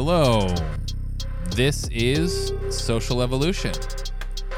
[0.00, 0.46] Hello.
[1.56, 3.72] This is Social Evolution.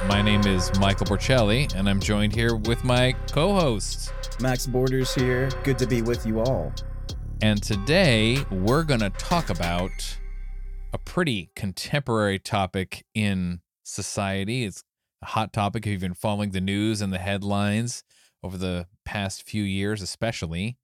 [0.06, 4.12] My name is Michael Porcelli, and I'm joined here with my co hosts.
[4.42, 5.48] Max Borders here.
[5.64, 6.74] Good to be with you all.
[7.40, 10.18] And today we're going to talk about
[10.92, 14.64] a pretty contemporary topic in society.
[14.64, 14.84] It's
[15.22, 18.04] a hot topic if you've been following the news and the headlines
[18.42, 20.76] over the past few years, especially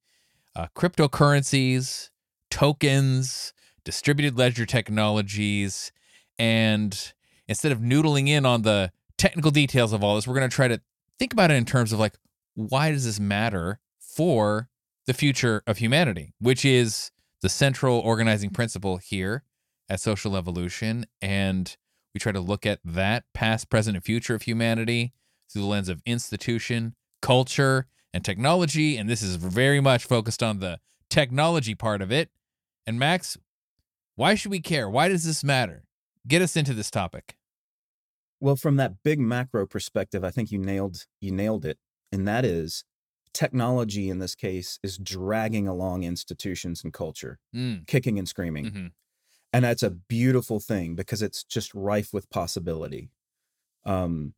[0.55, 2.09] uh, cryptocurrencies,
[2.51, 3.53] tokens,
[3.87, 5.93] distributed ledger technologies.
[6.39, 7.15] And
[7.49, 10.69] instead of noodling in on the technical details of all this, we're going to try
[10.69, 10.83] to
[11.19, 12.17] think about it in terms of like,
[12.55, 14.69] why does this matter for
[15.07, 17.11] the future of humanity, which is
[17.43, 19.45] the central organizing principle here
[19.89, 21.07] at Social Evolution.
[21.23, 21.77] And
[22.13, 25.13] we try to look at that past, present, and future of humanity
[25.51, 28.97] through the lens of institution, culture, and technology.
[28.97, 32.31] And this is very much focused on the technology part of it.
[32.87, 33.37] And Max,
[34.17, 34.89] why should we care?
[34.91, 35.85] Why does this matter?
[36.27, 37.37] Get us into this topic.
[38.41, 41.79] Well, from that big macro perspective, I think you nailed you nailed it.
[42.13, 42.85] And that is
[43.33, 47.87] technology in this case is dragging along institutions and culture, Mm.
[47.87, 48.65] kicking and screaming.
[48.67, 48.93] Mhm.
[49.53, 53.11] And that's a beautiful thing because it's just rife with possibility.
[53.85, 54.35] Um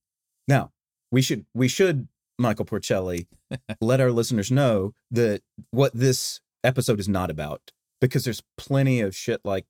[0.46, 0.72] now,
[1.10, 3.26] we should we should Michael Porcelli
[3.80, 9.14] let our listeners know that what this episode is not about because there's plenty of
[9.14, 9.66] shit like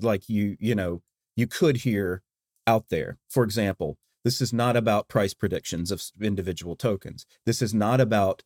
[0.00, 1.02] like you you know
[1.36, 2.22] you could hear
[2.66, 3.18] out there.
[3.28, 7.26] For example this is not about price predictions of individual tokens.
[7.44, 8.42] This is not about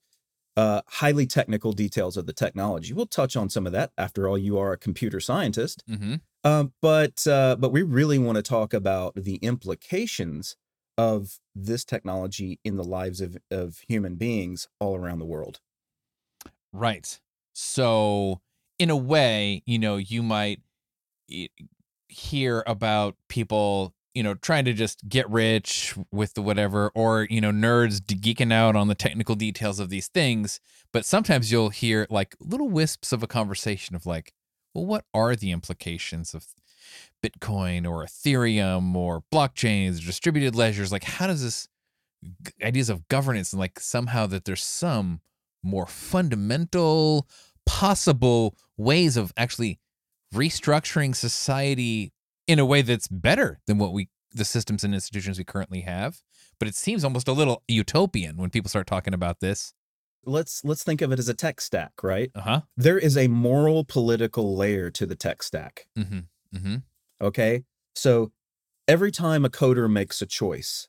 [0.56, 2.94] uh, highly technical details of the technology.
[2.94, 3.92] We'll touch on some of that.
[3.98, 5.84] After all you are a computer scientist.
[5.88, 6.14] Mm-hmm.
[6.44, 10.56] um, but uh, but we really want to talk about the implications
[10.98, 15.60] of this technology in the lives of, of human beings all around the world.
[16.72, 17.20] Right.
[17.52, 18.40] So,
[18.78, 20.60] in a way, you know, you might
[22.08, 27.40] hear about people, you know, trying to just get rich with the whatever, or, you
[27.40, 30.60] know, nerds geeking out on the technical details of these things.
[30.92, 34.32] But sometimes you'll hear like little wisps of a conversation of like,
[34.74, 36.46] well, what are the implications of
[37.24, 40.92] Bitcoin or Ethereum or blockchains, distributed ledgers?
[40.92, 41.68] Like, how does this
[42.62, 45.20] ideas of governance and like somehow that there's some
[45.62, 47.28] more fundamental
[47.66, 49.78] possible ways of actually
[50.34, 52.12] restructuring society
[52.46, 56.20] in a way that's better than what we the systems and institutions we currently have.
[56.58, 59.72] But it seems almost a little utopian when people start talking about this.
[60.24, 62.30] Let's let's think of it as a tech stack right?
[62.34, 62.62] Uh-huh.
[62.76, 65.86] There is a moral political layer to the tech stack.
[65.96, 66.20] Mm-hmm
[66.54, 66.76] mm-hmm.
[67.20, 67.64] Okay?
[67.94, 68.32] So
[68.88, 70.88] every time a coder makes a choice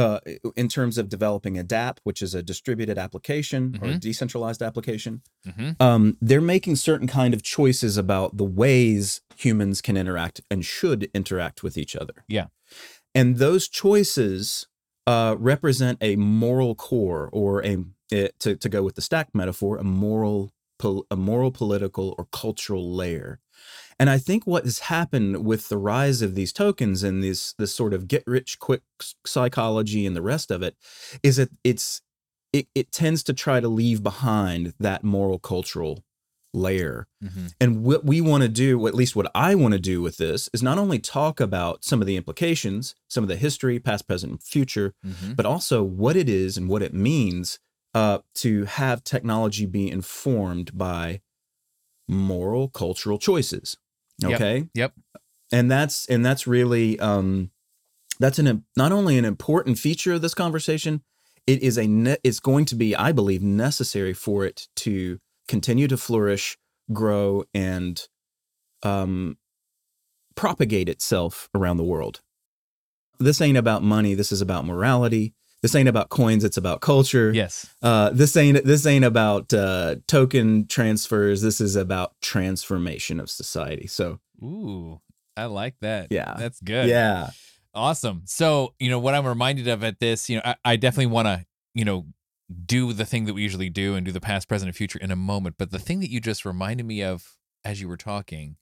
[0.00, 0.18] uh,
[0.62, 4.00] in terms of developing a DApp, which is a distributed application or a Mhm.
[4.00, 5.12] decentralized application,
[5.48, 10.64] mm-hmm um, they're making certain kind of choices about the ways humans can interact and
[10.64, 12.16] should interact with each other.
[12.28, 12.48] Yeah.
[13.14, 14.66] and those choices
[15.06, 17.74] uh, represent a moral core, or a
[18.12, 22.24] eh, to to go with the stack metaphor, a moral pol- a moral, political, or
[22.42, 23.40] cultural layer.
[24.00, 27.74] And I think what has happened with the rise of these tokens and this this
[27.74, 28.80] sort of get rich quick
[29.26, 30.74] psychology and the rest of it
[31.22, 32.00] is that it's
[32.54, 36.02] it, it tends to try to leave behind that moral cultural
[36.54, 37.06] layer.
[37.22, 40.16] mm-hmm And what we want to do, at least what I want to do with
[40.16, 44.08] this, is not only talk about some of the implications, some of the history, past,
[44.08, 47.60] present, and future, mm-hmm but also what it is and what it means
[47.94, 51.20] uh, to have technology be informed by
[52.08, 53.76] moral, cultural choices.
[54.20, 54.32] Yep.
[54.34, 54.68] Okay.
[54.74, 54.92] Yep.
[55.52, 57.50] And that's and that's really um,
[58.18, 61.02] that's an not only an important feature of this conversation.
[61.46, 65.88] It is a ne- it's going to be, I believe, necessary for it to continue
[65.88, 66.56] to flourish,
[66.92, 68.00] grow, and
[68.82, 69.38] um,
[70.36, 72.20] propagate itself around the world.
[73.18, 74.14] This ain't about money.
[74.14, 75.34] This is about morality.
[75.62, 76.42] This ain't about coins.
[76.44, 77.32] It's about culture.
[77.34, 81.42] yes Uh, this ain't this ain't about uh, token transfers.
[81.42, 83.86] This is about transformation of society.
[83.86, 85.00] So ooh
[85.36, 86.34] i like that Yeah.
[86.38, 87.30] that's good yeah,
[87.72, 88.22] Awesome.
[88.24, 91.26] So, you know, what I'm reminded of at this, you know, I, I definitely want
[91.26, 92.06] to, you know,
[92.66, 95.12] do the thing that we usually do and do the past, present, and future in
[95.12, 95.54] a moment.
[95.56, 98.56] But the thing that you just reminded me of as you were talking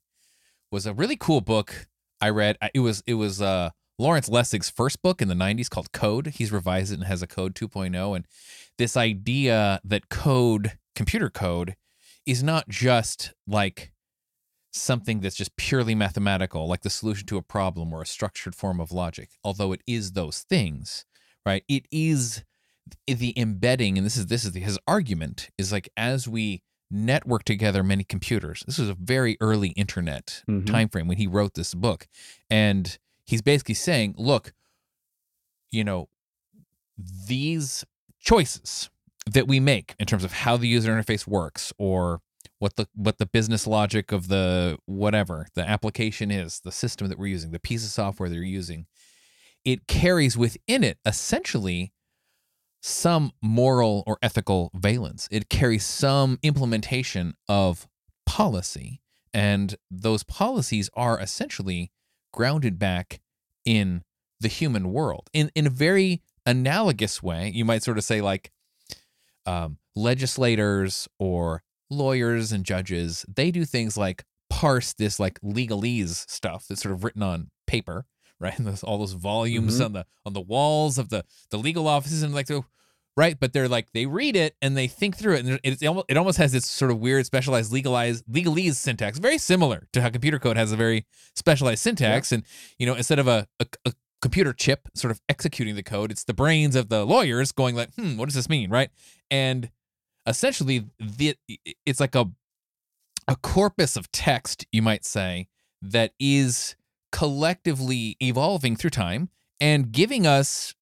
[0.71, 1.87] was a really cool book
[2.21, 2.57] I read.
[2.73, 6.27] It was it was uh Lawrence Lessig's first book in the 90s called Code.
[6.27, 8.25] He's revised it and has a code 2.0 and
[8.77, 11.75] this idea that code, computer code
[12.25, 13.91] is not just like
[14.71, 18.79] something that's just purely mathematical, like the solution to a problem or a structured form
[18.79, 21.05] of logic, although it is those things,
[21.45, 21.63] right?
[21.67, 22.43] It is
[23.07, 27.43] the embedding, and this is this is the, his argument is like as we network
[27.43, 28.63] together many computers.
[28.65, 30.65] This was a very early internet Mhm.
[30.65, 32.07] time frame when he wrote this book.
[32.49, 32.97] And
[33.29, 34.53] he's basically saying, look,
[35.71, 36.09] you know,
[36.97, 37.85] these
[38.19, 38.89] choices
[39.31, 42.21] that we make in terms of how the user interface works or
[42.57, 47.19] what the what the business logic of the whatever the application is, the system that
[47.19, 48.87] we're using, the piece of software they're using,
[49.63, 51.93] it carries within it essentially
[52.81, 55.27] some moral or ethical valence.
[55.29, 57.87] It carries some implementation of
[58.25, 59.01] policy,
[59.33, 61.91] and those policies are essentially
[62.31, 63.19] grounded back
[63.65, 64.03] in
[64.39, 67.51] the human world in in a very analogous way.
[67.53, 68.51] You might sort of say like
[69.45, 73.25] um, legislators or lawyers and judges.
[73.33, 78.05] They do things like parse this like legalese stuff that's sort of written on paper,
[78.39, 78.57] right?
[78.57, 79.85] And those, all those volumes Mhm.
[79.85, 82.47] on the on the walls of the the legal offices and like
[83.17, 83.39] right?
[83.39, 86.05] But they're like they read it and they think through it and it, it, almost,
[86.09, 90.09] it almost has this sort of weird specialized legalized legalese syntax very similar to how
[90.09, 92.31] computer code has a very specialized syntax.
[92.31, 92.43] And
[92.77, 96.25] you know instead of a, a, a computer chip sort of executing the code it's
[96.25, 98.69] the brains of the lawyers going like hmm what does this mean?
[98.69, 98.89] Right?
[99.29, 99.69] And
[100.25, 101.35] essentially the
[101.85, 102.29] it's like a
[103.27, 105.47] a corpus of text you might say
[105.81, 106.75] that is
[107.11, 109.29] collectively evolving through time
[109.59, 110.73] and giving us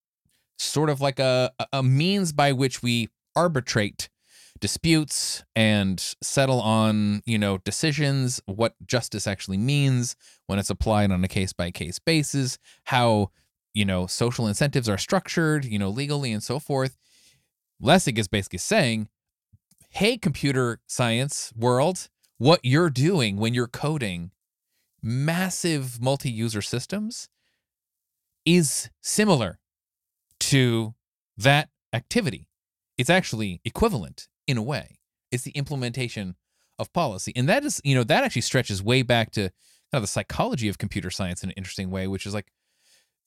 [0.58, 4.08] sort of like a a means by which we arbitrate
[4.60, 10.16] disputes and settle on you know decisions what justice actually means
[10.46, 13.30] when it's applied on a case by case basis how
[13.72, 16.96] you know social incentives are structured you know legally and so forth.
[17.80, 19.08] Lessig is basically saying
[19.90, 22.08] hey computer science world
[22.38, 24.32] what you're doing when you're coding
[25.00, 27.28] massive multi-user systems
[28.44, 29.58] is similar
[30.48, 30.94] to
[31.36, 32.48] that activity.
[32.96, 34.98] It's actually equivalent in a way.
[35.30, 36.34] It's the implementation
[36.78, 37.32] of policy.
[37.36, 39.52] And that is, you know, that actually stretches way back to kind
[39.94, 42.48] of the psychology of computer science in an interesting way, which is like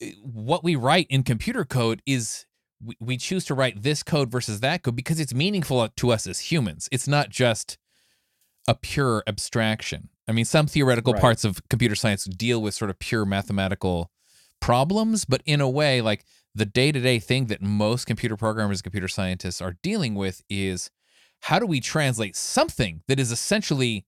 [0.01, 2.45] eh, what we write in computer code is
[2.83, 6.27] we, we choose to write this code versus that code because it's meaningful to us
[6.27, 6.89] as humans.
[6.91, 7.77] It's not just
[8.67, 10.09] a pure abstraction.
[10.27, 11.21] I mean, some theoretical Right.
[11.21, 14.11] parts of computer science deal with sort of pure mathematical
[14.59, 18.79] problems, but in a way, like the day to day thing that most computer programmers,
[18.79, 20.89] and computer scientists are dealing with is
[21.41, 24.05] how do we translate something that is essentially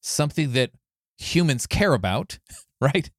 [0.00, 0.70] something that
[1.18, 2.38] humans care about,
[2.80, 3.10] right,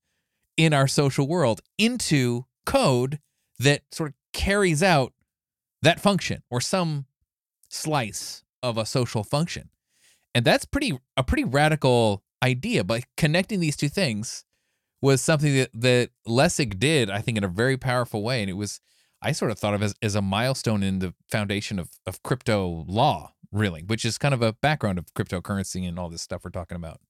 [0.58, 3.20] in our social world into code
[3.60, 5.14] that sort of carries out
[5.82, 7.06] that function or some
[7.70, 9.70] slice of a social function.
[10.34, 14.46] And that's pretty a pretty radical idea, but connecting these two things
[15.04, 18.40] was something that, that Lessig did, I think, in a very powerful way.
[18.42, 18.80] And it was,
[19.22, 22.86] I sort of thought of as, as a milestone in the foundation of, of crypto
[22.88, 26.52] law, really, which is kind of a background of cryptocurrency and all this stuff we're
[26.52, 27.02] talking about.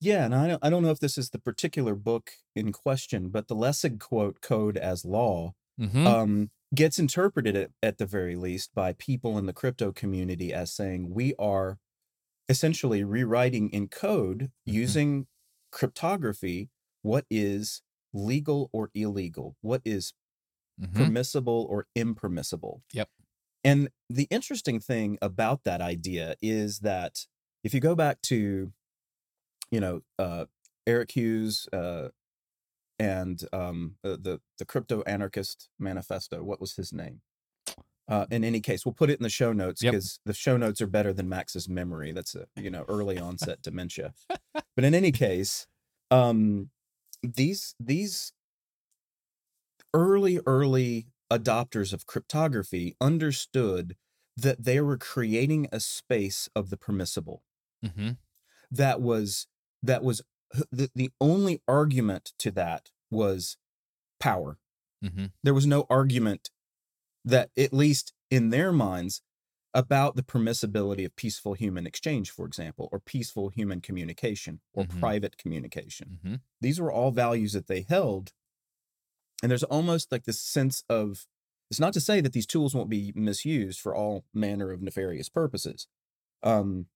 [0.00, 3.28] Yeah, and I don't, I don't know if this is the particular book in question,
[3.28, 6.06] but the Lessig quote code as law Mm-hmm.
[6.06, 10.70] um, gets interpreted at, at the very least by people in the crypto community as
[10.70, 11.78] saying we are
[12.48, 14.78] essentially rewriting in code Mm-hmm.
[14.78, 15.26] using
[15.70, 16.68] cryptography
[17.02, 17.82] what is
[18.12, 20.14] legal or illegal, what is
[20.80, 22.82] hmm permissible or impermissible.
[22.92, 23.08] Yep.
[23.64, 27.26] And the interesting thing about that idea is that
[27.62, 28.72] if you go back to,
[29.70, 30.46] you know, uh,
[30.86, 32.08] Eric Hughes uh,
[32.98, 37.20] and um, the, the the crypto anarchist manifesto, what was his name?
[38.08, 39.92] Uh, in any case, we'll put it in the show notes Yep.
[39.92, 42.12] because the show notes are better than Max's memory.
[42.12, 44.12] That's a you know early onset dementia.
[44.74, 45.66] But in any case,
[46.10, 46.70] um,
[47.22, 48.32] these these
[49.94, 53.96] early early adopters of cryptography understood
[54.36, 57.42] that they were creating a space of the permissible.
[57.84, 58.12] Hmm
[58.70, 59.46] that was
[59.82, 60.22] that was
[60.70, 63.58] the, the only argument to that was
[64.18, 64.58] power.
[65.02, 66.50] Hmm there was no argument
[67.24, 69.22] that at least in their minds
[69.74, 74.88] about the permissibility of peaceful human exchange for example or peaceful human communication or Mhm.
[75.00, 78.32] private communication hmm these were all values that they held
[79.42, 81.26] and there's almost like this sense of
[81.70, 85.28] it's not to say that these tools won't be misused for all manner of nefarious
[85.28, 85.86] purposes
[86.42, 86.86] um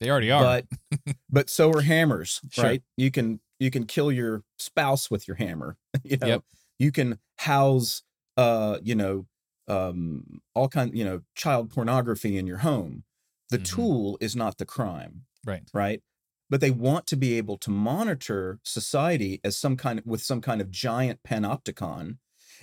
[0.00, 0.42] They already are.
[0.44, 0.66] but
[1.30, 2.64] but so are hammers Sure.
[2.64, 6.44] right you can you can kill your spouse with your hammer you know Yep.
[6.78, 8.02] you can house
[8.36, 9.26] uh you know
[9.68, 13.04] um all kind you know child pornography in your home
[13.50, 13.58] the Mhm.
[13.58, 15.72] tool is not the crime right.
[15.72, 16.02] right
[16.48, 20.40] but they want to be able to monitor society as some kind of with some
[20.40, 22.18] kind of giant panopticon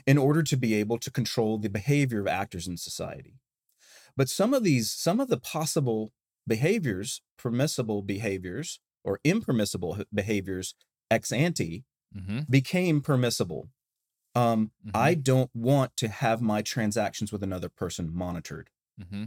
[0.08, 3.40] in order to be able to control the behavior of actors in society
[4.16, 6.14] but some of these some of the possible
[6.48, 10.76] behaviors, permissible behaviors or impermissible behaviors
[11.10, 12.44] ex ante Mm-hmm.
[12.50, 13.70] became permissible.
[14.36, 18.70] Um, I don't want to have my transactions with another person monitored.
[19.00, 19.26] Mm-hmm.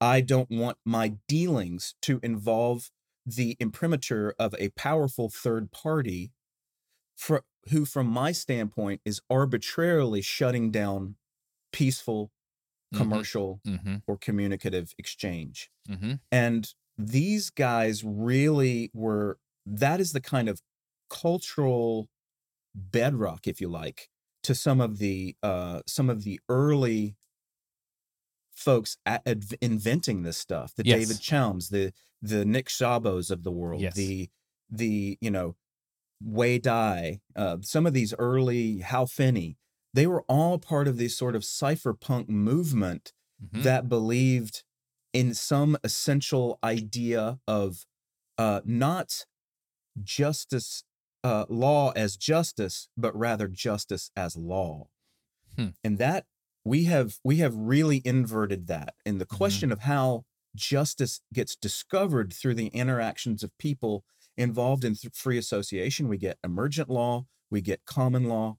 [0.00, 2.90] I don't want my dealings to involve
[3.24, 6.32] the imprimatur of a powerful third party
[7.16, 11.16] for, who, from my standpoint, is arbitrarily shutting down
[11.72, 12.30] peaceful,
[12.94, 13.96] commercial, Mm-hmm.
[14.06, 15.70] or communicative exchange.
[15.88, 16.14] Mm-hmm.
[16.30, 20.62] And these guys really were, that is the kind of
[21.10, 22.08] cultural
[22.74, 24.08] bedrock, if you like,
[24.46, 27.16] to some of the uh, some of the early
[28.54, 29.22] folks at,
[29.60, 30.74] inventing this stuff.
[30.74, 31.00] The Yes.
[31.00, 33.94] David Chaum, the the Nick Szabos of the world, Yes.
[33.94, 34.30] the
[34.70, 35.56] the you know
[36.22, 39.58] Wei Dai, uh, some of these early Hal Finney,
[39.92, 43.12] they were all part of this sort of cypherpunk movement
[43.44, 43.64] Mm-hmm.
[43.64, 44.62] that believed
[45.12, 47.84] in some essential idea of
[48.38, 49.26] uh, not
[50.02, 50.84] justice,
[51.26, 54.88] uh, law as justice, but rather justice as law.
[55.56, 55.70] Hmm.
[55.84, 56.26] And that
[56.64, 58.94] we have we have really inverted that.
[59.06, 59.36] And the Mhm.
[59.36, 64.04] question of how justice gets discovered through the interactions of people
[64.36, 68.58] involved in th- free association, we get emergent law, we get common law,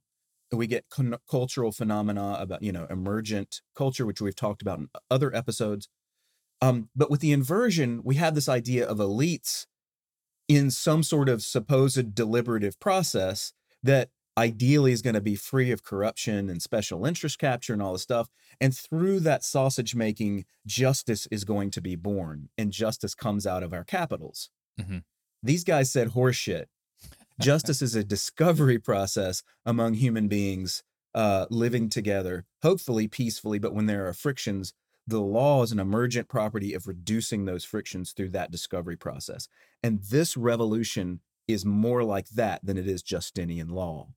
[0.51, 4.89] we get con- cultural phenomena about you know emergent culture which we've talked about in
[5.11, 5.89] other episodes
[6.61, 9.67] um, but with the inversion we have this idea of elites
[10.47, 15.83] in some sort of supposed deliberative process that ideally is going to be free of
[15.83, 18.29] corruption and special interest capture and all this stuff
[18.61, 23.63] and through that sausage making justice is going to be born and justice comes out
[23.63, 24.49] of our capitals
[24.79, 25.03] Mhm.
[25.41, 26.65] these guys said horseshit
[27.41, 30.83] justice is a discovery process among human beings
[31.15, 33.57] uh, living together, hopefully peacefully.
[33.57, 34.71] But when there are frictions,
[35.07, 39.47] the law is an emergent property of reducing those frictions through that discovery process.
[39.81, 44.09] And this revolution is more like that than it is Justinian law.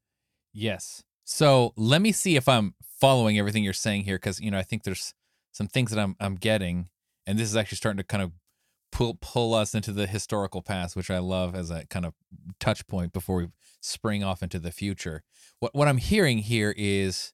[0.53, 1.05] Yes.
[1.25, 4.63] So let me see if I'm following everything you're saying here, because you know I
[4.63, 5.15] think there's
[5.53, 6.89] some things that I'm I'm getting,
[7.25, 8.33] and this is actually starting to kind of
[8.91, 12.15] pull pull us into the historical past, which I love as a kind of
[12.59, 13.49] touch point before we
[13.81, 15.23] spring off into the future.
[15.61, 17.33] What what I'm hearing here is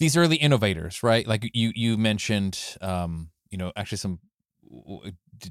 [0.00, 1.26] these early innovators, right?
[1.26, 4.18] Like you you mentioned, um, you know, actually some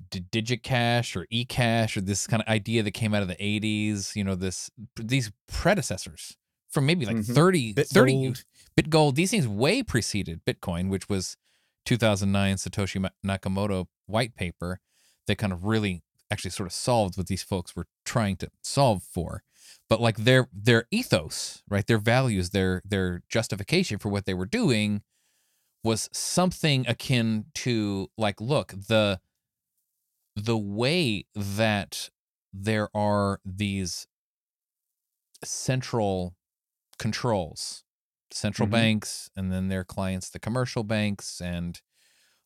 [0.09, 4.15] d- digicash or ecash or this kind of idea that came out of the 80s
[4.15, 6.37] you know this these predecessors
[6.69, 7.33] from maybe like Mhm.
[7.33, 8.43] 30 Bit 30 gold.
[8.79, 11.35] bitgold these things way preceded bitcoin which was
[11.85, 14.79] 2009 satoshi nakamoto white paper
[15.27, 16.01] that kind of really
[16.31, 19.43] actually sort of solved what these folks were trying to solve for
[19.89, 24.45] but like their their ethos right their values their their justification for what they were
[24.45, 25.01] doing
[25.83, 29.19] was something akin to like look the
[30.35, 32.09] the way that
[32.53, 34.07] there are these
[35.43, 36.35] central
[36.99, 37.83] controls
[38.31, 38.71] central Mhm.
[38.71, 41.81] banks and then their clients the commercial banks and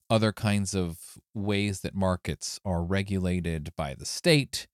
[0.09, 4.67] other kinds of ways that markets are regulated by the state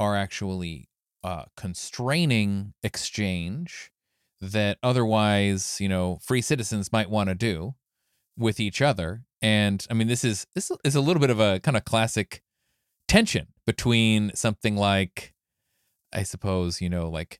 [0.00, 0.89] are actually
[1.22, 3.90] uh, constraining exchange
[4.40, 7.74] that otherwise you know free citizens might want to do
[8.38, 11.60] with each other and i mean this is this is a little bit of a
[11.60, 12.42] kind of classic
[13.06, 15.34] tension between something like
[16.12, 17.38] i suppose you know like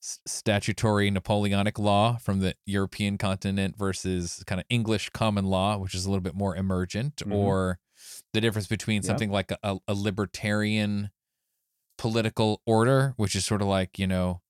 [0.00, 6.06] statutory napoleonic law from the european continent versus kind of english common law which is
[6.06, 7.34] a little bit more emergent Mhm.
[7.34, 7.78] or
[8.32, 9.04] the difference between Yep.
[9.04, 11.10] something like a, a libertarian
[11.98, 14.40] political order which is sort of like you know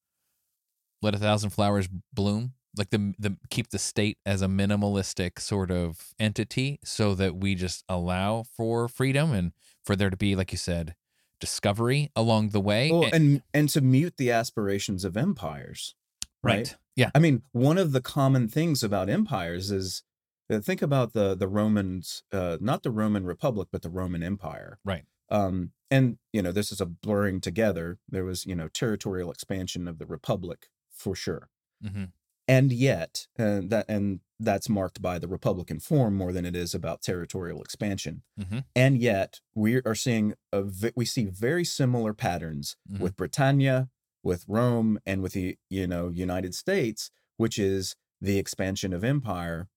[1.02, 5.70] let a thousand flowers bloom like the the keep the state as a minimalistic sort
[5.70, 9.52] of entity so that we just allow for freedom and
[9.84, 10.94] for there to be like you said
[11.40, 15.94] discovery along the way Well, And- and and to mute the aspirations of empires.
[16.42, 16.76] right?
[16.96, 20.02] yeah I mean, one of the common things about empires is
[20.50, 24.78] uh, think about the the Romans, uh, not the Roman Republic, but the Roman Empire.
[24.84, 25.04] Right.
[25.30, 27.98] Um, and you know, this is a blurring together.
[28.08, 31.48] There was you know territorial expansion of the Republic for sure,
[31.84, 32.12] Mhm.
[32.46, 36.74] and yet uh, that and that's marked by the Republican form more than it is
[36.74, 38.22] about territorial expansion.
[38.38, 38.64] Mhm.
[38.76, 43.00] And yet we are seeing a we see very similar patterns Mhm.
[43.00, 43.90] with Britannia,
[44.22, 49.68] with Rome, and with the you know United States, which is the expansion of empire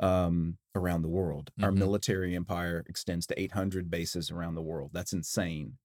[0.00, 1.52] um, around the world.
[1.62, 1.78] Our Mhm.
[1.78, 4.90] military empire extends to 800 bases around the world.
[4.92, 5.78] That's insane.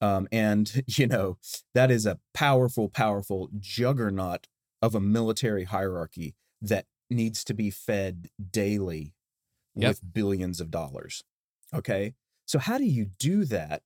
[0.00, 1.38] Um, and you know
[1.74, 4.48] that is a powerful, powerful juggernaut
[4.82, 9.14] of a military hierarchy that needs to be fed daily
[9.76, 9.98] Yep.
[9.98, 11.24] with billions of dollars.
[11.74, 12.14] Okay.
[12.46, 13.82] So how do you do that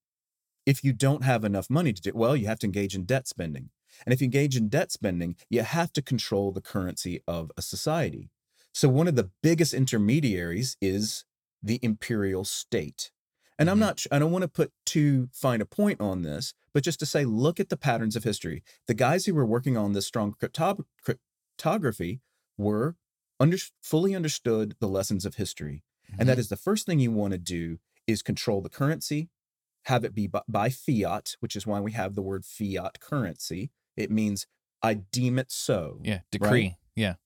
[0.66, 2.08] if you don't have enough money to do?
[2.10, 2.16] it?
[2.16, 3.70] Well, you have to engage in debt spending.
[4.06, 7.62] And if you engage in debt spending, you have to control the currency of a
[7.62, 8.30] society.
[8.78, 11.24] So one of the biggest intermediaries is
[11.60, 13.10] the imperial state.
[13.58, 13.80] And I'm Mhm.
[13.80, 17.06] not, I don't want to put too fine a point on this, but just to
[17.06, 18.62] say, look at the patterns of history.
[18.86, 22.20] The guys who were working on this strong crypto- cryptography
[22.56, 22.94] were
[23.40, 25.82] under, fully understood the lessons of history.
[26.16, 29.28] And that is the first thing you want to do is control the currency,
[29.86, 33.72] have it be by, by fiat, which is why we have the word fiat currency.
[33.96, 34.46] It means
[34.82, 36.76] I deem it so yeah, decree.
[36.94, 37.16] Yeah.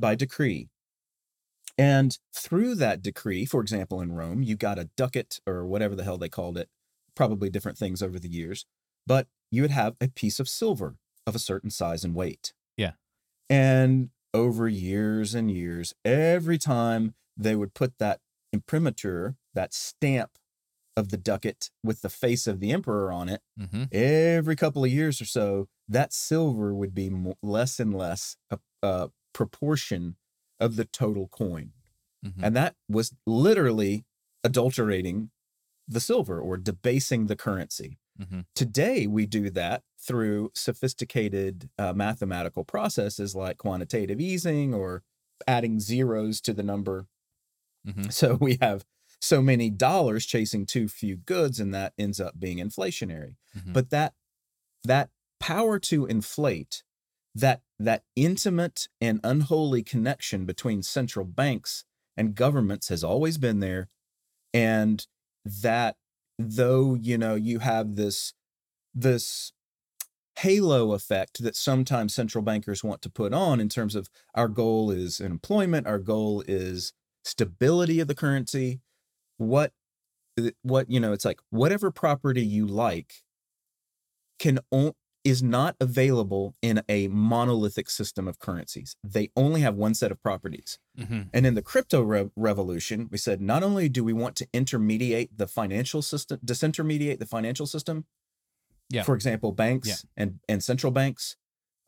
[0.00, 0.70] by decree.
[1.78, 6.02] And through that decree, for example, in Rome, you got a ducat or whatever the
[6.02, 6.68] hell they called it,
[7.14, 8.66] probably different things over the years,
[9.06, 12.52] but you would have a piece of silver of a certain size and weight.
[12.76, 12.92] Yeah.
[13.48, 18.20] And over years and years, every time they would put that
[18.52, 20.32] imprimatur, that stamp
[20.96, 24.90] of the ducat with the face of the emperor on it, hmm every couple of
[24.90, 27.10] years or so, that silver would be
[27.42, 30.16] less and less a, a proportion
[30.60, 31.72] of the total coin.
[32.22, 34.04] hmm And that was literally
[34.44, 35.30] adulterating
[35.88, 37.98] the silver or debasing the currency.
[38.18, 45.04] hmm Today, we do that through sophisticated uh, mathematical processes like quantitative easing or
[45.46, 47.06] adding zeros to the number.
[47.84, 48.84] hmm So we have
[49.20, 53.72] so many dollars chasing too few goods, and that ends up being inflationary Mhm.
[53.72, 54.14] but that
[54.84, 55.10] that
[55.40, 56.84] power to inflate
[57.40, 61.84] that that intimate and unholy connection between central banks
[62.16, 63.88] and governments has always been there.
[64.52, 65.06] And
[65.44, 65.96] that
[66.38, 68.32] though you know you have this
[68.94, 69.52] this
[70.36, 74.90] halo effect that sometimes central bankers want to put on in terms of our goal
[74.90, 76.92] is employment our goal is
[77.24, 78.80] stability of the currency
[79.36, 79.72] what
[80.62, 83.22] what you know it's like whatever property you like
[84.38, 89.94] can o- is not available in a monolithic system of currencies they only have one
[89.94, 94.02] set of properties hmm and in the crypto rev- revolution we said not only do
[94.04, 98.04] we want to intermediate the financial system disintermediate the financial system
[98.90, 99.02] Yeah.
[99.02, 99.96] for example banks Yeah.
[100.16, 101.36] and and central banks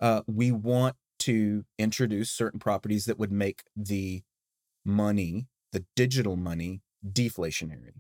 [0.01, 4.23] uh, we want to introduce certain properties that would make the
[4.85, 7.93] money the digital money deflationary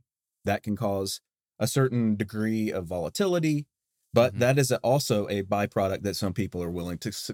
[0.44, 1.20] that can cause
[1.58, 3.66] a certain degree of volatility
[4.12, 4.40] but Mhm.
[4.40, 7.30] that is also a byproduct that some people are willing to s-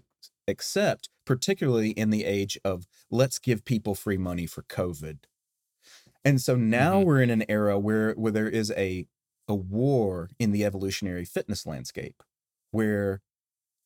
[0.49, 5.21] accept particularly in the age of let's give people free money for covid
[6.25, 7.05] and so now Mhm.
[7.05, 9.07] we're in an era where where there is a
[9.49, 12.23] a war in the evolutionary fitness landscape
[12.73, 13.23] where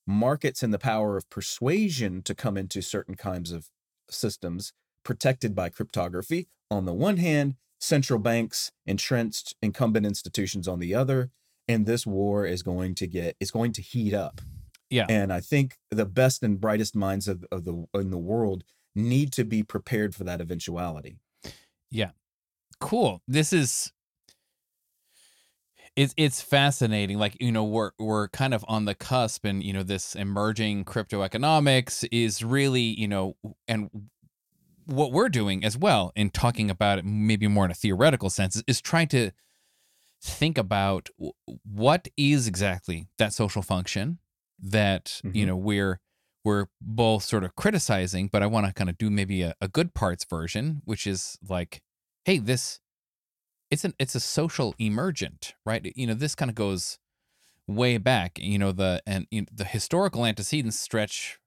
[0.07, 3.70] markets and the power of persuasion to come into certain kinds of
[4.11, 4.72] systems
[5.05, 11.31] protected by cryptography on the one hand central banks entrenched incumbent institutions on the other
[11.70, 14.40] and this war is going to get is going to heat up
[14.90, 15.06] Yeah.
[15.09, 19.33] and i think the best and brightest minds of, of the in the world need
[19.33, 21.16] to be prepared for that eventuality
[21.90, 22.11] Yeah.
[22.80, 23.92] cool this is
[25.96, 29.72] it's it's fascinating like you know we're we're kind of on the cusp and you
[29.72, 33.90] know this emerging crypto economics is really you know and
[34.87, 38.56] what we're doing as well in talking about it maybe more in a theoretical sense
[38.56, 39.30] is, is trying to
[40.22, 41.09] think about
[41.64, 44.18] what is exactly that social function
[44.59, 45.48] that you Mhm.
[45.48, 46.00] know we're
[46.44, 49.68] we're both sort of criticizing but i want to kind of do maybe a, a
[49.68, 51.80] good parts version which is like
[52.24, 52.80] hey this
[53.70, 56.98] it's an it's a social emergent right you know this kind of goes
[57.66, 61.38] way back you know the and you know, the historical antecedents stretch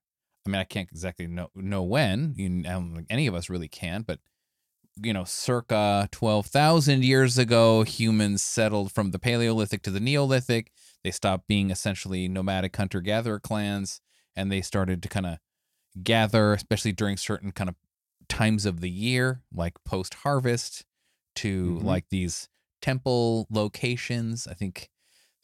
[0.45, 3.36] i mean i can't exactly know know when you know, I don't think any of
[3.36, 4.19] us really can but
[5.01, 10.71] you know circa 12,000 years ago humans settled from the paleolithic to the neolithic
[11.03, 14.01] they stopped being essentially nomadic hunter gatherer clans
[14.36, 15.38] and they started to kind of
[16.03, 17.75] gather especially during certain kind of
[18.29, 20.86] times of the year like post harvest
[21.36, 21.84] to Mhm.
[21.84, 22.49] like these
[22.82, 24.89] temple locations i think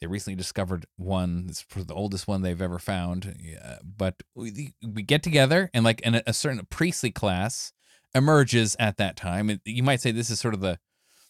[0.00, 4.72] they recently discovered one that's for the oldest one they've ever found yeah, but we,
[4.82, 7.72] we get together and like an, a certain priestly class
[8.14, 10.78] emerges at that time you might say this is sort of the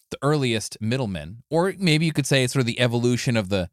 [0.09, 3.69] the earliest middlemen or maybe you could say it's sort of the evolution of the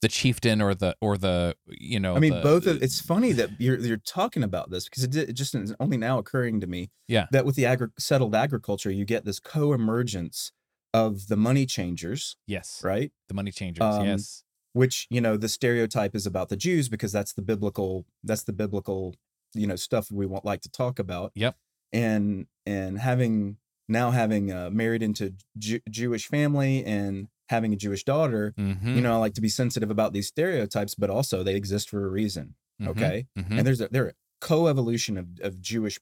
[0.00, 3.30] the chieftain or the or the you know I mean, the- both of it's funny
[3.32, 6.66] that you're you're talking about this because it, it just is only now occurring to
[6.66, 6.90] me.
[7.06, 7.26] Yeah.
[7.30, 10.50] That with the agri- settled agriculture, you get this co-emergence
[10.92, 13.12] of the money changers, yes right?
[13.28, 14.42] the money changers Um, yes
[14.72, 18.52] Which you know the stereotype is about the Jews because that's the biblical that's the
[18.52, 19.14] biblical
[19.54, 21.30] you know stuff we won't like to talk about.
[21.36, 21.54] Yep.
[21.92, 28.04] And and having now having uh, married into Ju- Jewish family and having a Jewish
[28.04, 28.94] daughter, Mhm.
[28.96, 32.06] you know, I like to be sensitive about these stereotypes, but also they exist for
[32.06, 32.54] a reason.
[32.80, 32.88] Mhm.
[32.88, 33.26] Okay.
[33.36, 33.58] Mhm.
[33.58, 35.98] And there's a there a co-evolution of, of Jewish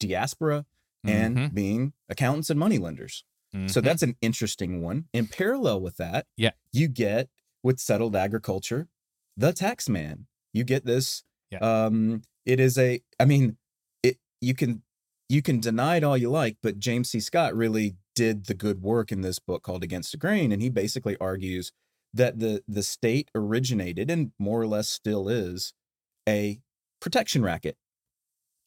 [0.00, 0.64] diaspora
[1.04, 1.54] and Mhm.
[1.54, 3.24] being accountants and moneylenders.
[3.68, 3.84] So Mhm.
[3.84, 5.08] that's an interesting one.
[5.14, 6.50] In parallel with that, Yeah.
[6.72, 7.30] you get
[7.62, 8.88] with settled agriculture,
[9.36, 10.26] the tax man.
[10.52, 11.22] You get this.
[11.50, 11.58] Yeah.
[11.58, 13.02] Um, it is a.
[13.20, 13.56] I mean,
[14.02, 14.18] it.
[14.40, 14.82] You can
[15.28, 17.20] you can deny it all you like, but James C.
[17.20, 20.68] Scott really did the good work in this book called Against the Grain, and he
[20.68, 21.72] basically argues
[22.14, 25.72] that the the state originated and more or less still is
[26.28, 26.60] a
[27.00, 27.76] protection racket.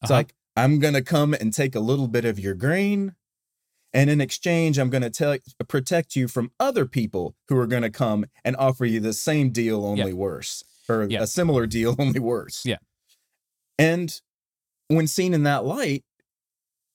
[0.02, 0.20] It's Uh-huh.
[0.20, 3.16] like I'm gonna come and take a little bit of your grain,
[3.94, 8.26] and in exchange, I'm gonna tell protect you from other people who are gonna come
[8.44, 11.24] and offer you the same deal, only worse, or Yeah.
[11.24, 12.66] a similar deal, only worse.
[12.66, 12.78] Yeah.
[13.78, 14.20] And
[14.90, 16.04] when seen in that light,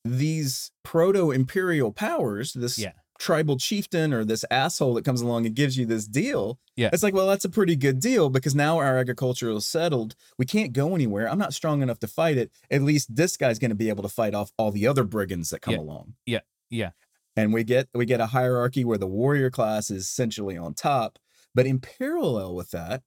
[0.05, 2.93] these proto imperial powers, this Yeah.
[3.19, 6.91] tribal chieftain or this asshole that comes along and gives you this deal, Yeah.
[6.93, 10.15] it's like, well, that's a pretty good deal because now our agriculture is settled.
[10.37, 11.31] We can't go anywhere.
[11.31, 12.51] I'm not strong enough to fight it.
[12.71, 15.51] At least this guy's going to be able to fight off all the other brigands
[15.51, 15.81] that come Yeah.
[15.81, 16.15] along.
[16.27, 16.41] Yeah.
[16.71, 16.91] Yeah.
[17.37, 21.19] And we get we get a hierarchy where the warrior class is essentially on top,
[21.55, 23.03] but in parallel with that,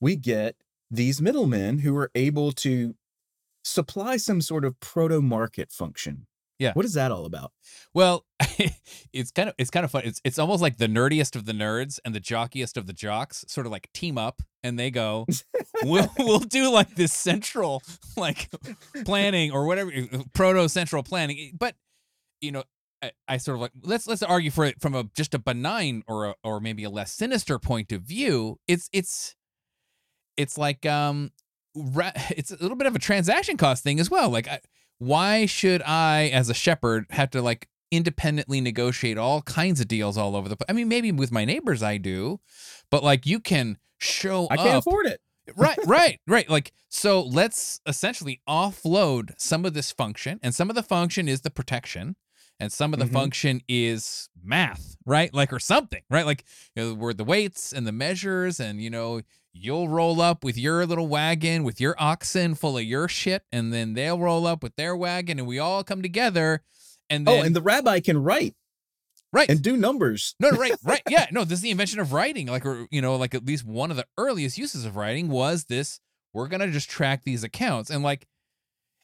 [0.00, 0.56] we get
[0.90, 2.94] these middlemen who are able to
[3.62, 6.26] supply some sort of proto market function.
[6.60, 6.74] Yeah.
[6.74, 7.52] What is that all about?
[7.94, 8.26] Well,
[9.14, 10.02] it's kind of it's kind of fun.
[10.04, 13.46] It's it's almost like the nerdiest of the nerds and the jockiest of the jocks
[13.48, 15.26] sort of like team up and they go,
[15.82, 17.82] we'll we'll do like this central
[18.16, 18.50] like
[19.06, 21.38] planning or whatever eh, eh, proto central planning.
[21.40, 21.76] Eh, but
[22.42, 22.64] you know,
[23.02, 26.02] I, I sort of like let's let's argue for it from a just a benign
[26.06, 28.58] or a, or maybe a less sinister point of view.
[28.68, 29.34] It's it's
[30.36, 31.30] it's like um
[31.74, 34.28] ra- it's a little bit of a transaction cost thing as well.
[34.28, 34.60] Like I,
[35.00, 40.16] why should I, as a shepherd, have to like independently negotiate all kinds of deals
[40.16, 40.66] all over the place?
[40.68, 42.38] I mean, maybe with my neighbors I do,
[42.90, 44.86] but like you can show I can't up.
[44.86, 45.20] afford it.
[45.56, 46.48] right, right, right.
[46.48, 51.40] Like so, let's essentially offload some of this function, and some of the function is
[51.40, 52.14] the protection.
[52.62, 53.12] And some of the Mhm.
[53.14, 55.32] function is math, right?
[55.32, 56.26] Like, or something, right?
[56.26, 56.44] Like,
[56.76, 60.56] you know, where the weights and the measures, and you know, you'll roll up with
[60.56, 64.62] your little wagon with your oxen full of your shit, and then they'll roll up
[64.62, 66.62] with their wagon, and we all come together.
[67.08, 68.54] And oh, then, oh, and the rabbi can write
[69.32, 70.34] right, and do numbers.
[70.40, 71.02] no, no, right, right.
[71.08, 72.46] Yeah, no, this is the invention of writing.
[72.46, 75.64] Like, or, you know, like at least one of the earliest uses of writing was
[75.64, 76.00] this.
[76.32, 78.26] We're gonna just track these accounts, and like,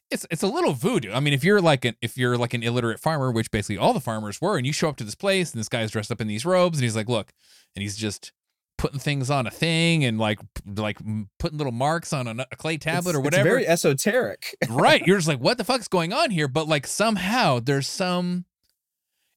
[0.09, 1.11] it's it's a little voodoo.
[1.11, 3.93] I mean, if you're like an if you're like an illiterate farmer, which basically all
[3.93, 6.21] the farmers were, and you show up to this place, and this guy's dressed up
[6.21, 7.33] in these robes, and he's like, look,
[7.75, 8.31] and he's just
[8.77, 10.97] putting things on a thing, and like like
[11.39, 13.49] putting little marks on a, clay tablet It's- or it's whatever.
[13.49, 14.55] very esoteric.
[14.69, 18.45] right you're just like what the fuck's going on here but like somehow there's some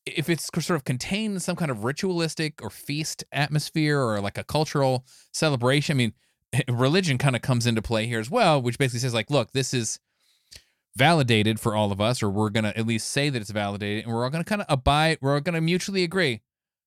[0.06, 4.38] if it's sort of contained in some kind of ritualistic or feast atmosphere or like
[4.38, 6.12] a cultural celebration i mean
[6.52, 9.52] eh, religion kind of comes into play here as well which basically says like look
[9.52, 10.00] this is
[10.96, 14.04] validated for all of us or we're going to at least say that it's validated
[14.04, 16.40] and we're all going to kind of abide we're all going to mutually agree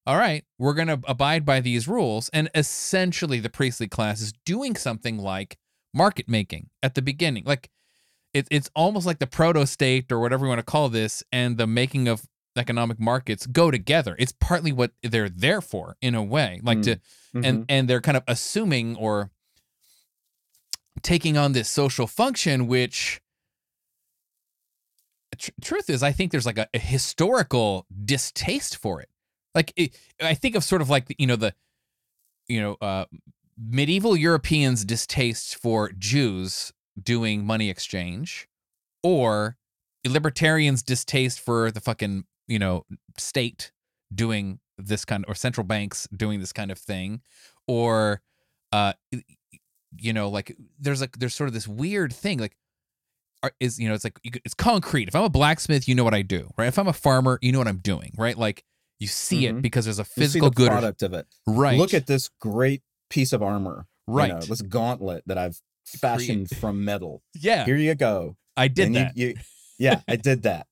[0.05, 4.33] all right we're going to abide by these rules and essentially the priestly class is
[4.45, 5.57] doing something like
[5.93, 7.43] market making at the beginning.
[7.45, 7.69] Like
[8.33, 11.57] it, it's almost like the proto state or whatever you want to call this and
[11.57, 14.15] the making of economic markets go together.
[14.17, 16.83] It's partly what they're there for in a way like Mm.
[16.83, 16.99] to
[17.35, 19.29] and and they're kind of assuming or
[21.01, 23.19] taking on this social function which
[25.37, 29.09] tr- truth is i think there's like a, a historical distaste for it
[29.55, 31.53] like it, i think of sort of like you know the
[32.47, 33.05] you know uh
[33.57, 38.47] medieval europeans distaste for jews doing money exchange
[39.03, 39.57] or
[40.07, 42.85] libertarians distaste for the fucking you know
[43.17, 43.71] state
[44.13, 47.21] doing this kind or central banks doing this kind of thing
[47.67, 48.21] or
[48.71, 48.93] uh
[49.97, 52.55] you know like there's like there's sort of this weird thing like
[53.59, 55.07] is you know it's like it's concrete.
[55.07, 56.67] If i'm a blacksmith you know what i do right?
[56.67, 58.37] If i'm a farmer you know what i'm doing right?
[58.37, 58.63] Like
[59.03, 59.61] you see it Mhm.
[59.61, 61.27] because there's a You physical good product of it.
[61.45, 63.85] right Look at this great piece of armor.
[64.07, 67.21] you right know, this gauntlet that I've fashioned from metal.
[67.35, 68.37] yeah Here you go.
[68.57, 69.35] i did and that You, you,
[69.79, 70.67] yeah, I did that.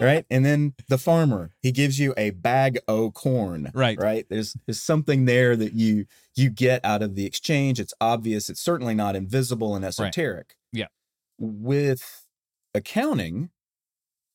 [0.00, 0.24] right.
[0.30, 3.70] And then the farmer, he gives you a bag o' corn.
[3.74, 3.98] Right.
[4.00, 4.24] Right.
[4.30, 7.78] There's there's something there that you you get out of the exchange.
[7.78, 8.48] It's obvious.
[8.48, 10.54] It's certainly not invisible and esoteric.
[10.72, 10.86] Yeah.
[11.38, 12.02] With
[12.74, 13.50] accounting,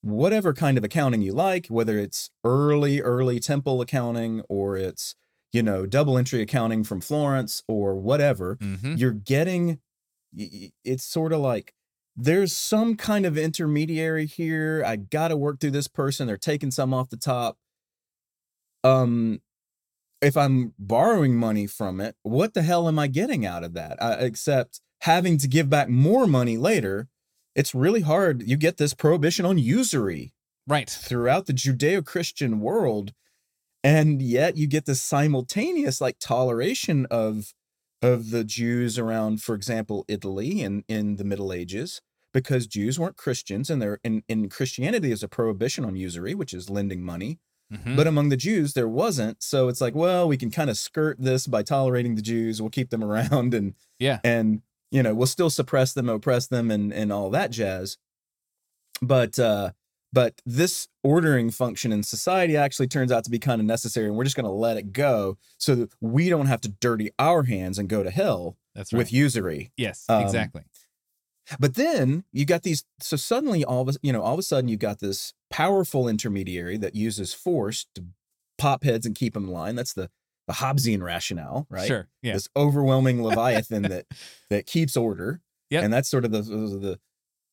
[0.01, 5.15] whatever kind of accounting you like, whether it's early, early temple accounting or it's,
[5.51, 9.79] you know, double entry accounting from Florence or whatever, hmm you're getting
[10.35, 11.73] it's sort of like
[12.15, 14.83] there's some kind of intermediary here.
[14.85, 16.27] I got to work through this person.
[16.27, 17.57] They're taking some off the top.
[18.83, 19.41] Um,
[20.21, 24.01] if I'm borrowing money from it, what the hell am I getting out of that?
[24.03, 27.09] I, except having to give back more money later.
[27.59, 28.41] It's really hard.
[28.47, 30.33] You get this prohibition on usury
[30.65, 30.89] Right.
[30.89, 33.13] throughout the Judeo-Christian world,
[33.83, 37.53] and yet you get this simultaneous like toleration of
[38.01, 42.01] of the Jews around, for example, Italy in in the Middle Ages,
[42.33, 46.53] because Jews weren't Christians, and there in in Christianity there's a prohibition on usury, which
[46.53, 47.39] is lending money.
[47.73, 47.95] Mhm.
[47.97, 49.43] But among the Jews, there wasn't.
[49.43, 52.61] So it's like, well, we can kind of skirt this by tolerating the Jews.
[52.61, 54.19] We'll keep them around and yeah.
[54.23, 54.61] and
[54.91, 57.97] you know, we'll still suppress them, oppress them, and and all that jazz.
[59.02, 59.71] But uh
[60.12, 64.15] but this ordering function in society actually turns out to be kind of necessary, and
[64.15, 67.78] we're just gonna let it go so that we don't have to dirty our hands
[67.78, 68.97] and go to hell That's right.
[68.97, 69.71] with usury.
[69.78, 70.06] yes.
[70.10, 70.63] um, exactly.
[71.60, 72.84] But then you got these.
[72.99, 76.08] So suddenly, all of a you know, all of a sudden, you've got this powerful
[76.08, 78.04] intermediary that uses force to
[78.58, 79.75] pop heads and keep them in line.
[79.75, 80.10] That's the
[80.49, 81.85] the Hobbesian rationale, right?
[81.85, 82.07] Sure.
[82.23, 82.33] Yeah.
[82.33, 84.07] This overwhelming leviathan that
[84.49, 85.41] that keeps order.
[85.69, 85.81] Yeah.
[85.81, 86.99] And that's sort of the the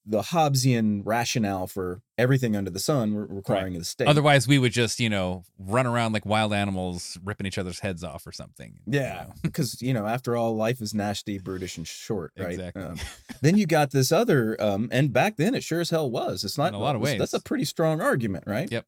[0.09, 4.07] the Hobbesian rationale for everything under the sun re- requiring the state.
[4.07, 8.03] Otherwise, we would just, you know, run around like wild animals, ripping each other's heads
[8.03, 8.77] off or something.
[8.87, 12.53] Yeah, because you know, after all, life is nasty, brutish, and short, right?
[12.53, 12.83] Exactly.
[12.83, 12.97] Um,
[13.43, 16.45] then you got this other, um, and back then it sure as hell was.
[16.45, 17.19] It's not In a lot of ways.
[17.19, 18.73] That's a pretty strong argument, right?
[18.73, 18.87] Yep.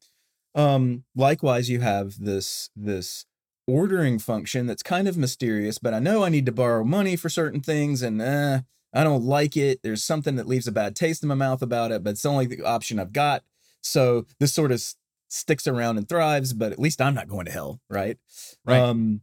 [0.55, 3.25] Um, likewise, you have this this
[3.69, 7.29] ordering function that's kind of mysterious, but I know I need to borrow money for
[7.29, 8.61] certain things, and uh,
[8.93, 9.81] I don't like it.
[9.83, 12.29] There's something that leaves a bad taste in my mouth about it, but it's the
[12.29, 13.43] only the option I've got.
[13.81, 14.83] So this sort of
[15.29, 18.17] sticks around and thrives, but at least I'm not going to hell, right?
[18.65, 18.79] Right.
[18.79, 19.21] Um,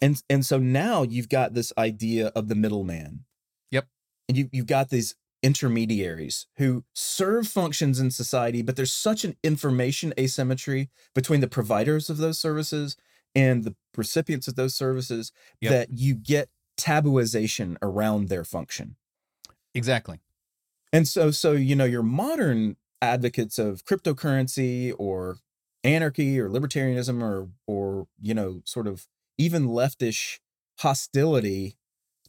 [0.00, 3.24] and and so now you've got this idea of the middleman.
[3.70, 3.86] Yep.
[4.28, 9.36] And you you've got these intermediaries who serve functions in society, but there's such an
[9.42, 12.96] information asymmetry between the providers of those services
[13.34, 15.70] and the recipients of those services Yep.
[15.72, 18.96] that you get tabooization around their function.
[19.74, 20.20] exactly.
[20.92, 25.38] And so, so you know, your modern advocates of cryptocurrency or
[25.84, 30.38] anarchy or libertarianism or or you know, sort of even leftish
[30.80, 31.76] hostility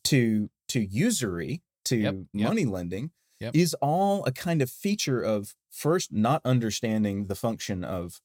[0.05, 2.47] to to usury, to Yep, yep.
[2.49, 3.55] money lending, Yep.
[3.55, 8.21] is all a kind of feature of first not understanding the function of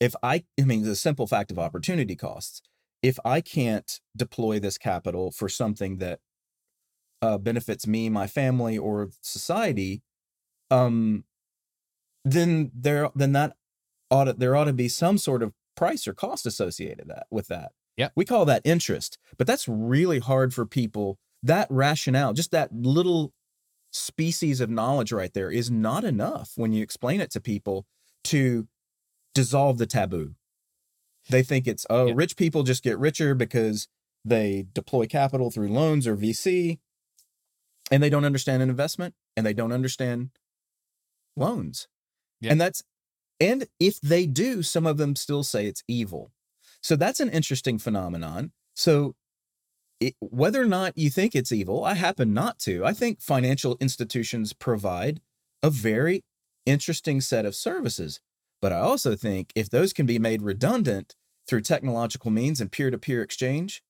[0.00, 2.62] if I I mean the simple fact of opportunity costs.
[3.02, 6.20] If I can't deploy this capital for something that
[7.22, 10.02] uh, benefits me, my family, or society,
[10.70, 11.24] um,
[12.24, 13.56] then there then that
[14.10, 17.48] ought to, there ought to be some sort of price or cost associated that with
[17.48, 17.72] that.
[17.96, 21.18] Yeah, we call that interest, but that's really hard for people.
[21.42, 23.32] That rationale, just that little
[23.92, 27.86] species of knowledge right there, is not enough when you explain it to people
[28.24, 28.68] to
[29.34, 30.34] dissolve the taboo.
[31.28, 32.14] They think it's oh, Yeah.
[32.16, 33.88] rich people just get richer because
[34.24, 36.78] they deploy capital through loans or VC
[37.90, 40.30] and they don't understand an investment and they don't understand
[41.36, 41.88] loans.
[42.40, 42.52] Yeah.
[42.52, 42.82] And that's
[43.38, 46.30] and if they do, some of them still say it's evil.
[46.82, 48.52] So that's an interesting phenomenon.
[48.74, 49.14] So
[49.98, 52.84] it, whether or not you think it's evil, I happen not to.
[52.84, 55.20] I think financial institutions provide
[55.62, 56.22] a very
[56.66, 58.20] interesting set of services.
[58.62, 61.14] But I also think if those can be made redundant
[61.48, 63.82] through technological means and peer-to-peer exchange,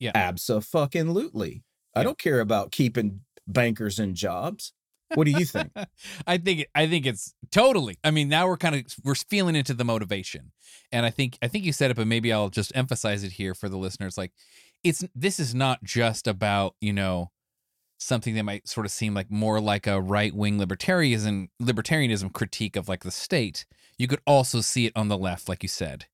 [0.00, 0.12] Yeah.
[0.12, 1.62] abso-fucking-lutely.
[1.94, 4.72] I don't care about keeping bankers in jobs.
[5.14, 5.70] What do you think?
[6.26, 7.96] I think I think it's totally.
[8.02, 10.52] I mean, now we're kind of we're feeling into the motivation,
[10.90, 13.54] and I think I think you said it, but maybe I'll just emphasize it here
[13.54, 14.18] for the listeners.
[14.18, 14.32] Like,
[14.82, 17.30] it's this is not just about you know
[17.98, 22.76] something that might sort of seem like more like a right wing libertarianism libertarianism critique
[22.76, 23.66] of like the state.
[23.98, 26.06] You could also see it on the left, like you said,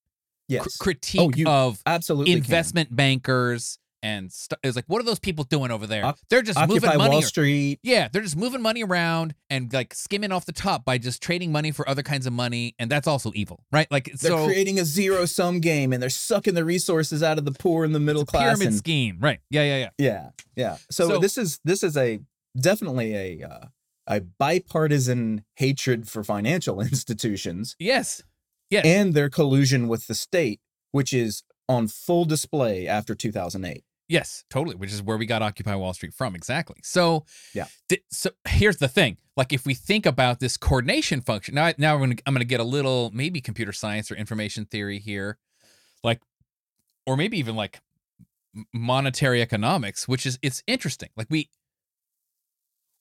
[0.49, 0.65] yes.
[0.67, 2.33] Oh, critique you of Absolutely.
[2.33, 2.39] can.
[2.39, 6.13] investment bankers and st- it's like, what are those people doing over there?
[6.29, 7.11] They're just moving Occupy money.
[7.13, 7.79] Wall Street.
[7.83, 11.53] Yeah, they're just moving money around and like skimming off the top by just trading
[11.53, 13.87] money for other kinds of money, and that's also evil, right?
[13.91, 17.45] Like They're so creating a zero sum game and they're sucking the resources out of
[17.45, 18.43] the poor and the middle class.
[18.43, 19.41] pyramid And, scheme, right?
[19.51, 19.91] Yeah, yeah, yeah.
[19.99, 20.77] yeah, yeah.
[20.91, 22.21] So, So- this is this is a
[22.61, 23.67] definitely a uh,
[24.07, 28.23] a bipartisan hatred for financial institutions Yes,
[28.71, 30.61] yes, and their collusion with the state,
[30.91, 33.85] which is on full display after 2008.
[34.13, 34.77] Yes, totally.
[34.77, 36.77] Which is where we got Occupy Wall Street from, exactly.
[36.83, 37.67] So Yeah.
[37.89, 41.95] th- so here's the thing: like if we think about this coordination function, now now
[41.95, 45.39] I'm gonna I'm gonna get a little maybe computer science or information theory here,
[46.05, 46.21] like,
[47.07, 47.81] or maybe even like
[48.73, 51.09] monetary economics, which is it's interesting.
[51.17, 51.49] Like we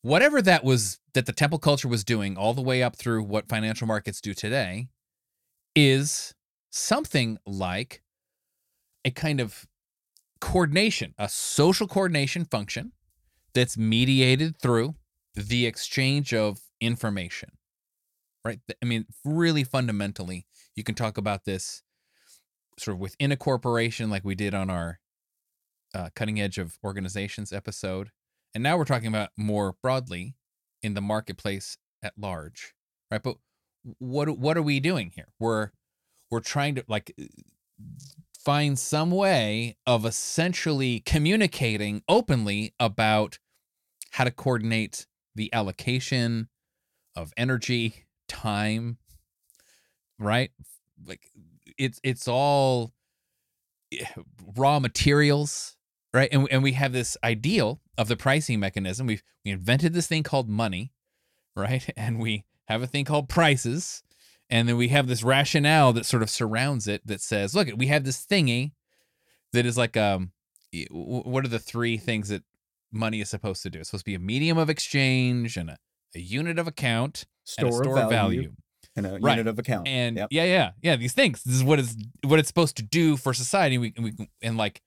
[0.02, 3.48] whatever that was that the temple culture was doing all the way up through what
[3.50, 4.88] financial markets do today
[5.76, 6.34] is
[6.72, 8.02] something like
[9.06, 9.68] a kind of
[10.42, 12.92] coordination, a social coordination function
[13.54, 14.96] that's mediated through
[15.36, 17.52] the exchange of information.
[18.44, 18.60] Right?
[18.82, 21.84] I mean, really fundamentally, you can talk about this
[22.80, 25.00] sort of within a corporation like we did on our
[25.94, 28.12] uh, cutting edge of organizations episode
[28.54, 30.36] and now we're talking about more broadly
[30.82, 32.74] in the marketplace at large
[33.12, 33.38] right but
[34.00, 35.72] what what are we doing here we're
[36.30, 37.14] we're trying to like
[38.44, 43.38] find some way of essentially communicating openly about
[44.12, 46.50] how to coordinate the allocation
[47.16, 48.98] of energy time
[50.20, 50.52] right?
[51.06, 51.32] Like
[51.78, 52.94] it's it's all
[53.92, 54.06] eh,
[54.56, 55.76] raw materials
[56.14, 56.30] right?
[56.32, 59.08] And, and we have this ideal of the pricing mechanism.
[59.08, 60.94] We've we invented this thing called money
[61.56, 61.88] right?
[61.98, 64.04] And we have a thing called prices
[64.52, 67.88] and then we have this rationale that sort of surrounds it that says look we
[67.88, 68.74] have this thingy
[69.54, 70.32] that is like um
[70.92, 72.44] what are the three things that
[72.92, 75.78] money is supposed to do it's supposed to be a medium of exchange and a,
[76.16, 78.52] a unit of account store, and a store of value
[78.96, 79.38] and a Right.
[79.38, 79.88] unit of account.
[79.88, 80.28] and Yep.
[80.32, 83.34] yeah yeah yeah these things this is what is what it's supposed to do for
[83.34, 84.82] society we, we and like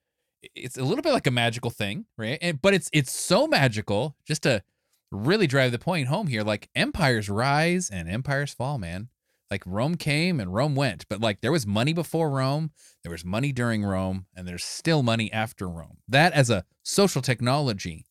[0.55, 4.15] it's a little bit like a magical thing right and but it's it's so magical
[4.27, 4.63] just to
[5.11, 9.09] really drive the point home here like empires rise and empires fall man
[9.55, 12.73] like rome came and rome went but like there was money before rome
[13.05, 15.99] there was money during rome and there's still money after rome.
[16.09, 18.07] That as a social technology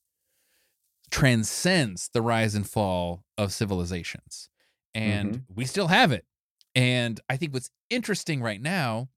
[1.11, 4.49] transcends the rise and fall of civilizations
[4.93, 5.53] and mm-hmm.
[5.53, 6.25] we still have it.
[6.75, 9.09] And i think what's interesting right now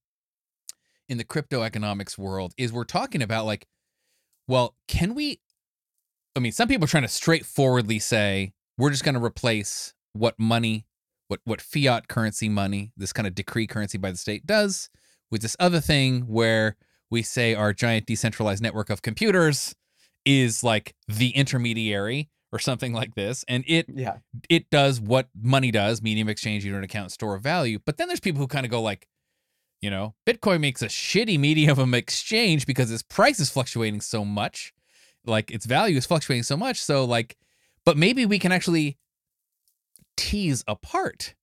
[1.08, 3.66] in the crypto economics world is we're talking about like
[4.48, 5.40] well can we
[6.34, 10.34] i mean some people are trying to straightforwardly say we're just going to replace what
[10.38, 10.84] money
[11.28, 14.88] what what fiat currency money this kind of decree currency by the state does
[15.30, 16.76] with this other thing where
[17.10, 19.74] we say our giant decentralized network of computers
[20.24, 24.18] is like the intermediary or something like this and it yeah.
[24.48, 28.20] it does what money does medium exchange unit account store of value but then there's
[28.20, 29.06] people who kind of go like
[29.80, 34.24] you know bitcoin makes a shitty medium of exchange because its price is fluctuating so
[34.24, 34.72] much
[35.26, 37.36] like its value is fluctuating so much so like
[37.84, 38.96] but maybe we can actually
[40.16, 41.34] tease apart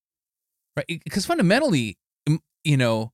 [0.76, 1.98] right because fundamentally
[2.64, 3.12] you know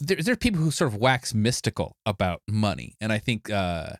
[0.00, 3.90] there, there are people who sort of wax mystical about money and i think uh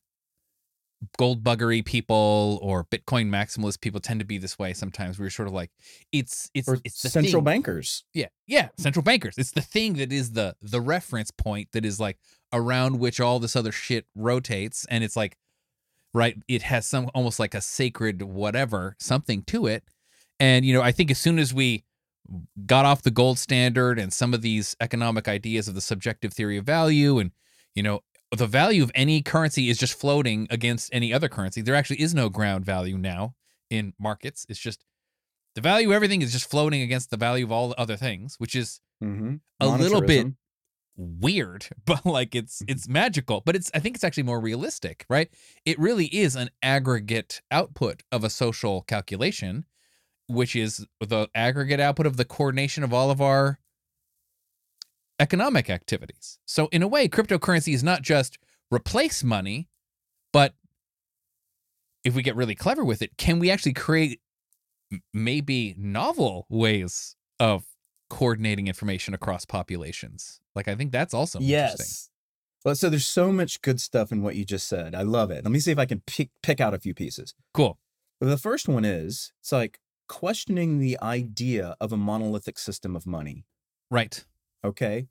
[1.19, 5.49] gold buggery people or bitcoin maximalist people tend to be this way sometimes we're sort
[5.49, 5.71] of like
[6.13, 7.45] it's it's Or it's the central thing.
[7.45, 8.05] bankers.
[8.15, 9.35] Yeah, yeah, central bankers.
[9.37, 12.19] It's the thing that is the the reference point that is like
[12.53, 15.37] around which all this other shit rotates, and it's like,
[16.15, 16.37] right?
[16.47, 19.83] It has some almost like a sacred whatever something to it,
[20.43, 21.85] and you know, I think as soon as we
[22.67, 26.57] got off the gold standard and some of these economic ideas of the subjective theory
[26.59, 27.31] of value, and
[27.77, 28.01] you know,
[28.37, 31.63] the value of any currency is just floating against any other currency.
[31.63, 33.35] There actually is no ground value now
[33.71, 34.45] in markets.
[34.49, 34.85] It's just
[35.55, 38.37] the value of everything is just floating against the value of all the other things,
[38.39, 39.35] which is Mm-hmm.
[39.61, 40.27] a little bit
[40.97, 43.43] weird, but like it's it's magical.
[43.45, 45.29] But it's I think it's actually more realistic, right?
[45.65, 49.65] It really is an aggregate output of a social calculation,
[50.27, 53.59] which is the aggregate output of the coordination of all of our
[55.19, 56.39] economic activities.
[56.47, 58.39] So in a way, cryptocurrency is not just
[58.71, 59.69] replace money,
[60.33, 60.55] but
[62.05, 64.21] if we get really clever with it, can we actually create
[65.15, 67.65] maybe novel ways of
[68.11, 70.41] coordinating information across populations?
[70.55, 71.87] Like I think that's also interesting.
[71.87, 72.11] Yes.
[72.65, 74.95] Well, so there's so much good stuff in what you just said.
[74.95, 75.45] I love it.
[75.45, 77.35] Let me see if I can pick pick out a few pieces.
[77.55, 77.79] Cool.
[78.21, 83.45] The first one is it's like questioning the idea of a monolithic system of money.
[83.91, 84.25] Right.
[84.65, 85.07] Okay.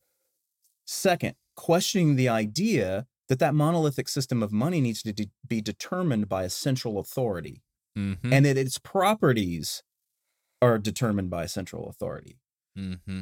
[0.85, 6.27] Second, questioning the idea that that monolithic system of money needs to de- be determined
[6.27, 7.61] by a central authority
[7.97, 8.31] Mm-hmm.
[8.31, 9.83] and that its properties
[10.61, 12.39] are determined by a central authority.
[12.79, 13.21] mm-hmm.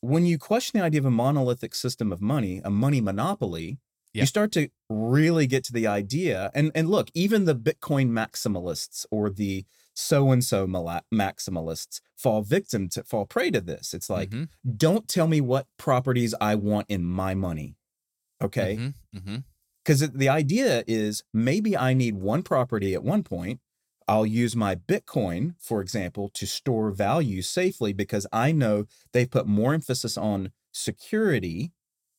[0.00, 3.78] when you question the idea of a monolithic system of money, a money monopoly,
[4.14, 4.22] Yeah.
[4.22, 6.52] you start to really get to the idea.
[6.54, 9.64] And and look, even the Bitcoin maximalists or the
[10.00, 13.94] so and so maximalists fall victim to fall prey to this.
[13.94, 14.48] It's like, Mhm.
[14.76, 17.76] don't tell me what properties I want in my money.
[18.42, 18.76] Okay.
[18.76, 18.94] Mhm.
[19.14, 19.44] Mhm.
[19.84, 23.60] Because the idea is maybe I need one property at one point.
[24.08, 29.46] I'll use my Bitcoin, for example, to store value safely because I know they've put
[29.46, 31.72] more emphasis on security,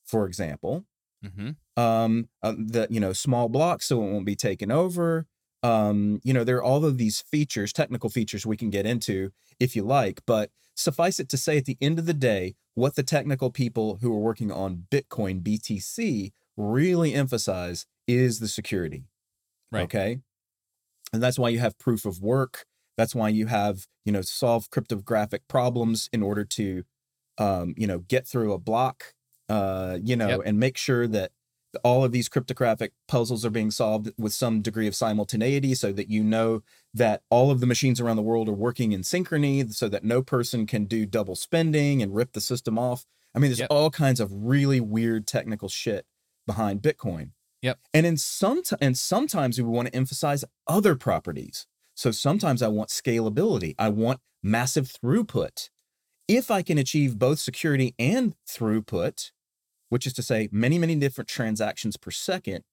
[0.06, 0.86] for example.
[1.22, 1.56] Mhm.
[1.78, 5.28] Um, uh, the you know small blocks so it won't be taken over.
[5.64, 9.32] Um, you know, there are all of these features, technical features we can get into
[9.60, 12.96] if you like, but suffice it to say, at the end of the day, what
[12.96, 19.04] the technical people who are working on Bitcoin BTC really emphasize is the security.
[19.72, 19.84] Right.
[19.84, 20.20] Okay.
[21.14, 22.66] And that's why you have proof of work.
[22.98, 26.84] That's why you have, you know, solve cryptographic problems in order to,
[27.38, 29.14] um, you know, get through a block,
[29.50, 30.42] uh, you know, Yep.
[30.46, 31.32] and make sure that
[31.84, 36.10] all of these cryptographic puzzles are being solved with some degree of simultaneity so that
[36.10, 36.64] you know
[36.94, 40.22] that all of the machines around the world are working in synchrony so that no
[40.22, 43.06] person can do double spending and rip the system off.
[43.34, 43.68] I mean, there's Yep.
[43.72, 46.06] all kinds of really weird technical shit
[46.46, 47.32] behind Bitcoin.
[47.62, 47.80] Yep.
[47.94, 51.68] And in some and sometimes we want to emphasize other properties.
[51.94, 53.76] So sometimes I want scalability.
[53.78, 55.70] I want massive throughput.
[56.28, 59.32] If I can achieve both security and throughput,
[59.92, 62.64] which is to say many, many different transactions per second,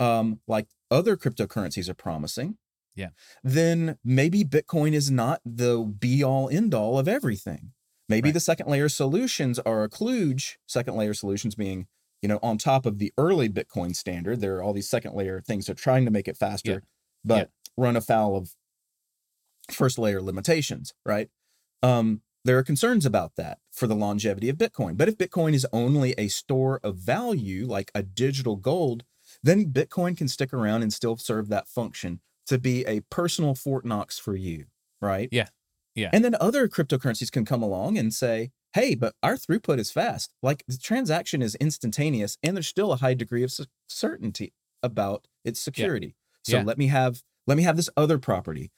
[0.00, 2.58] um, like other cryptocurrencies are promising,
[2.96, 3.10] Yeah.
[3.44, 7.72] then maybe Bitcoin is not the be all end all of everything.
[8.08, 8.34] Maybe Right.
[8.34, 11.86] the second layer solutions are a kludge, second layer solutions being,
[12.20, 14.40] you know, on top of the early Bitcoin standard.
[14.40, 16.80] There are all these second layer things that are trying to make it faster, Yeah.
[17.24, 18.56] but run afoul of
[19.70, 21.30] first layer limitations, right?
[21.80, 24.96] Um, there are concerns about that for the longevity of Bitcoin.
[24.96, 29.04] But if Bitcoin is only a store of value, like a digital gold,
[29.42, 33.84] then Bitcoin can stick around and still serve that function to be a personal Fort
[33.84, 34.66] Knox for you,
[35.00, 35.28] right?
[35.30, 35.48] Yeah.
[35.94, 36.10] Yeah.
[36.12, 40.32] And then other cryptocurrencies can come along and say, hey, but our throughput is fast.
[40.42, 45.28] Like the transaction is instantaneous and there's still a high degree of cer- certainty about
[45.44, 46.16] its security.
[46.42, 46.62] So Yeah.
[46.64, 48.70] let me have let me have this other property.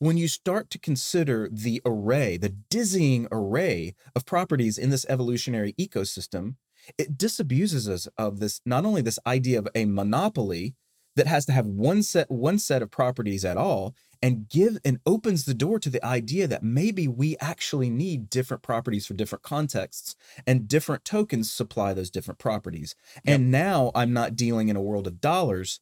[0.00, 5.74] When you start to consider the array, the dizzying array of properties in this evolutionary
[5.74, 6.54] ecosystem,
[6.96, 10.74] it disabuses us of this not only this idea of a monopoly
[11.16, 15.00] that has to have one set one set of properties at all and give and
[15.04, 19.42] opens the door to the idea that maybe we actually need different properties for different
[19.42, 22.94] contexts and different tokens supply those different properties.
[23.26, 25.78] And now i'm not dealing in a world of dollars.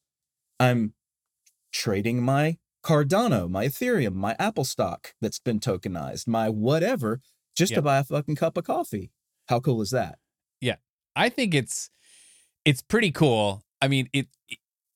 [0.58, 0.94] I'm
[1.70, 7.20] trading my cardano my ethereum my apple stock that's been tokenized my whatever
[7.56, 7.76] just Yep.
[7.78, 9.10] to buy a fucking cup of coffee
[9.48, 10.18] how cool is that
[10.60, 10.76] Yeah.
[11.16, 11.90] I think it's
[12.64, 13.62] it's pretty cool.
[13.80, 14.28] I mean, it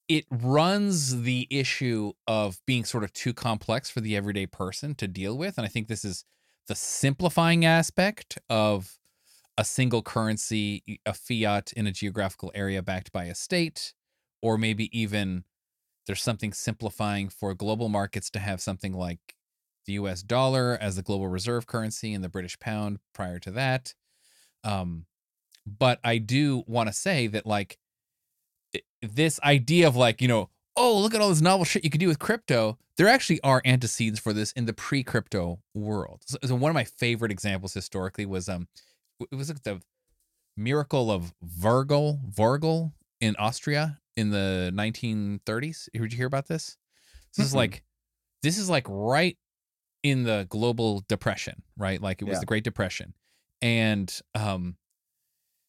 [0.09, 5.09] it runs the issue of being sort of too complex for the everyday person to
[5.09, 6.25] deal with, and I think this is
[6.69, 8.99] the simplifying aspect of
[9.59, 13.95] a single currency, a fiat in a geographical area backed by a state,
[14.43, 15.45] or maybe even
[16.07, 19.37] there's something simplifying for global markets to have something like
[19.87, 23.95] the US dollar as the global reserve currency and the British pound prior to that.
[24.65, 25.07] Um,
[25.67, 27.79] but I do want to say that like
[29.01, 32.01] this idea of like, you know, oh, look at all this novel shit you can
[32.01, 32.79] do with crypto.
[32.97, 36.23] There actually are antecedents for this in the pre-crypto world.
[36.27, 38.69] So, so one of my favorite examples historically was um
[39.21, 39.81] it was like the
[40.57, 45.89] miracle of Wörgl, Wörgl in Austria in the 1930s.
[45.93, 46.77] Did you hear about this?
[47.37, 47.57] This is Mm-mm.
[47.57, 47.85] like
[48.43, 49.37] this is like right
[50.03, 52.01] in the global depression, right?
[52.01, 52.41] Like it was Yeah.
[52.41, 53.15] the Great Depression.
[53.61, 54.77] And um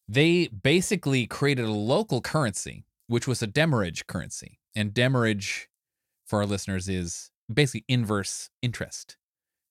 [0.08, 4.60] they basically created a local currency, which was a demurrage currency.
[4.76, 5.68] And demurrage,
[6.26, 9.16] for our listeners, is basically inverse interest.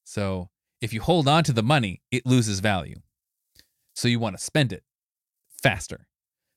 [0.04, 0.50] So
[0.82, 3.02] if you hold on to the money, it loses value.
[3.94, 4.84] So you want to spend it
[5.62, 6.08] faster.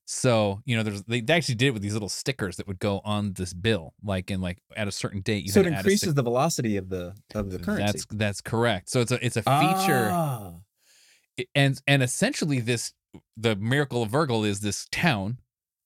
[0.09, 2.78] So you know, there's they they actually did it with these little stickers that would
[2.78, 5.44] go on this bill, like in like at a certain date.
[5.44, 8.07] You so it to add a increases the velocity of the of the currency That's
[8.12, 8.88] that's correct.
[8.88, 10.52] So it's a it's a feature Ah.
[11.54, 12.92] and and essentially this
[13.36, 15.38] the miracle of Wörgl is this town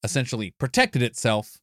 [0.05, 1.59] essentially protected itself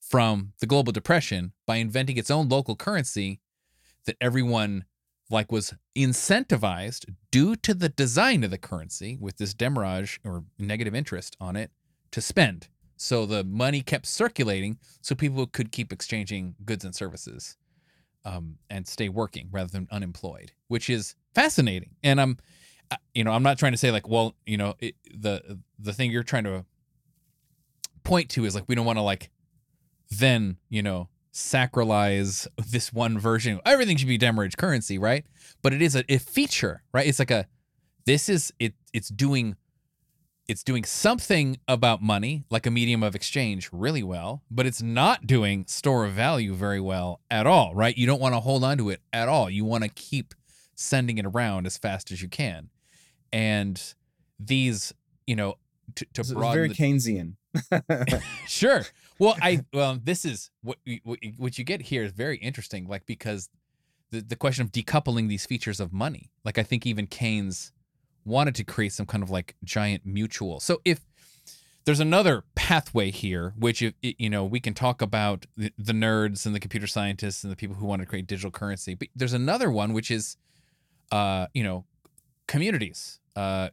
[0.00, 3.40] from the global depression by inventing its own local currency
[4.06, 4.84] that everyone
[5.30, 10.94] like was incentivized due to the design of the currency with this demurrage or negative
[10.94, 11.70] interest on it
[12.12, 12.68] to spend.
[12.96, 17.56] So the money kept circulating so people could keep exchanging goods and services
[18.24, 21.90] um, and stay working rather than unemployed which is fascinating.
[22.02, 22.38] And i'm
[23.14, 26.10] you know i'm not trying to say like well you know it, the the thing
[26.10, 26.64] you're trying to
[28.02, 29.30] point to is like we don't want to like
[30.10, 33.60] then you know sacralize this one version.
[33.64, 35.24] Everything should be demurrage currency right?
[35.62, 37.06] But it is a, a feature right?
[37.06, 37.46] It's like a
[38.06, 39.56] this is it it's doing
[40.50, 45.26] it's doing something about money like a medium of exchange really well but it's not
[45.26, 48.76] doing store of value very well at all right you don't want to hold on
[48.78, 50.34] to it at all you want to keep
[50.74, 52.68] sending it around as fast as you can
[53.32, 53.94] and
[54.38, 54.92] these
[55.26, 55.54] you know
[55.94, 57.34] to, to It's broaden very the- Keynesian.
[58.46, 58.84] sure
[59.18, 61.00] well, I well, this is what you-
[61.36, 62.86] what you get here is very interesting.
[62.88, 63.50] Like because
[64.10, 66.30] the the question of decoupling these features of money.
[66.44, 67.72] Like I think even Keynes
[68.24, 70.60] wanted to create some kind of like giant mutual.
[70.60, 71.00] So if
[71.84, 76.46] there's another pathway here, which if, you know we can talk about the, the nerds
[76.46, 79.32] and the computer scientists and the people who want to create digital currency, but there's
[79.32, 80.36] another one which is,
[81.10, 81.84] uh, you know,
[82.46, 83.18] communities.
[83.34, 83.70] Uh,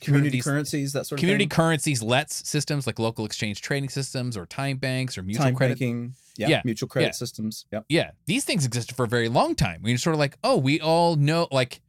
[0.00, 1.48] Community currencies, that sort of community thing.
[1.50, 5.74] currencies lets systems like local exchange trading systems or time banks or mutual Time credit
[5.78, 7.12] banking, yeah, Yeah, mutual credit yeah.
[7.12, 7.64] systems.
[7.72, 7.84] Yep.
[7.88, 10.78] yeah these things existed for a very long time we're sort of like oh we
[10.78, 11.80] all know like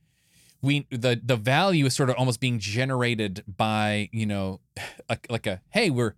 [0.65, 4.59] we the the value is sort of almost being generated by you know
[5.09, 6.13] like, like a hey we're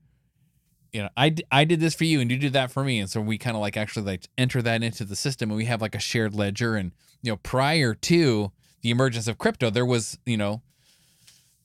[0.94, 3.10] you know I, I did this for you and you did that for me and
[3.10, 5.82] so we kind of like actually like enter that into the system and we have
[5.82, 6.92] like a shared ledger and
[7.22, 10.62] you know prior to the emergence of crypto there was you know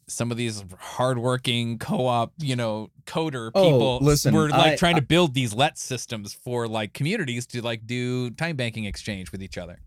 [0.09, 4.97] some of these hardworking co-op, you know, coder Oh, people listen, were like I- trying
[4.97, 9.33] I- to build these let systems for like communities to like do time banking exchange
[9.33, 9.81] with each other.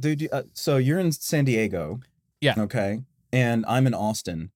[0.00, 2.00] Dude, uh, so you're in San Diego.
[2.40, 2.54] Yeah.
[2.58, 3.02] Okay.
[3.32, 4.50] And I'm in Austin.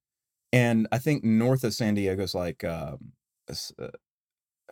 [0.52, 3.12] And I think north of San Diego's like, um,
[3.48, 3.88] s- uh,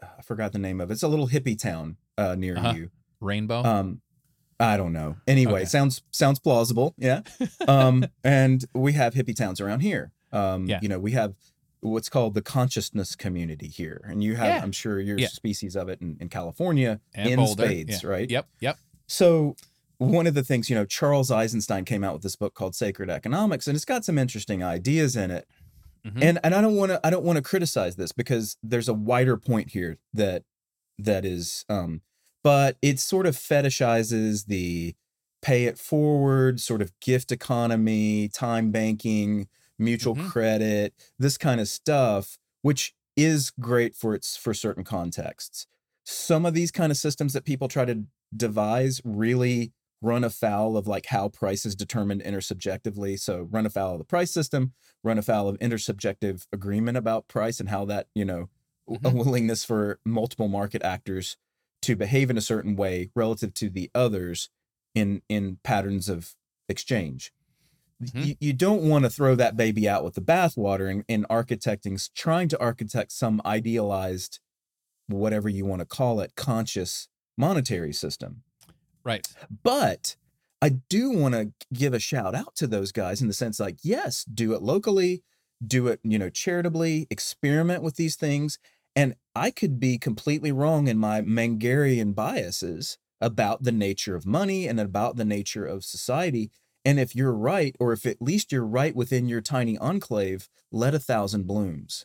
[0.02, 0.94] I forgot the name of it.
[0.94, 2.72] It's a little hippie town uh, near Uh-huh.
[2.76, 2.90] you.
[3.20, 3.62] Rainbow.
[3.64, 4.00] Um,
[4.60, 5.16] I don't know.
[5.28, 5.64] Anyway, Okay.
[5.66, 6.94] sounds sounds plausible.
[6.98, 7.22] Yeah.
[7.68, 10.10] Um, and we have hippie towns around here.
[10.32, 10.80] Um, Yeah.
[10.82, 11.34] you know, we have
[11.80, 14.62] what's called the consciousness community here, and you have, Yeah.
[14.62, 15.28] I'm sure, your Yeah.
[15.28, 17.66] species of it in, in California and in Boulder.
[17.66, 18.28] spades, right?
[18.28, 18.48] Yep.
[18.60, 18.78] Yep.
[19.06, 19.54] So
[19.98, 23.10] one of the things, you know, Charles Eisenstein came out with this book called Sacred
[23.10, 25.46] Economics, and it's got some interesting ideas in it.
[26.04, 26.22] Mhm.
[26.22, 28.94] And and I don't want to I don't want to criticize this because there's a
[28.94, 30.44] wider point here that
[30.98, 32.02] that is um
[32.44, 34.94] but it sort of fetishizes the
[35.42, 40.32] pay it forward sort of gift economy, time banking, mutual Mhm.
[40.32, 45.66] credit, this kind of stuff which is great for its for certain contexts.
[46.04, 48.04] Some of these kind of systems that people try to
[48.36, 53.18] devise really run afoul of like how price is determined intersubjectively.
[53.18, 57.68] So run afoul of the price system, run afoul of intersubjective agreement about price and
[57.68, 58.48] how that, you know,
[58.88, 61.36] w- a willingness for multiple market actors
[61.82, 64.50] to behave in a certain way relative to the others
[64.94, 66.34] in in patterns of
[66.68, 67.32] exchange.
[68.02, 68.26] Mhm.
[68.26, 71.98] You, you don't want to throw that baby out with the bathwater in, in architecting,
[72.14, 74.38] trying to architect some idealized,
[75.08, 78.44] whatever you want to call it, conscious monetary system.
[79.08, 79.26] Right.
[79.62, 80.16] But
[80.60, 83.78] I do want to give a shout out to those guys in the sense like,
[83.82, 85.22] yes, do it locally,
[85.66, 88.58] do it, you know, charitably, experiment with these things.
[88.94, 94.68] And I could be completely wrong in my Mengerian biases about the nature of money
[94.68, 96.50] and about the nature of society.
[96.84, 100.94] And if you're right, or if at least you're right within your tiny enclave, let
[100.94, 102.04] a thousand blooms.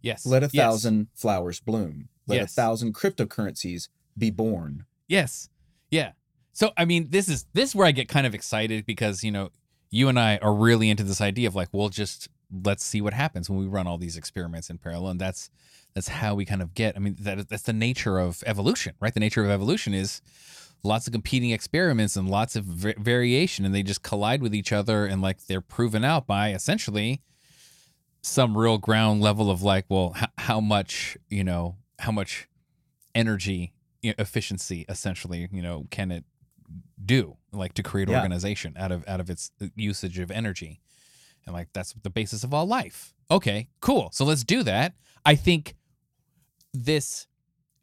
[0.00, 0.24] Yes.
[0.24, 0.64] Let a Yes.
[0.64, 2.08] thousand flowers bloom.
[2.26, 2.52] Let Yes.
[2.52, 4.86] a thousand cryptocurrencies be born.
[5.08, 5.48] Yes.
[5.90, 6.12] Yeah.
[6.52, 9.30] So I mean, this is this is where I get kind of excited because you
[9.30, 9.50] know
[9.90, 12.28] you and I are really into this idea of like we'll just
[12.64, 15.50] let's see what happens when we run all these experiments in parallel, and that's
[15.94, 16.96] that's how we kind of get.
[16.96, 19.14] I mean, that that's the nature of evolution, right?
[19.14, 20.20] The nature of evolution is
[20.82, 24.72] lots of competing experiments and lots of va- variation, and they just collide with each
[24.72, 27.20] other, and like they're proven out by essentially
[28.22, 32.48] some real ground level of like, well, h- how much you know, how much
[33.14, 33.72] energy
[34.02, 36.24] efficiency essentially you know can it
[37.04, 38.16] do like to create Yeah.
[38.18, 40.80] organization out of out of its uh, usage of energy.
[41.46, 43.14] And like that's the basis of all life.
[43.30, 44.10] Okay cool.
[44.12, 44.94] So let's do that.
[45.24, 45.74] I think
[46.72, 47.26] this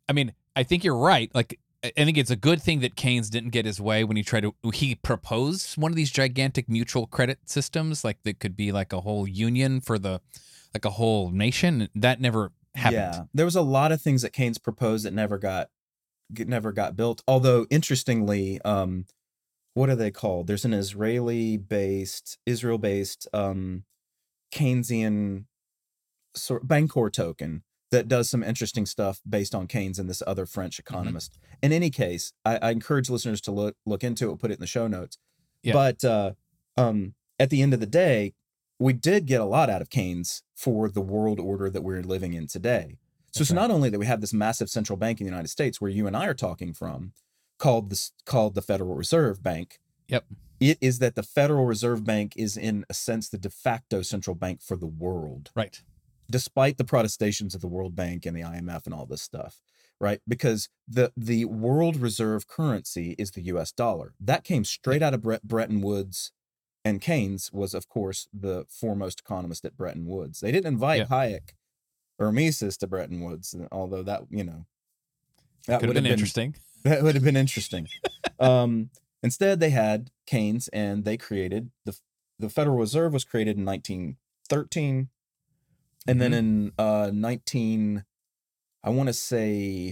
[0.08, 1.30] i mean i think you're right.
[1.34, 4.24] Like I think it's a good thing that Keynes didn't get his way when he
[4.24, 8.72] tried to he proposed one of these gigantic mutual credit systems like that could be
[8.72, 10.20] like a whole union for the
[10.74, 11.88] like a whole nation.
[11.94, 12.94] That never happened.
[12.96, 15.70] Yeah, there was a lot of things that Keynes proposed that never got
[16.30, 17.22] never got built.
[17.28, 19.06] Although interestingly, um,
[19.74, 20.48] what are they called?
[20.48, 23.84] There's an Israeli-based, Israel-based um,
[24.52, 25.46] Keynesian
[26.36, 30.80] sort Bancor token that does some interesting stuff based on Keynes and this other French
[30.80, 31.38] economist.
[31.64, 34.40] In any case, I, I encourage listeners to look look into it.
[34.40, 35.18] Put it in the show notes.
[35.64, 35.74] Yeah.
[35.74, 36.32] But uh,
[36.76, 38.34] um, at the end of the day,
[38.80, 42.34] we did get a lot out of Keynes for the world order that we're living
[42.34, 42.98] in today.
[43.38, 45.80] So it's not only that we have this massive central bank in the United States,
[45.80, 47.14] where you and I are talking from,
[47.58, 49.80] called this called the Federal Reserve Bank.
[50.08, 50.26] Yep.
[50.60, 54.36] It is that the Federal Reserve Bank is, in a sense, the de facto central
[54.36, 55.82] bank for the world right
[56.30, 59.62] despite the protestations of the World Bank and the IMF and all this stuff,
[60.00, 60.20] right?
[60.28, 63.72] Because the the world reserve currency is the U.S.
[63.72, 64.14] dollar.
[64.20, 66.32] That came straight out of Bre- Bretton Woods,
[66.84, 70.40] and Keynes was, of course, the foremost economist at Bretton Woods.
[70.40, 71.08] They didn't invite.
[71.10, 71.52] Hayek
[72.20, 74.66] or Mises to Bretton Woods, although that you know
[75.68, 76.56] that would have been, been interesting.
[76.84, 77.88] That would have been interesting.
[78.40, 78.92] um,
[79.22, 81.98] instead, they had Keynes, and they created the
[82.40, 85.10] the Federal Reserve was created in 1913,
[86.08, 86.20] and mm-hmm.
[86.20, 88.06] then in uh, 19,
[88.84, 89.92] I want to say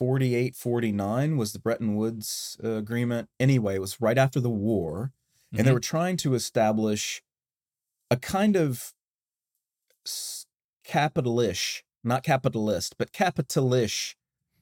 [0.00, 3.28] 48, 49 was the Bretton Woods uh, agreement.
[3.38, 5.58] Anyway, it was right after the war, mm-hmm.
[5.58, 5.74] and they mm-hmm.
[5.74, 7.22] were trying to establish
[8.10, 8.92] a kind of
[10.86, 14.14] capitalish, not capitalist, but capitalish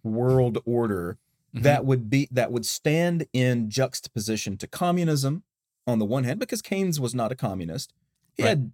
[0.03, 1.19] world order
[1.55, 1.63] mm-hmm.
[1.63, 5.43] that would be that would stand in juxtaposition to communism
[5.87, 7.95] on the one hand, because Keynes was not a communist.
[8.35, 8.51] He right.
[8.51, 8.73] had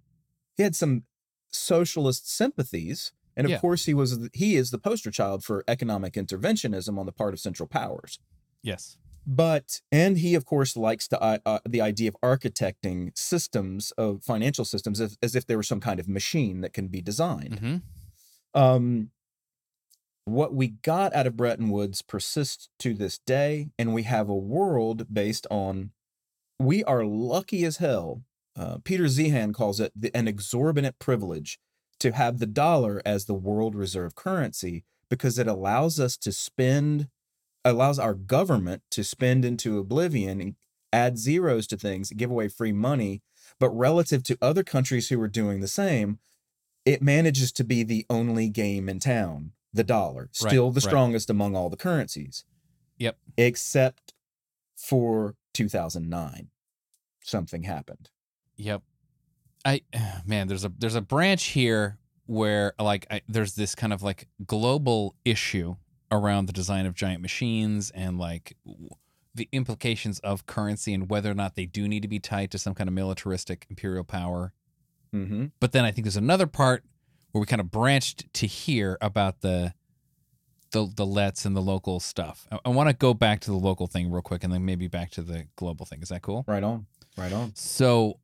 [0.57, 1.03] he had some
[1.51, 3.59] socialist sympathies, and of yeah.
[3.59, 7.39] course he was he is the poster child for economic interventionism on the part of
[7.39, 8.19] central powers.
[8.61, 8.97] Yes.
[9.27, 14.23] But and he of course likes to, uh, uh, the idea of architecting systems of
[14.23, 17.59] financial systems as, as, if they were some kind of machine that can be designed.
[17.59, 18.61] Mm-hmm.
[18.61, 19.09] Um,
[20.25, 24.35] what we got out of Bretton Woods persists to this day, and we have a
[24.35, 25.91] world based on.
[26.57, 28.23] We are lucky as hell.
[28.57, 31.59] Uh, Peter Zeihan calls it the, an exorbitant privilege
[31.99, 37.07] to have the dollar as the world reserve currency because it allows us to spend,
[37.65, 40.55] allows our government to spend into oblivion and
[40.93, 43.21] add zeros to things, give away free money.
[43.59, 46.19] But relative to other countries who are doing the same,
[46.85, 51.29] it manages to be the only game in town the dollar, still right, the strongest
[51.29, 51.35] right.
[51.35, 52.45] among all the currencies.
[52.97, 53.17] Yep.
[53.37, 54.13] Except
[54.75, 56.47] for 2009.
[57.21, 58.09] Something happened.
[58.55, 58.83] Yep.
[59.65, 59.81] I
[60.25, 64.27] man, there's a there's a branch here where like I, there's this kind of like
[64.45, 65.75] global issue
[66.11, 68.55] around the design of giant machines and like
[69.33, 72.57] the implications of currency and whether or not they do need to be tied to
[72.57, 74.53] some kind of militaristic imperial power.
[75.13, 75.45] Mm-hmm.
[75.59, 76.83] But then I think there's another part
[77.31, 79.73] where we kind of branched to here about the
[80.71, 82.47] the the lets and the local stuff.
[82.51, 84.87] I, I want to go back to the local thing real quick, and then maybe
[84.87, 86.01] back to the global thing.
[86.01, 86.43] Is that cool?
[86.47, 86.85] Right on.
[87.17, 87.53] Right on.
[87.55, 88.19] So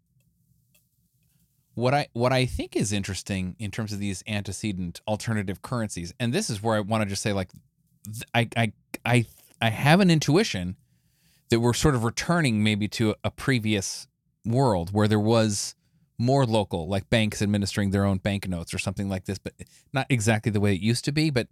[1.76, 6.34] what I what I think is interesting in terms of these antecedent alternative currencies, and
[6.34, 7.50] this is where I want to just say like
[8.34, 8.72] I I
[9.06, 9.26] I
[9.62, 10.76] I have an intuition
[11.50, 14.08] that we're sort of returning maybe to a previous
[14.46, 15.76] world where there was
[16.18, 19.54] more local, like banks administering their own banknotes or something like this, but
[19.92, 21.30] not exactly the way it used to be.
[21.30, 21.48] But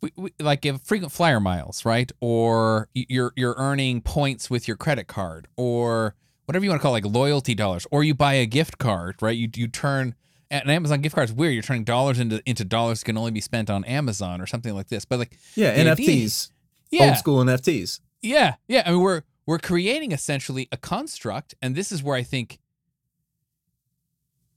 [0.00, 2.10] we, we, like if frequent flyer miles, right?
[2.20, 6.14] Or you're you're earning points with your credit card, or
[6.46, 9.16] whatever you want to call it, like loyalty dollars, or you buy a gift card,
[9.22, 9.36] right?
[9.36, 10.14] You you turn
[10.52, 11.54] an Amazon gift card is weird.
[11.54, 14.74] You're turning dollars into into dollars that can only be spent on Amazon or something
[14.74, 15.04] like this.
[15.04, 16.50] But like yeah, NFTs,
[16.90, 18.00] yeah, old school NFTs.
[18.20, 18.82] Yeah, yeah.
[18.86, 22.58] I mean, we're we're creating essentially a construct, and this is where I think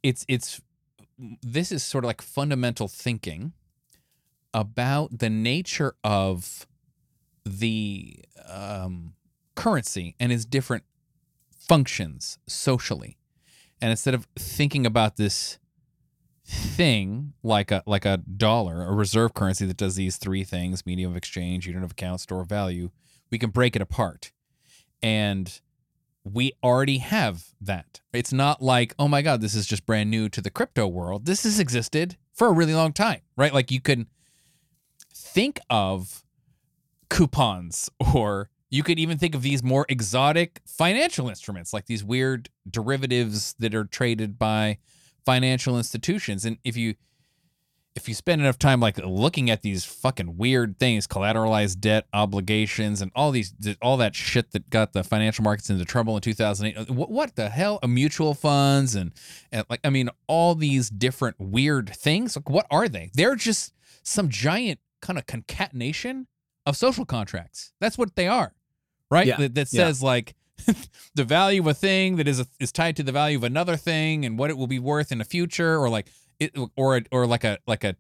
[0.04, 0.62] it's it's
[1.42, 3.54] this is sort of like fundamental thinking
[4.54, 6.68] about the nature of
[7.46, 8.20] the
[8.50, 9.14] um,
[9.56, 10.84] currency and its different
[11.58, 13.18] functions socially.
[13.82, 15.58] And instead of thinking about this
[16.46, 21.12] thing like a like a dollar, a reserve currency that does these three things, medium
[21.12, 22.92] of exchange, unit of account, store of value,
[23.32, 24.32] we can break it apart.
[25.02, 25.60] And
[26.24, 28.02] we already have that.
[28.14, 31.26] It's not like, oh my God, this is just brand new to the crypto world.
[31.26, 33.54] This has existed for a really long time, right?
[33.54, 34.08] Like you can
[35.14, 36.24] think of
[37.10, 42.50] coupons or you could even think of these more exotic financial instruments like these weird
[42.70, 44.78] derivatives that are traded by
[45.26, 46.46] financial institutions.
[46.46, 46.96] And if you
[47.96, 53.02] if you spend enough time like looking at these fucking weird things, collateralized debt obligations,
[53.02, 56.78] and all these, all that shit that got the financial markets into trouble in 2008,
[56.78, 57.80] uh, what, what the hell?
[57.82, 59.14] A mutual funds and,
[59.52, 62.36] and like, I mean, all these different weird things.
[62.36, 63.12] Like, what are they?
[63.14, 63.74] They're just
[64.04, 66.28] some giant kind of concatenation
[66.66, 67.72] of social contracts.
[67.80, 68.54] That's what they are,
[69.10, 69.26] right?
[69.26, 69.38] Yeah.
[69.38, 70.06] That, that says yeah.
[70.06, 70.36] like
[71.16, 73.76] the value of a thing that is a, is tied to the value of another
[73.76, 76.08] thing and what it will be worth in the future, or like
[76.40, 77.96] it, or or like a like a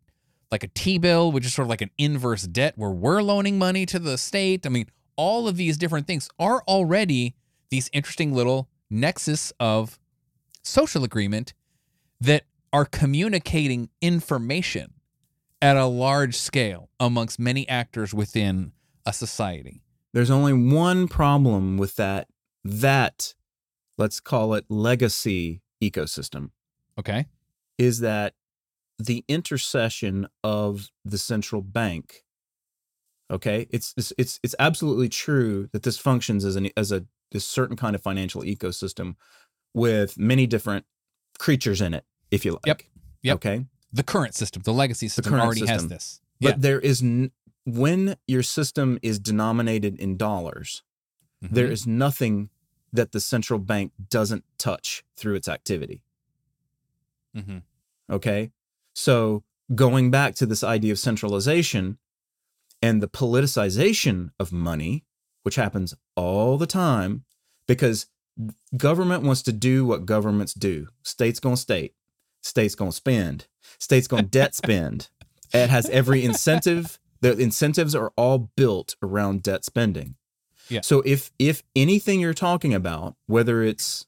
[0.51, 3.85] like a T-bill, which is sort of like an inverse debt where we're loaning money
[3.87, 4.65] to the state.
[4.65, 7.35] I mean, all of these different things are already
[7.69, 9.99] these interesting little nexus of
[10.61, 11.53] social agreement
[12.21, 14.93] that are communicating information
[15.61, 18.71] at a large scale amongst many actors within
[19.05, 19.81] a society.
[20.13, 22.27] There's only one problem with that
[22.66, 23.34] that
[23.97, 26.49] let's call it legacy ecosystem.
[26.99, 27.28] Okay
[27.78, 28.34] is that
[28.97, 32.24] the intercession of the central bank
[33.30, 37.45] okay it's it's it's, it's absolutely true that this functions as an as a this
[37.45, 39.16] certain kind of financial ecosystem
[39.74, 40.86] with many different
[41.38, 42.82] creatures in it if you like yep,
[43.24, 43.36] yep.
[43.36, 45.89] okay the current system, the legacy system current already has system.
[45.89, 46.20] this.
[46.41, 46.55] But yeah.
[46.57, 47.32] there is n-
[47.66, 50.84] when your system is denominated in dollars,
[51.41, 51.72] there Mhm.
[51.72, 52.49] is nothing
[52.95, 56.01] that the central bank doesn't touch through its activity.
[57.35, 57.63] Mhm.
[58.09, 58.51] Okay.
[58.93, 59.43] So
[59.73, 61.97] going back to this idea of centralization
[62.81, 65.05] and the politicization of money,
[65.43, 67.25] which happens all the time
[67.67, 68.07] because
[68.77, 70.87] government wants to do what governments do.
[71.03, 71.93] State's going to state,
[72.41, 73.47] state's going to spend,
[73.79, 75.09] state's going to debt spend.
[75.53, 76.99] It has every incentive.
[77.21, 80.15] The incentives are all built around debt spending.
[80.70, 80.82] Yeah.
[80.82, 84.05] So if if anything you're talking about, whether it's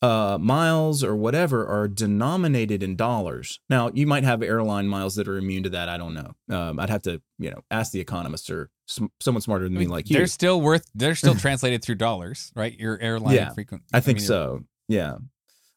[0.00, 3.58] uh, miles or whatever are denominated in dollars.
[3.68, 5.88] Now, you might have airline miles that are immune to that.
[5.88, 6.34] I don't know.
[6.56, 9.80] Um, I'd have to, you know, ask the economist or sm- someone smarter than I
[9.80, 10.16] me like you.
[10.16, 10.88] they're still worth.
[10.94, 12.78] They're still translated through dollars, right?
[12.78, 13.82] Your airline Yeah, frequent.
[13.92, 14.64] I think mean, so.
[14.86, 15.16] Yeah.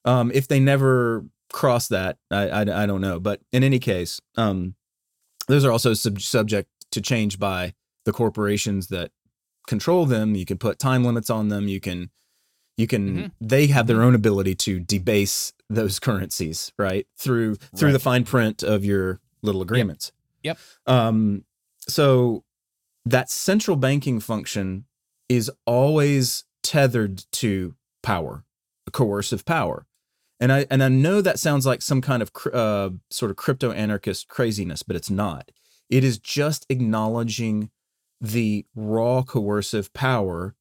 [0.05, 3.19] Um, if they never cross that, I, I, I don't know.
[3.19, 4.75] But in any case, um,
[5.47, 7.73] those are also sub- subject to change by
[8.05, 9.11] the corporations that
[9.67, 10.35] control them.
[10.35, 11.67] You can put time limits on them.
[11.67, 12.09] You can,
[12.77, 13.17] you can.
[13.17, 13.31] Mhm.
[13.39, 17.07] They have their own ability to debase those currencies, right?
[17.17, 20.11] Through through the fine print of your little agreements.
[20.43, 20.57] Yep.
[20.87, 21.45] Um,
[21.87, 22.43] so
[23.05, 24.85] that central banking function
[25.29, 28.43] is always tethered to power,
[28.91, 29.85] coercive power.
[30.39, 33.37] And I and I know that sounds like some kind of cr- uh, sort of
[33.37, 35.51] crypto anarchist craziness, but it's not.
[35.89, 37.69] It is just acknowledging
[38.21, 40.55] the raw coercive power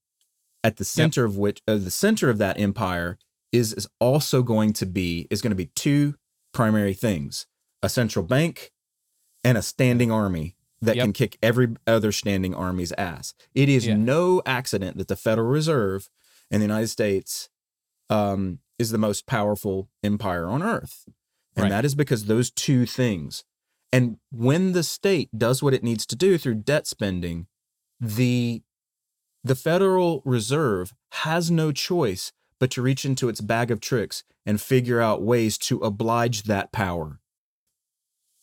[0.64, 3.18] at the center of which uh, the center of that empire
[3.52, 6.14] is is also going to be is going to be two
[6.52, 7.46] primary things:
[7.82, 8.72] a central bank
[9.44, 11.04] and a standing army that Yep.
[11.04, 13.34] can kick every other standing army's ass.
[13.54, 13.96] It is Yeah.
[13.96, 16.08] no accident that the Federal Reserve
[16.50, 17.48] in the United States
[18.08, 21.04] um, is the most powerful empire on earth.
[21.54, 21.68] And Right.
[21.68, 23.44] that is because those two things.
[23.92, 27.46] And when the state does what it needs to do through debt spending,
[28.00, 28.62] the
[29.42, 34.60] the Federal Reserve has no choice but to reach into its bag of tricks and
[34.60, 37.20] figure out ways to oblige that power.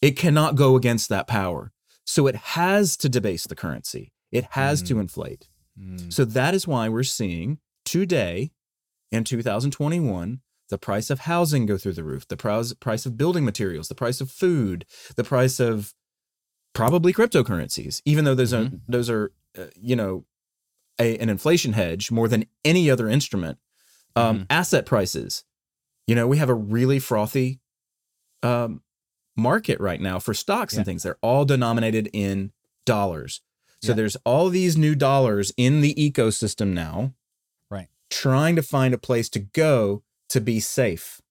[0.01, 1.71] It cannot go against that power.
[2.05, 4.11] So it has to debase the currency.
[4.31, 5.47] It has to inflate.
[5.79, 6.11] Mm.
[6.11, 8.51] So that is why we're seeing today
[9.11, 13.45] in 2021 the price of housing go through the roof, the price price of building
[13.45, 14.85] materials, the price of food,
[15.15, 15.93] the price of
[16.73, 20.25] probably cryptocurrencies, even though those are those are uh, you know
[20.99, 23.57] a, an inflation hedge more than any other instrument.
[24.15, 25.43] Um, Asset prices,
[26.07, 27.59] you know, we have a really frothy
[28.41, 28.81] um,
[29.35, 30.79] market right now for stocks Yeah.
[30.79, 31.03] and things.
[31.03, 32.51] They're all denominated in
[32.85, 33.41] dollars.
[33.83, 33.95] So Yeah.
[33.97, 37.13] there's all these new dollars in the ecosystem now,
[37.69, 37.89] Right.
[38.09, 41.21] Trying to find a place to go to be safe.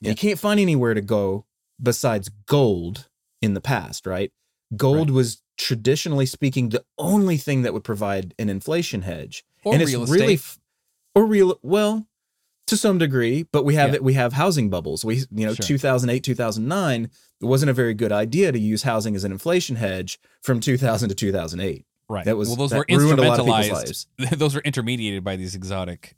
[0.00, 0.10] Yeah.
[0.10, 1.46] You can't find anywhere to go
[1.82, 3.08] besides gold
[3.40, 4.30] in the past, right?
[4.76, 9.44] Gold was traditionally speaking the only thing that would provide an inflation hedge.
[9.64, 10.38] Or and it's real really
[11.14, 12.06] or real well
[12.66, 13.94] to some degree, but we have Yeah.
[13.96, 15.04] it we have housing bubbles.
[15.04, 15.66] We you know Sure.
[15.66, 20.18] 2008 2009 it wasn't a very good idea to use housing as an inflation hedge
[20.42, 21.84] from 2000 to 2008.
[22.08, 22.24] Right.
[22.24, 23.66] That was well, those were ruined a lot of people's
[24.18, 24.38] instrumentalized.
[24.38, 26.16] those were intermediated by these exotic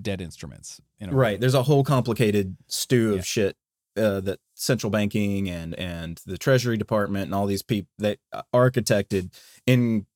[0.00, 0.80] debt instruments.
[0.98, 1.16] In a way.
[1.18, 1.40] Right.
[1.40, 3.22] There's a whole complicated stew of Yeah.
[3.22, 3.56] shit
[3.96, 8.18] uh, that central banking and and the Treasury Department and all these people that
[8.54, 9.32] architected
[9.66, 10.06] in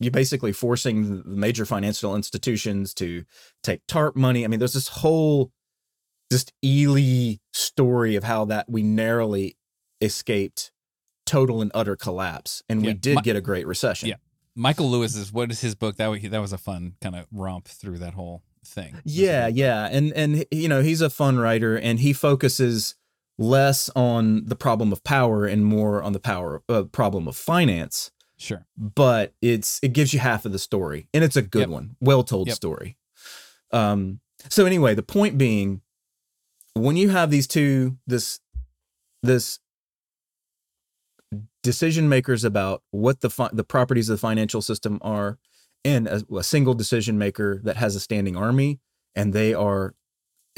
[0.00, 3.24] you basically forcing the major financial institutions to
[3.62, 4.44] take TARP money.
[4.44, 5.50] I mean, there's this whole
[6.30, 9.56] just Ely story of how that we narrowly
[10.00, 10.70] escaped
[11.26, 14.08] total and utter collapse, and we did My- get a great recession.
[14.08, 14.16] Yeah.
[14.54, 15.96] Michael Lewis is what is his book?
[15.96, 18.94] That wa- that was a fun kind of romp through that whole thing.
[18.96, 22.12] It was a Yeah, yeah, and and you know he's a fun writer, and he
[22.12, 22.94] focuses
[23.38, 28.10] less on the problem of power and more on the power uh, problem of finance.
[28.36, 28.66] Sure.
[28.76, 31.68] But it's it gives you half of the story, and it's a good Yep.
[31.68, 32.56] one, well told Yep.
[32.56, 32.96] story.
[33.72, 34.20] Um.
[34.48, 35.82] So anyway, the point being,
[36.74, 38.40] when you have these two, this
[39.22, 39.58] this
[41.62, 45.38] decision makers about what the fi- the properties of the financial system are,
[45.84, 48.80] and a, a single decision maker that has a standing army,
[49.14, 49.94] and they are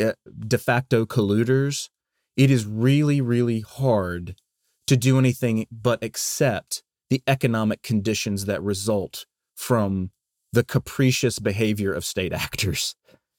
[0.01, 1.89] uh, de facto colluders.
[2.37, 4.37] It is really, really hard
[4.87, 10.11] to do anything but accept the economic conditions that result from
[10.53, 12.95] the capricious behavior of state actors.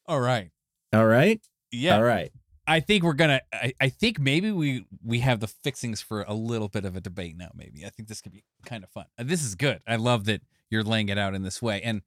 [0.06, 0.50] All right.
[0.94, 1.42] All right.
[1.72, 1.96] Yeah.
[1.96, 2.32] All right.
[2.68, 3.42] I think we're gonna.
[3.52, 7.02] I, I think maybe we we have the fixings for a little bit of a
[7.02, 7.50] debate now.
[7.56, 9.06] Maybe I think this could be kind of fun.
[9.18, 9.82] This is good.
[9.88, 11.82] I love that you're laying it out in this way.
[11.82, 12.02] And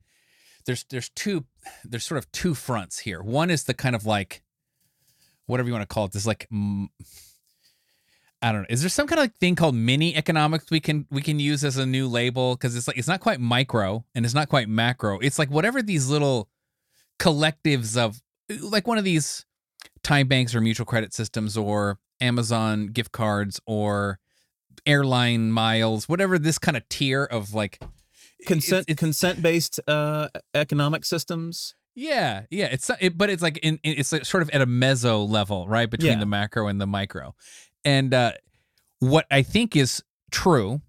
[0.67, 1.45] there's there's two
[1.85, 3.23] there's sort of two fronts here.
[3.23, 4.43] One is the kind of like
[5.47, 6.13] whatever you want to call it.
[6.13, 6.49] This like
[8.43, 8.67] I don't know.
[8.69, 11.65] Is there some kind of like thing called mini economics we can we can use
[11.65, 12.57] as a new label?
[12.57, 15.19] Because it's like it's not quite micro and it's not quite macro.
[15.19, 16.49] It's like whatever these little
[17.19, 18.21] collectives of
[18.61, 19.47] like one of these
[20.03, 24.19] time banks or mutual credit systems or Amazon gift cards or
[24.87, 27.81] airline miles, whatever this kind of tier of like
[28.47, 31.75] consent consent based uh economic systems?
[31.95, 35.29] Yeah yeah it's it, but it's like in it's like sort of at a meso
[35.29, 36.19] level right between Yeah.
[36.21, 37.35] the macro and the micro.
[37.85, 38.33] And uh
[39.01, 40.81] what i think is true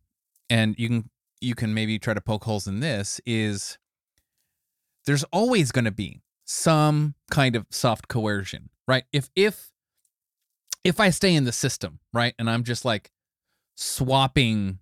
[0.49, 1.09] and you can
[1.41, 3.77] you can maybe try to poke holes in this is
[5.05, 9.03] there's always going to be some kind of soft coercion right?
[9.11, 9.71] If if
[10.83, 13.11] if i stay in the system right and i'm just like
[13.75, 14.79] swapping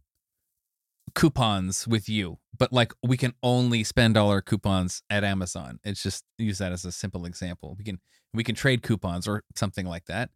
[1.15, 5.79] coupons with you but like we can only spend all our coupons at amazon.
[5.83, 7.75] It's just use that as a simple example.
[7.77, 7.99] We can
[8.33, 10.29] we can trade coupons or something like that.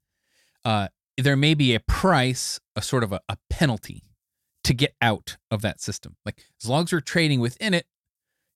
[0.65, 0.87] Uh
[1.17, 4.03] there may be a price a sort of a, a penalty
[4.63, 6.15] to get out of that system.
[6.25, 7.85] Like as long as you're trading within it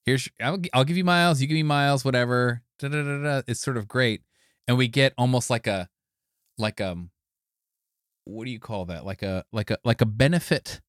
[0.05, 3.41] here's I'll, I'll give you miles you give me miles whatever da, da, da, da.
[3.47, 4.21] it's sort of great.
[4.67, 5.87] And we get almost like a
[6.57, 7.11] like um
[8.25, 9.05] what do you call that?
[9.05, 10.81] Like a like a like a benefit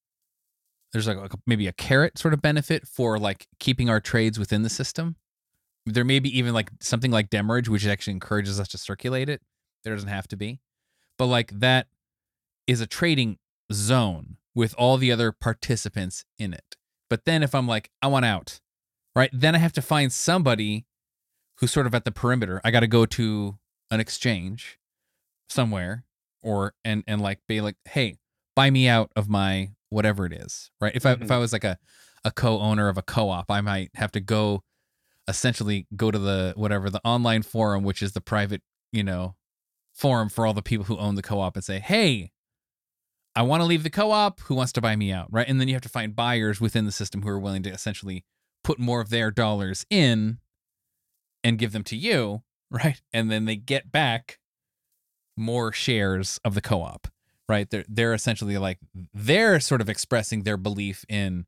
[0.93, 4.63] there's like, a, maybe a carrot sort of benefit for like keeping our trades within
[4.63, 5.17] the system.
[5.87, 9.43] There may be even like something like demurrage which actually encourages us to circulate it.
[9.85, 10.61] There doesn't have to be.
[11.19, 11.89] But like that
[12.67, 13.39] is a trading
[13.73, 16.77] zone with all the other participants in it.
[17.09, 18.61] But then if i'm like i want out
[19.15, 20.87] right then i have to find somebody
[21.59, 22.61] who's sort of at the perimeter.
[22.65, 23.59] I got to go to
[23.91, 24.79] an exchange
[25.49, 26.05] somewhere
[26.43, 28.17] or and and like be like hey
[28.57, 30.95] buy me out of my whatever it is right?
[30.95, 31.33] If i if mm-hmm.
[31.33, 31.79] i was like a
[32.25, 34.63] a co-owner of a co-op i might have to go
[35.29, 38.63] essentially go to the whatever the online forum which is the private
[38.93, 39.35] you know
[39.93, 42.31] forum for all the people who own the co-op and say hey
[43.35, 44.41] i want to leave the co-op.
[44.41, 45.29] Who wants to buy me out?
[45.31, 45.49] Right?
[45.49, 48.25] And then you have to find buyers within the system who are willing to essentially
[48.63, 50.39] put more of their dollars in
[51.43, 53.01] and give them to you right?
[53.13, 54.39] And then they get back
[55.37, 57.09] more shares of the co-op
[57.53, 58.79] right they're they're essentially like
[59.15, 61.47] they're sort of expressing their belief in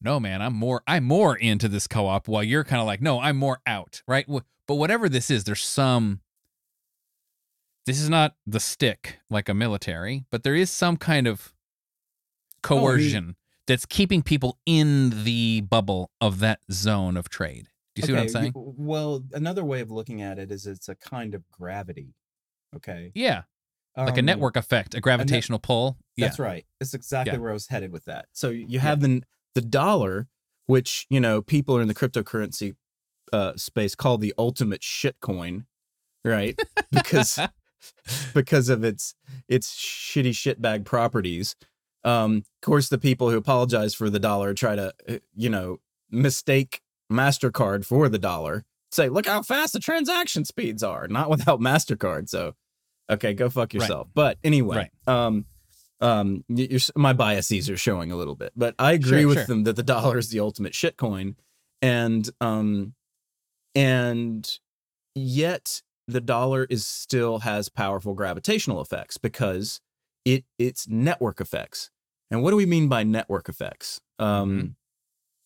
[0.00, 3.20] no man i'm more i'm more into this co-op while you're kind of like no
[3.20, 4.26] i'm more out right
[4.68, 6.20] but whatever this is there's some
[7.86, 11.52] this is not the stick like a military but there is some kind of
[12.62, 13.36] Oh, I mean- coercion
[13.66, 18.20] that's keeping people in the bubble of that zone of trade do you see what
[18.22, 22.14] i'm saying Well, another way of looking at it is it's a kind of gravity.
[22.76, 23.10] Okay.
[23.14, 23.42] yeah
[23.96, 26.64] like a Um, network effect a gravitational pull yeah That's right.
[26.78, 27.38] That's exactly Yeah.
[27.40, 28.26] where I was headed with that.
[28.32, 29.22] So you have the
[29.54, 30.28] the dollar,
[30.66, 32.76] which you know people are in the cryptocurrency
[33.32, 35.66] uh, space call the ultimate shit coin,
[36.24, 36.58] right?
[36.92, 37.38] Because
[38.34, 39.14] because of its
[39.48, 41.56] its shitty shitbag properties.
[42.04, 45.78] Um, of course, the people who apologize for the dollar try to uh, you know
[46.10, 46.80] mistake
[47.12, 48.64] Mastercard for the dollar.
[48.92, 51.06] Say, look how fast the transaction speeds are.
[51.08, 52.28] Not without Mastercard.
[52.28, 52.54] So,
[53.10, 53.74] okay, go fuck Right.
[53.74, 54.08] yourself.
[54.14, 55.44] But anyway, um,
[56.00, 59.46] um, you're, my biases are showing a little bit, but I agree Sure, with sure.
[59.46, 61.34] them that the dollar is the ultimate shitcoin,
[61.82, 62.94] and um,
[63.74, 64.58] and
[65.14, 69.80] yet the dollar is still has powerful gravitational effects because
[70.24, 71.90] it it's network effects.
[72.30, 74.00] And what do we mean by network effects?
[74.18, 74.66] Um, Mm-hmm.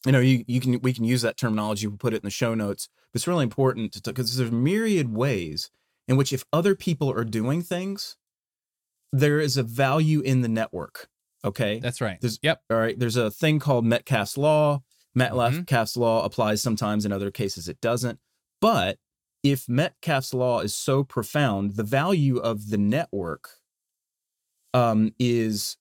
[0.07, 1.87] You know, you, you can we can use that terminology.
[1.87, 2.91] We'll put it in the show notes.
[3.11, 5.71] But it's really important because there's myriad ways
[6.09, 8.17] in which if other people are doing things,
[9.13, 11.09] there is a value in the network.
[11.45, 11.79] Okay.
[11.79, 12.99] that's right There's- yep All right.
[12.99, 14.83] There's a thing called Metcalfe's law.
[15.17, 15.59] Mm-hmm.
[15.59, 18.19] Metcalfe's law applies sometimes, in other cases it doesn't.
[18.61, 18.99] But
[19.43, 23.51] if Metcalfe's law is so profound, the value of the network
[24.73, 25.77] um, is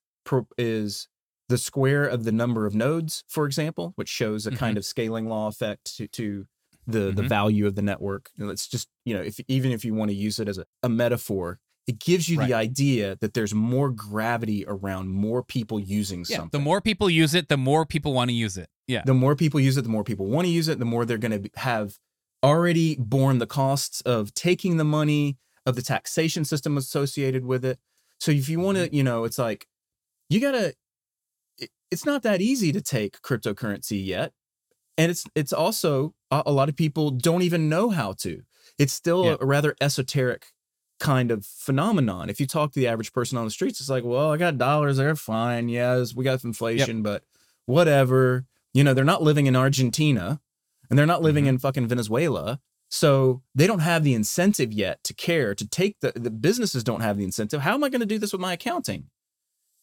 [0.57, 1.07] is
[1.49, 4.59] the square of the number of nodes, for example, which shows a Mm-hmm.
[4.59, 6.45] kind of scaling law effect to, to
[6.87, 7.29] the the Mhm.
[7.29, 8.29] value of the network.
[8.37, 10.65] And it's just you know if even if you want to use it as a,
[10.81, 12.47] a metaphor, it gives you Right.
[12.47, 17.09] the idea that there's more gravity around more people using yeah something the more people
[17.09, 19.83] use it the more people want to use it yeah the more people use it,
[19.83, 21.97] the more people want to use it, the more they're going to have
[22.43, 27.79] already borne the costs of taking the money, of the taxation system associated with it.
[28.19, 29.65] So if you want to, you know, it's like
[30.29, 30.73] you got to
[31.91, 34.33] it's not that easy to take cryptocurrency yet.
[34.97, 36.13] And it's it's also
[36.45, 38.41] a, lot of people don't even know how to.
[38.79, 39.35] It's still Yeah.
[39.39, 40.47] a, rather esoteric
[40.99, 42.29] kind of phenomenon.
[42.29, 44.57] If you talk to the average person on the streets, it's like, well, I got
[44.57, 45.67] dollars, they're fine.
[45.69, 47.23] Yes, we got inflation, but
[47.65, 48.45] whatever.
[48.73, 50.39] You know, they're not living in Argentina
[50.89, 51.49] and they're not living Mhm.
[51.49, 52.59] in fucking Venezuela.
[52.89, 57.01] So they don't have the incentive yet to care, to take the, the businesses don't
[57.01, 57.61] have the incentive.
[57.61, 59.09] How am I going to do this with my accounting?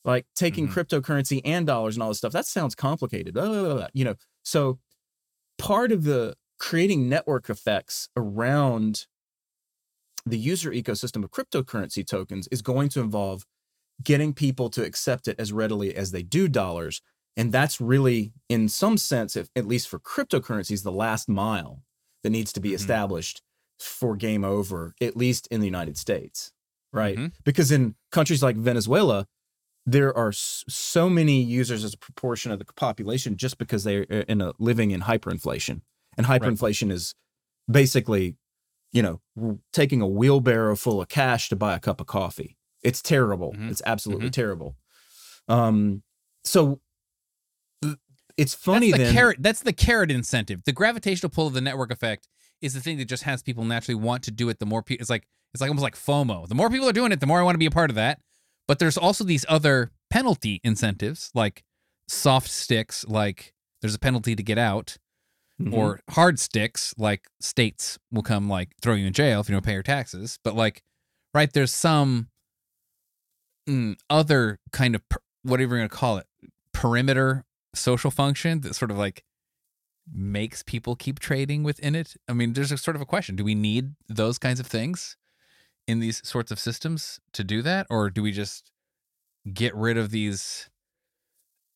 [0.02, 0.72] like taking Mhm.
[0.72, 2.32] cryptocurrency and dollars and all this stuff.
[2.32, 3.34] That sounds complicated.
[3.34, 3.86] Blah, blah, blah.
[3.92, 4.78] You know, so
[5.60, 9.06] part of the creating network effects around
[10.26, 13.44] the user ecosystem of cryptocurrency tokens is going to involve
[14.02, 17.02] getting people to accept it as readily as they do dollars.
[17.36, 21.82] And that's really, in some sense, if, at least for cryptocurrencies, the last mile
[22.24, 22.74] that needs to be Mhm.
[22.74, 23.42] established
[23.80, 26.52] for game over, at least in the United States,
[26.92, 27.18] right?
[27.18, 27.32] Mhm.
[27.44, 29.26] Because in countries like Venezuela,
[29.86, 34.22] there are so many users as a proportion of the population just because they're uh,
[34.28, 35.80] in a living in hyperinflation,
[36.16, 37.14] and hyperinflation is
[37.70, 38.36] basically,
[38.92, 39.20] you know,
[39.72, 42.56] taking a wheelbarrow full of cash to buy a cup of coffee.
[42.82, 43.52] It's terrible.
[43.52, 43.70] Mhm.
[43.70, 44.76] It's absolutely terrible.
[45.48, 46.02] Um,
[46.44, 46.80] so
[48.36, 49.14] it's funny that's the then.
[49.14, 49.36] carrot.
[49.40, 50.64] That's the carrot incentive.
[50.64, 52.28] The gravitational pull of the network effect
[52.60, 54.58] is the thing that just has people naturally want to do it.
[54.58, 56.48] The more people, it's like it's like almost like FOMO.
[56.48, 57.96] The more people are doing it, the more I want to be a part of
[57.96, 58.20] that.
[58.70, 61.64] But there's also these other penalty incentives, like
[62.06, 63.52] soft sticks, like
[63.82, 64.96] there's a penalty to get out,
[65.60, 65.74] Mhm.
[65.74, 69.64] or hard sticks, like states will come like throw you in jail if you don't
[69.64, 70.38] pay your taxes.
[70.44, 70.84] But like,
[71.34, 72.28] right there's some
[73.68, 76.28] mm, other kind of per- whatever you're gonna call it,
[76.72, 77.44] perimeter
[77.74, 79.24] social function that sort of like
[80.12, 82.14] makes people keep trading within it.
[82.28, 85.16] I mean, there's a sort of a question: Do we need those kinds of things
[85.86, 88.70] in these sorts of systems to do that, or do we just
[89.52, 90.70] get rid of these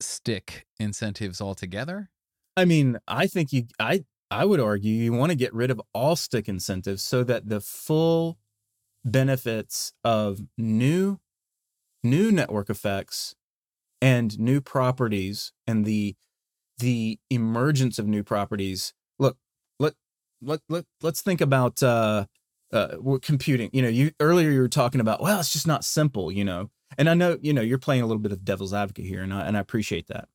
[0.00, 2.10] stick incentives altogether?
[2.56, 5.80] I mean, I think you I I would argue you want to get rid of
[5.92, 8.38] all stick incentives so that the full
[9.04, 11.18] benefits of new
[12.02, 13.34] new network effects
[14.02, 16.16] and new properties and the
[16.78, 18.94] the emergence of new properties.
[19.18, 19.38] Look,
[19.78, 19.94] let
[20.42, 22.26] let let let's think about uh
[22.74, 23.70] uh computing.
[23.72, 26.70] You know, you earlier you were talking about, well, it's just not simple, you know.
[26.98, 29.32] And I know, you know, you're playing a little bit of devil's advocate here and
[29.32, 30.28] I and I appreciate that.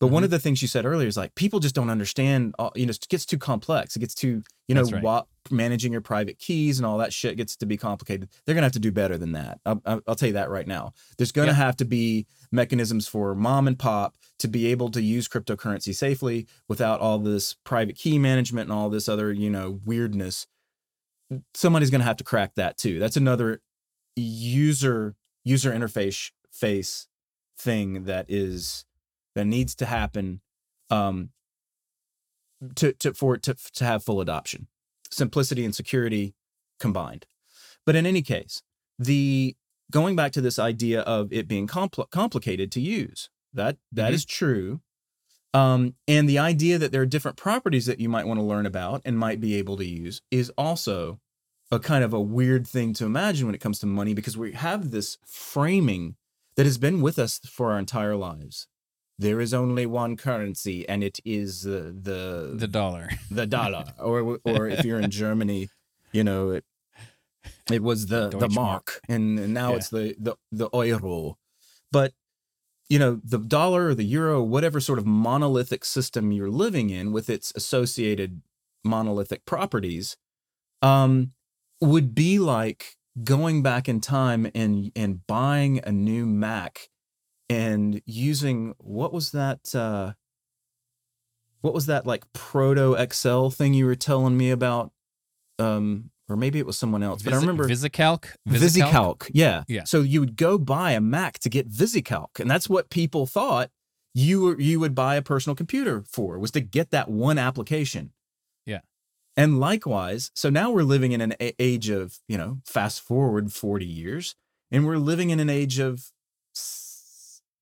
[0.00, 0.24] But one Mhm.
[0.26, 2.54] of the things you said earlier is like people just don't understand.
[2.58, 3.94] All, you know, it gets too complex.
[3.96, 5.02] It gets too, you know, right.
[5.02, 8.28] wa- managing your private keys and all that shit gets to be complicated.
[8.44, 9.60] They're gonna have to do better than that.
[9.64, 10.92] I'll, I'll I'll tell you that right now.
[11.16, 11.54] There's gonna Yeah.
[11.54, 16.46] have to be mechanisms for mom and pop to be able to use cryptocurrency safely
[16.68, 20.46] without all this private key management and all this other, you know, weirdness.
[21.54, 22.98] Somebody's gonna have to crack that too.
[22.98, 23.60] That's another
[24.16, 27.08] user user interface face
[27.58, 28.84] thing that is
[29.34, 30.40] that needs to happen
[30.90, 31.30] um
[32.76, 34.68] to to for it to to have full adoption
[35.10, 36.34] simplicity and security
[36.80, 37.26] combined
[37.84, 38.62] but in any case
[38.98, 39.56] the
[39.90, 44.14] going back to this idea of it being compl- complicated to use that that Mhm.
[44.14, 44.80] is true
[45.54, 48.66] um and the idea that there are different properties that you might want to learn
[48.66, 51.20] about and might be able to use is also
[51.70, 54.52] a kind of a weird thing to imagine when it comes to money because we
[54.52, 56.16] have this framing
[56.56, 58.66] that has been with us for our entire lives.
[59.18, 63.08] There is only one currency, and it is uh, the The dollar.
[63.30, 63.84] the dollar.
[63.98, 65.68] or or if you're in Germany,
[66.12, 66.64] you know it
[67.70, 68.54] it was the the Deutschmark.
[68.54, 69.76] mark, and, and now Yeah.
[69.76, 71.38] it's the the the euro.
[71.92, 72.12] But
[72.88, 77.12] you know the dollar or the euro, whatever sort of monolithic system you're living in
[77.12, 78.42] with its associated
[78.84, 80.16] monolithic properties,
[80.82, 81.32] um,
[81.80, 86.88] would be like going back in time and and buying a new Mac
[87.48, 90.12] and using what was that uh
[91.60, 94.92] what was that like proto Excel thing you were telling me about?
[95.58, 98.34] Um or maybe it was someone else but I remember VisiCalc.
[98.48, 99.30] VisiCalc.
[99.34, 99.64] Yeah.
[99.68, 99.84] Yeah.
[99.84, 103.70] So you would go buy a Mac to get VisiCalc, and that's what people thought
[104.14, 108.12] you were, you would buy a personal computer for was to get that one application.
[108.64, 108.80] Yeah.
[109.36, 113.52] And likewise, so now we're living in an a- age of you know fast forward
[113.52, 114.36] forty years,
[114.70, 116.10] and we're living in an age of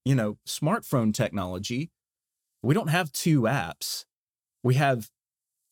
[0.04, 1.90] you know smartphone technology.
[2.62, 4.04] We don't have two apps.
[4.62, 5.10] We have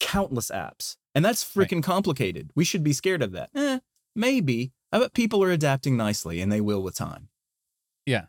[0.00, 0.96] countless apps.
[1.14, 1.68] And that's Right.
[1.68, 2.50] freaking complicated.
[2.54, 3.50] We should be scared of that.
[3.54, 3.80] Eh,
[4.14, 4.72] maybe.
[4.92, 7.28] I bet people are adapting nicely and they will with time.
[8.06, 8.26] Yeah.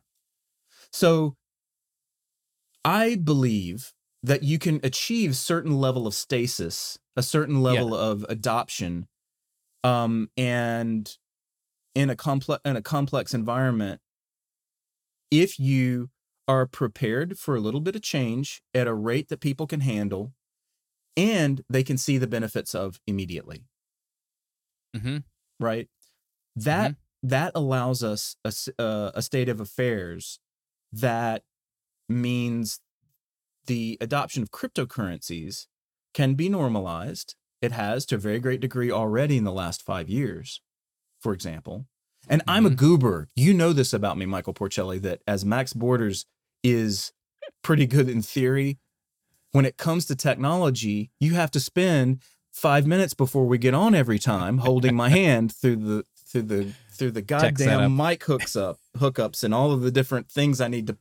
[0.91, 1.35] So
[2.83, 9.07] I believe that you can achieve certain level of stasis, a certain level of adoption,
[9.83, 11.17] um, and
[11.95, 14.01] in a complex in a complex environment,
[15.31, 16.09] if you
[16.47, 20.33] are prepared for a little bit of change at a rate that people can handle,
[21.17, 23.65] and they can see the benefits of immediately.
[24.95, 25.17] Hmm
[25.59, 25.87] right?
[26.55, 30.39] That that allows us a, uh, a state of affairs
[30.93, 31.43] that
[32.09, 32.79] means
[33.67, 35.67] the adoption of cryptocurrencies
[36.13, 37.35] can be normalized.
[37.61, 40.61] It has to a very great degree already in the last 5 years
[41.21, 41.87] for example.
[42.29, 42.75] And I'm a Mhm.
[42.75, 43.29] goober.
[43.35, 46.25] You know this about me, Michael Porcelli, that as Max Borders
[46.63, 47.13] is
[47.63, 48.79] pretty good in theory,
[49.51, 52.21] when it comes to technology, you have to spend
[52.51, 56.73] five minutes before we get on every time holding my hand through the through the
[56.93, 60.87] through the goddamn mic hooks up hookups and all of the different things I need
[60.87, 60.97] to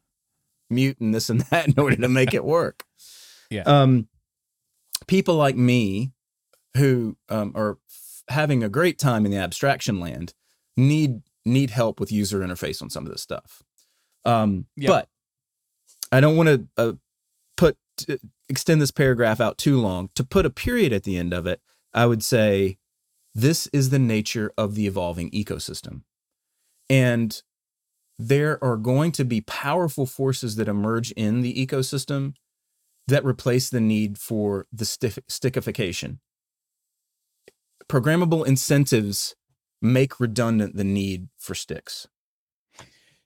[0.69, 2.85] mute and this and that in order to make it work.
[3.53, 3.63] Yeah.
[3.63, 4.07] Um
[5.09, 6.13] people like me
[6.77, 10.35] who um, are f- having a great time in the abstraction land
[10.77, 13.63] need need help with user interface on some of this stuff.
[14.25, 14.89] Um, Yep.
[14.89, 15.09] But
[16.13, 16.93] I don't want to uh,
[17.57, 18.19] put t-
[18.51, 20.11] extend this paragraph out too long.
[20.17, 21.63] To put a period at the end of it,
[21.95, 22.77] I would say
[23.35, 26.03] this is the nature of the evolving ecosystem,
[26.91, 27.41] and
[28.19, 32.35] there are going to be powerful forces that emerge in the ecosystem
[33.07, 36.19] that replace the need for the stickification.
[37.89, 39.35] Programmable incentives
[39.81, 42.07] make redundant the need for sticks.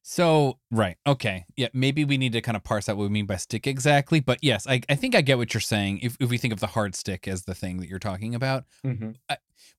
[0.06, 1.68] So right, okay, yeah.
[1.72, 4.20] Maybe we need to kind of parse out what we mean by stick exactly.
[4.20, 6.00] But yes, I, I think I get what you're saying.
[6.02, 8.64] If if we think of the hard stick as the thing that you're talking about,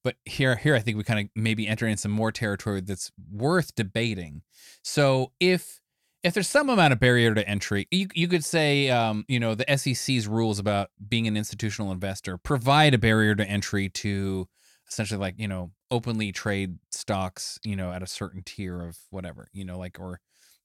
[0.04, 3.12] but here here I think we kind of maybe enter in some more territory that's
[3.32, 4.42] worth debating.
[4.82, 5.80] So if
[6.24, 9.54] if there's some amount of barrier to entry, you you could say um, you know
[9.54, 14.48] the SEC's rules about being an institutional investor provide a barrier to entry to
[14.90, 19.50] essentially like you know openly trade stocks you know at a certain tier of whatever
[19.54, 20.20] you know like or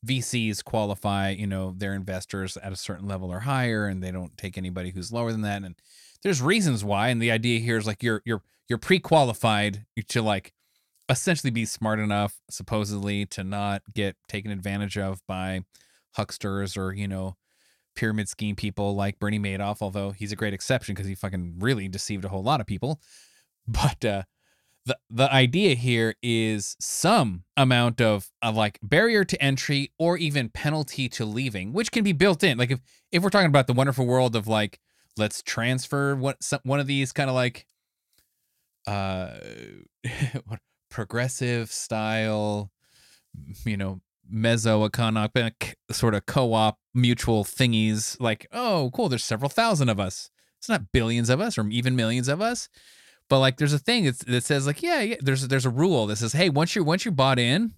[0.07, 4.37] VCs qualify you know their investors at a certain level or higher and they don't
[4.39, 5.77] take anybody who's lower than that and
[6.23, 10.53] there's reasons why and the idea here is like you're you're you're pre-qualified to like
[11.11, 15.61] essentially be smart enough supposedly to not get taken advantage of by
[16.17, 17.37] hucksters or you know
[17.95, 21.89] pyramid scheme people like Bernie Madoff although he's a great exception because he fucking really
[21.89, 23.01] deceived a whole lot of people
[23.69, 24.23] but uh
[24.91, 30.49] the the idea here is some amount of, of like barrier to entry or even
[30.49, 32.59] penalty to leaving which can be built in.
[32.59, 32.81] Like if
[33.13, 34.81] if we're talking about the wonderful world of like
[35.17, 37.67] let's transfer what some, one of these kind of like
[38.87, 39.39] uh
[40.91, 42.73] progressive style
[43.65, 44.01] you know
[44.33, 50.31] mesoeconomic sort of co-op mutual thingies like oh cool there's several thousand of us.
[50.59, 52.69] It's not billions of us or even millions of us
[53.31, 56.07] but like there's a thing that's, that says like yeah, yeah there's there's a rule
[56.07, 57.73] that says hey once you're once you're bought in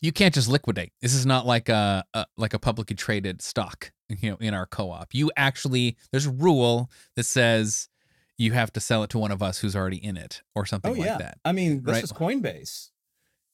[0.00, 3.92] you can't just liquidate this is not like a, a like a publicly traded stock
[4.08, 7.88] you know in our co-op you actually there's a rule that says
[8.38, 10.92] you have to sell it to one of us who's already in it or something
[10.92, 12.04] oh, like that I mean, this Right.
[12.04, 12.90] is Coinbase.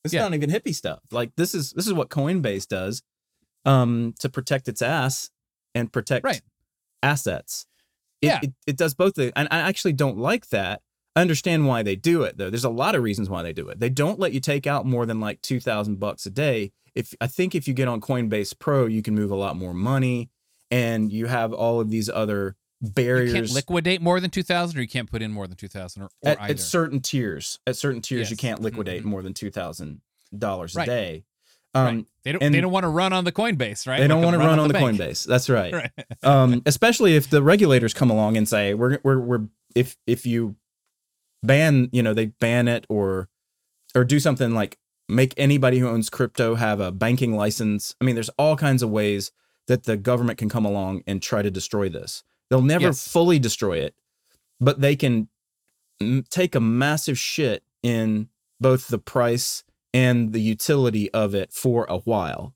[0.05, 0.23] It's Yeah.
[0.23, 1.01] not even hippie stuff.
[1.11, 3.03] Like this is this is what Coinbase does
[3.66, 5.31] um to protect its ass
[5.75, 6.41] and protect Right.
[7.03, 7.66] assets.
[8.23, 8.41] It, Yeah.
[8.43, 10.83] it, it does both the, and I actually don't like that.
[11.16, 12.51] I understand why they do it though.
[12.51, 13.81] There's a lot of reasons why they do it.
[13.81, 16.73] They don't let you take out more than like 2000 bucks a day.
[16.95, 19.75] If I think if you get on Coinbase Pro, you can move a lot more
[19.75, 20.31] money
[20.71, 23.31] and you have all of these other barriers.
[23.33, 26.05] you can't liquidate more than 2000 or you can't put in more than 2000 or,
[26.07, 27.59] or at, either at certain tiers.
[27.66, 29.07] At certain tiers, you can't liquidate Mhm.
[29.07, 30.01] more than two thousand
[30.37, 30.87] dollars a Right.
[30.87, 31.25] day.
[31.75, 31.89] Right.
[31.89, 34.35] Um, they don't they don't want to run on the coinbase right They don't want
[34.35, 34.99] to run, on the, bank.
[34.99, 35.25] Coinbase.
[35.27, 35.73] That's right.
[35.75, 35.91] right
[36.23, 39.41] um, especially if the regulators come along and say we're we're we're
[39.75, 40.57] if if you
[41.43, 43.29] ban you know they ban it or
[43.95, 47.95] or do something like make anybody who owns crypto have a banking license.
[48.01, 49.31] I mean, there's all kinds of ways
[49.66, 52.23] that the government can come along and try to destroy this.
[52.51, 53.07] They'll never Yes.
[53.09, 53.95] fully destroy it,
[54.61, 55.28] but they can
[56.01, 58.28] m- take a massive shit in
[58.61, 62.55] both the price and the utility of it for a while.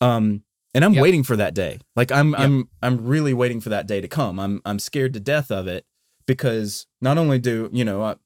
[0.00, 0.42] Um,
[0.74, 1.02] and I'm Yep.
[1.02, 1.78] waiting for that day.
[1.94, 2.40] Like I'm Yep.
[2.40, 4.38] I'm I'm really waiting for that day to come.
[4.38, 5.84] I'm I'm scared to death of it
[6.26, 8.16] because not only do you know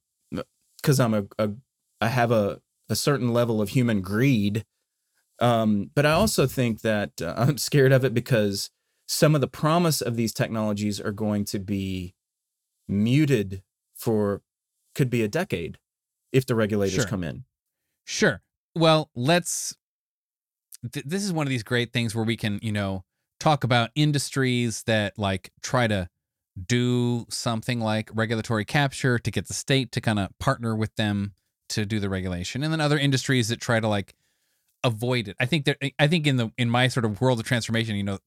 [0.82, 1.51] because I'm a, a
[2.01, 4.65] I have a a certain level of human greed,
[5.39, 8.70] um, but I also think that uh, I'm scared of it because
[9.07, 12.15] some of the promise of these technologies are going to be
[12.89, 13.62] muted
[13.94, 14.43] for
[14.94, 15.78] could be a decade
[16.32, 17.05] if the regulators Sure.
[17.07, 17.44] come in.
[18.11, 18.43] Sure.
[18.74, 19.77] Well, let's.
[20.93, 23.05] Th- this is one of these great things where we can, you know,
[23.39, 26.09] talk about industries that like try to
[26.66, 31.35] do something like regulatory capture to get the state to kind of partner with them
[31.69, 34.15] to do the regulation, and then other industries that try to like
[34.82, 35.37] avoid it.
[35.39, 38.03] I think that I think in the in my sort of world of transformation, you
[38.03, 38.19] know,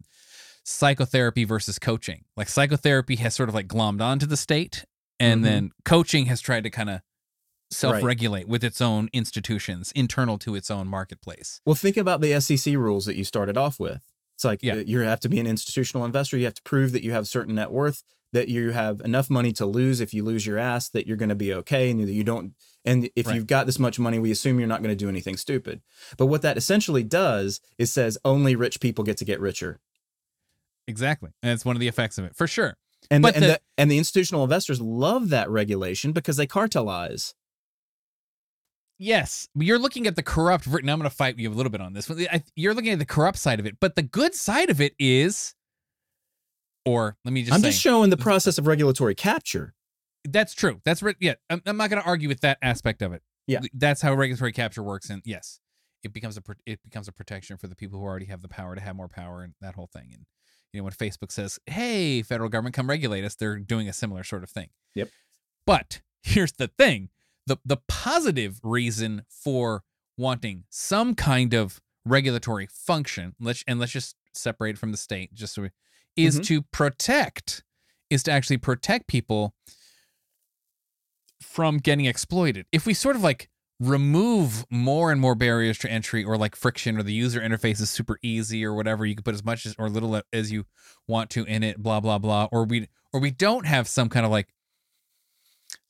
[0.63, 2.23] psychotherapy versus coaching.
[2.37, 4.85] Like psychotherapy has sort of like glommed onto the state,
[5.19, 5.43] and Mhm.
[5.43, 7.01] then coaching has tried to kind of
[7.75, 11.61] self-regulate with its own institutions internal to its own marketplace.
[11.65, 14.01] Well, think about the SEC rules that you started off with.
[14.35, 14.73] It's like Yeah.
[14.75, 16.37] uh, you have to be an institutional investor.
[16.37, 18.03] You have to prove that you have certain net worth.
[18.31, 21.29] that you have enough money to lose if you lose your ass that you're going
[21.29, 23.35] to be okay and that you don't and if Right.
[23.35, 25.83] you've got this much money we assume you're not going to do anything stupid
[26.17, 29.79] but what that essentially does is says only rich people get to get richer
[30.87, 31.29] Exactly.
[31.43, 32.75] And it's one of the effects of it, for sure.
[33.11, 37.33] and the, and the- the and the institutional investors love that regulation because they cartelize
[39.03, 40.67] Yes, you're looking at the corrupt.
[40.67, 42.09] Now I'm going to fight you a little bit on this.
[42.55, 45.55] You're looking at the corrupt side of it, but the good side of it is,
[46.85, 49.73] or let me just i'm say, just showing the process of regulatory capture
[50.25, 50.79] that's true.
[50.85, 51.15] That's right.
[51.19, 53.21] Yeah, I'm, I'm not going to argue with that aspect of it.
[53.45, 53.59] Yeah.
[53.73, 55.59] that's how regulatory capture works, and yes,
[56.01, 58.73] it becomes a it becomes a protection for the people who already have the power
[58.73, 60.11] to have more power and that whole thing.
[60.13, 60.25] And
[60.71, 64.23] you know when Facebook says, "Hey, federal government, come regulate us," they're doing a similar
[64.23, 64.69] sort of thing.
[64.95, 65.09] Yep.
[65.67, 67.09] But here's the thing:
[67.47, 69.83] the the positive reason for
[70.17, 75.33] wanting some kind of regulatory function, let's and let's just separate it from the state,
[75.33, 75.69] just so we,
[76.15, 76.45] is Mhm.
[76.45, 77.63] to protect,
[78.09, 79.53] is to actually protect people
[81.41, 82.65] from getting exploited.
[82.71, 83.49] If we sort of like
[83.79, 87.89] remove more and more barriers to entry or like friction or the user interface is
[87.89, 90.65] super easy or whatever, you can put as much as or little as you
[91.07, 94.25] want to in it, blah blah blah, or we or we don't have some kind
[94.25, 94.53] of like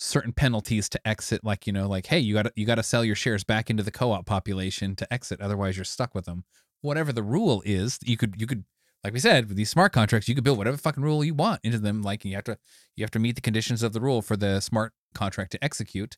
[0.03, 3.05] certain penalties to exit like you know like hey you got you got to sell
[3.05, 6.43] your shares back into the co-op population to exit otherwise you're stuck with them.
[6.81, 8.65] Whatever the rule is you could you could
[9.05, 11.61] like we said with these smart contracts you could build whatever fucking rule you want
[11.63, 12.57] into them like you have to
[12.97, 16.17] you have to meet the conditions of the rule for the smart contract to execute.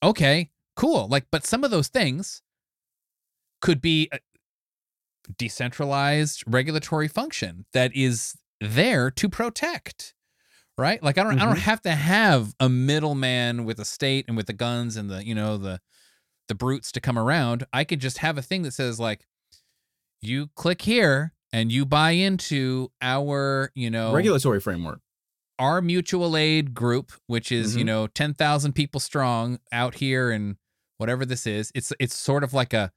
[0.00, 2.42] Okay cool like but some of those things
[3.60, 4.18] could be a
[5.36, 10.13] decentralized regulatory function that is there to protect
[10.76, 11.60] right like i don't i don't Mhm.
[11.60, 15.34] have to have a middleman with a state and with the guns and the you
[15.34, 15.80] know the
[16.48, 19.24] the brutes to come around i could just have a thing that says like
[20.20, 25.00] you click here and you buy into our you know regulatory framework
[25.60, 27.86] our mutual aid group, which is you Mhm.
[27.86, 30.56] know ten thousand people strong out here and
[30.98, 32.90] whatever this is, it's it's sort of like a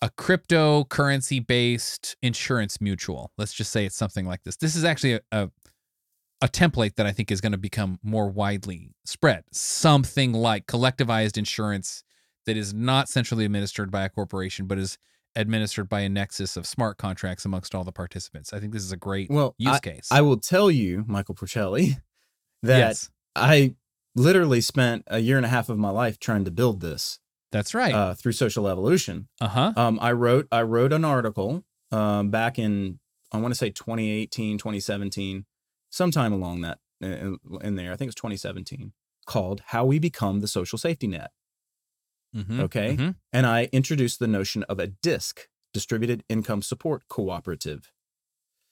[0.00, 3.32] a cryptocurrency based insurance mutual.
[3.36, 4.56] Let's just say it's something like this.
[4.56, 5.50] This is actually a a,
[6.44, 9.44] a template that I think is going to become more widely spread.
[9.50, 12.04] Something like collectivized insurance
[12.44, 14.98] that is not centrally administered by a corporation, but is
[15.34, 18.52] administered by a nexus of smart contracts amongst all the participants.
[18.52, 20.08] I think this is a great well use I, case.
[20.10, 21.96] I will tell you michael porcelli
[22.62, 23.74] that yes, i
[24.14, 27.18] literally spent a year and a half of my life trying to build this
[27.50, 27.94] that's right.
[27.94, 29.72] uh, through social evolution Uh huh.
[29.76, 33.00] Um, I wrote I wrote an article um, back in
[33.32, 35.44] I want to say 2018, 2017,
[35.94, 37.92] sometime along that in, in there.
[37.92, 38.92] I think it's 2017,
[39.26, 41.30] called "How We Become the Social Safety Net."
[42.34, 42.60] Mm-hmm.
[42.60, 42.96] Okay.
[42.96, 43.14] Mhm.
[43.32, 47.92] And I introduced the notion of a DISC, Distributed Income Support Cooperative.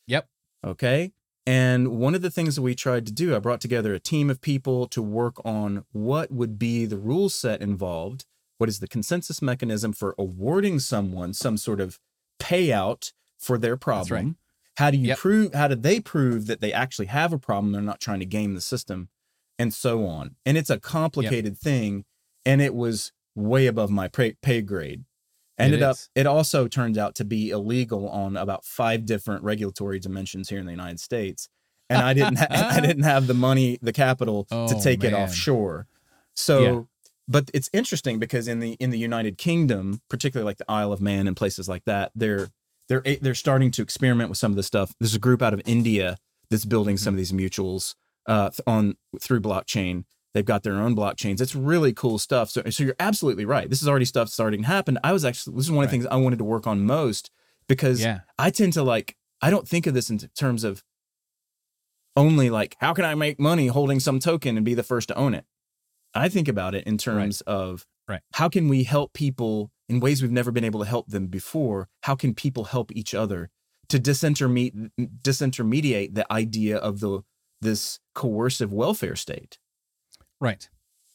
[0.08, 0.28] Yep.
[0.66, 1.12] Okay.
[1.46, 4.30] And one of the things that we tried to do, I brought together a team
[4.30, 8.24] of people to work on what would be the rule set involved.
[8.58, 11.98] What is the consensus mechanism for awarding someone some sort of
[12.40, 14.26] payout for their problem?
[14.26, 14.34] right.
[14.76, 15.18] How do you Yep.
[15.18, 17.72] prove, how do they prove that they actually have a problem?
[17.72, 19.08] They're not trying to game the system
[19.58, 20.36] and so on.
[20.46, 22.04] And it's a complicated thing.
[22.46, 25.04] And it was way above my pay, pay grade.
[25.58, 30.48] Ended up, it also turned out to be illegal on about five different regulatory dimensions
[30.48, 31.48] here in the United States.
[31.88, 35.12] And I didn't, ha- I didn't have the money, the capital to Oh, take it
[35.12, 35.86] offshore.
[36.34, 36.80] So, Yeah.
[37.28, 41.00] but it's interesting because in the in the United Kingdom, particularly like the Isle of
[41.00, 42.48] Man and places like that, they're
[43.02, 44.94] they're they're starting to experiment with some of this stuff.
[45.00, 46.18] There's a group out of India
[46.50, 47.94] that's building some of these mutuals
[48.26, 50.04] uh, on through blockchain.
[50.34, 51.40] They've got their own blockchains.
[51.40, 52.50] It's really cool stuff.
[52.50, 53.68] So, so you're absolutely right.
[53.68, 54.98] This is already stuff starting to happen.
[55.04, 56.02] I was actually this is one of the Right.
[56.02, 57.30] things I wanted to work on most
[57.68, 58.20] because Yeah.
[58.38, 60.82] I tend to like I don't think of this in terms of
[62.16, 65.14] only like how can I make money holding some token and be the first to
[65.16, 65.44] own it.
[66.14, 68.20] I think about it in terms of Right.
[68.34, 71.88] how can we help people in ways we've never been able to help them before?
[72.02, 73.50] How can people help each other
[73.88, 74.90] to disintermediate
[75.22, 77.22] disintermediate the idea of the
[77.60, 79.58] this coercive welfare state?
[80.40, 80.68] Right.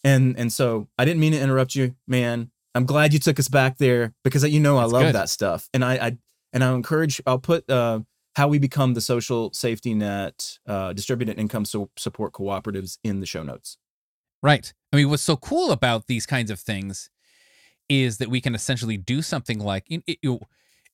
[0.03, 2.51] And and so I didn't mean to interrupt you, man.
[2.75, 5.15] I'm glad you took us back there because you know I That's love good.
[5.15, 5.67] that stuff.
[5.73, 6.17] And I, I
[6.53, 8.01] and I encourage I'll put uh
[8.35, 13.25] how we become the social safety net uh distributed income so, support cooperatives in the
[13.25, 13.77] show notes.
[14.43, 14.71] Right.
[14.93, 17.09] I mean, what's so cool about these kinds of things
[17.89, 20.39] is that we can essentially do something like it, it-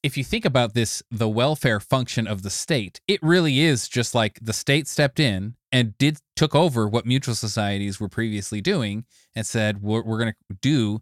[0.03, 4.13] if you think about this, the welfare function of the state, it really is just
[4.13, 9.05] like the state stepped in and did took over what mutual societies were previously doing
[9.33, 11.01] and said we're, we're going to do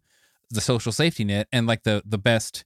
[0.51, 2.63] the social safety net and like the the best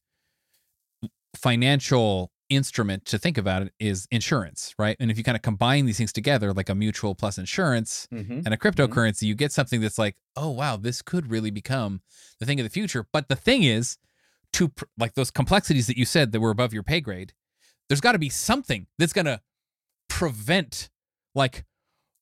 [1.35, 4.95] financial instrument to think about it is insurance, right?
[4.99, 8.43] And if you kind of combine these things together, like a mutual plus insurance Mhm.
[8.45, 12.01] and a cryptocurrency, you get something that's like, oh wow, this could really become
[12.39, 13.07] the thing of the future.
[13.11, 13.97] But the thing is,
[14.53, 17.33] to like those complexities that you said that were above your pay grade,
[17.89, 19.41] there's got to be something that's gonna
[20.07, 20.89] prevent
[21.33, 21.65] like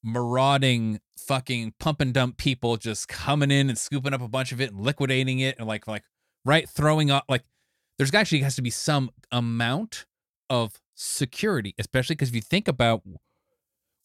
[0.03, 4.59] marauding fucking pump and dump people just coming in and scooping up a bunch of
[4.59, 6.03] it and liquidating it and like like
[6.43, 7.43] right throwing up like
[7.97, 10.05] there's actually has to be some amount
[10.53, 13.01] of security especially because if you think about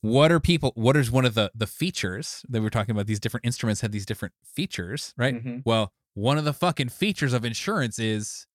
[0.01, 3.07] what are people what is one of the the features that we we're talking about
[3.07, 5.63] these different instruments have these different features right Mhm.
[5.67, 8.47] well one of the fucking features of insurance is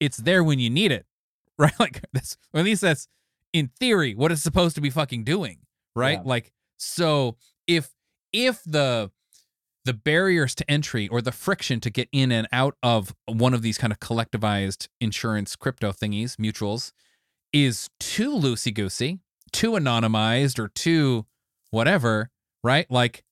[0.00, 1.06] it's there when you need it
[1.58, 3.08] right like that's at least that's
[3.52, 5.58] in theory what it's supposed to be fucking doing
[5.94, 6.22] right Yeah.
[6.34, 7.36] like so
[7.66, 7.90] if
[8.32, 9.10] if the
[9.86, 13.62] the barriers to entry or the friction to get in and out of one of
[13.62, 16.90] these kind of collectivized insurance crypto thingies mutuals
[17.64, 19.20] is too loosey goosey
[19.52, 21.26] too anonymized or too
[21.70, 22.30] whatever
[22.62, 23.24] right like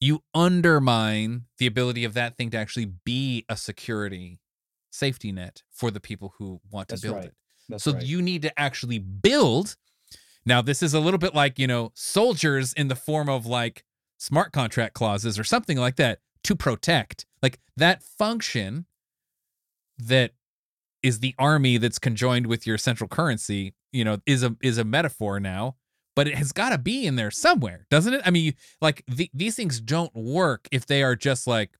[0.00, 4.40] you undermine the ability of that thing to actually be a security
[4.90, 7.24] safety net for the people who want to That's build right.
[7.26, 7.34] it
[7.68, 8.02] That's so right.
[8.02, 9.76] you need to actually build.
[10.44, 13.84] Now, this is a little bit like, you know, soldiers in the form of like
[14.18, 17.26] smart contract clauses or something like that to protect.
[17.40, 18.86] Like that function
[19.98, 20.32] that
[21.02, 24.84] is the army that's conjoined with your central currency, you know, is a is a
[24.84, 25.76] metaphor now,
[26.14, 28.22] but it has got to be in there somewhere, doesn't it?
[28.24, 31.76] I mean, like the, these things don't work if they are just like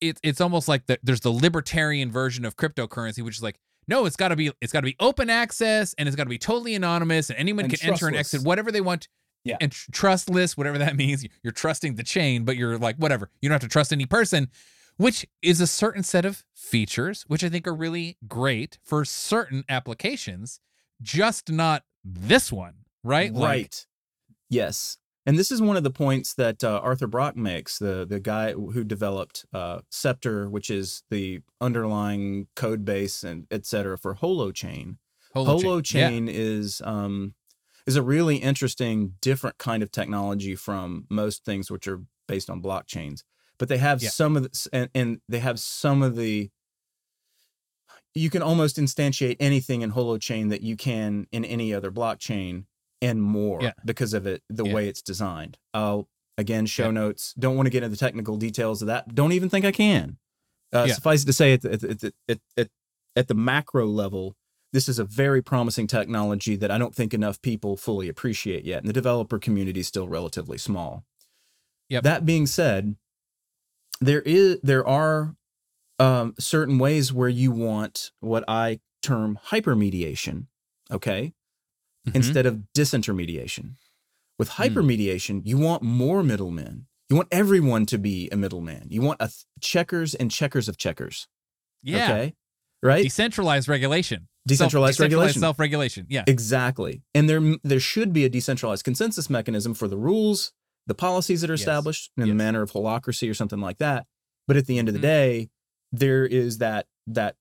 [0.00, 3.58] it's it's almost like the, there's the libertarian version of cryptocurrency, which is like,
[3.88, 6.30] no, it's got to be it's got to be open access and it's got to
[6.30, 9.08] be totally anonymous and anyone And can enter and exit whatever they want.
[9.44, 9.56] Yeah.
[9.60, 11.24] And tr- trustless, whatever that means.
[11.42, 13.30] You're trusting the chain, but you're like whatever.
[13.40, 14.50] You don't have to trust any person,
[15.02, 19.64] which is a certain set of features which I think are really great for certain
[19.68, 20.60] applications,
[21.00, 23.32] just not this one, right?
[23.32, 23.86] Like- Right.
[24.48, 24.98] yes.
[25.24, 28.52] And this is one of the points that uh, Arthur Brock makes, the the guy
[28.54, 34.96] who developed uh, Ceptr, which is the underlying code base and et cetera for Holochain.
[35.36, 36.26] Holochain.
[36.26, 36.32] Yeah.
[36.34, 37.34] Is um,
[37.86, 42.60] is a really interesting, different kind of technology from most things which are based on
[42.60, 43.22] blockchains.
[43.62, 44.08] But they have Yeah.
[44.08, 46.50] some of the, and, and they have some of the.
[48.12, 52.64] You can almost instantiate anything in Holochain that you can in any other blockchain
[53.00, 53.74] and more Yeah.
[53.84, 54.74] because of it the Yeah.
[54.74, 55.58] way it's designed.
[55.72, 57.34] I'll again show notes.
[57.38, 59.14] Don't want to get into the technical details of that.
[59.14, 60.18] Don't even think I can.
[60.72, 60.88] Uh.
[60.88, 62.68] Suffice it to say, at the, at, the, at, the, at, at,
[63.14, 64.34] at the macro level,
[64.72, 68.80] this is a very promising technology that I don't think enough people fully appreciate yet.
[68.80, 71.04] And the developer community is still relatively small.
[71.90, 72.02] Yep.
[72.02, 72.96] That being said,
[74.02, 75.34] there is there are
[75.98, 80.46] um, certain ways where you want what I term hypermediation.
[80.90, 81.32] Okay,
[82.08, 82.14] Mhm.
[82.16, 83.76] instead of disintermediation.
[84.38, 84.62] With Hmm.
[84.62, 86.86] hypermediation, you want more middlemen.
[87.08, 88.88] You want everyone to be a middleman.
[88.90, 91.28] You want a th- checkers and checkers of checkers.
[91.82, 92.04] yeah.
[92.12, 92.34] Okay.
[92.82, 93.02] Right?
[93.04, 94.28] Decentralized regulation.
[94.46, 95.40] Decentralized regulation.
[95.40, 96.06] Self regulation.
[96.08, 96.24] Yeah.
[96.26, 97.02] Exactly.
[97.14, 100.52] And there there should be a decentralized consensus mechanism for the rules,
[100.86, 101.60] the policies that are Yes.
[101.60, 104.06] established in the manner of holacracy or something like that.
[104.48, 105.02] But at the end of the Mhm.
[105.02, 105.50] day,
[105.92, 107.36] there is that that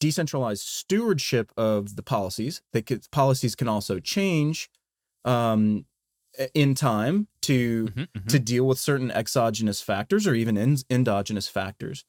[0.00, 2.62] decentralized stewardship of the policies.
[2.72, 4.68] That could, policies can also change
[5.24, 5.86] um,
[6.54, 8.28] in time to Mhm, mhm.
[8.28, 12.04] to deal with certain exogenous factors or even en- endogenous factors.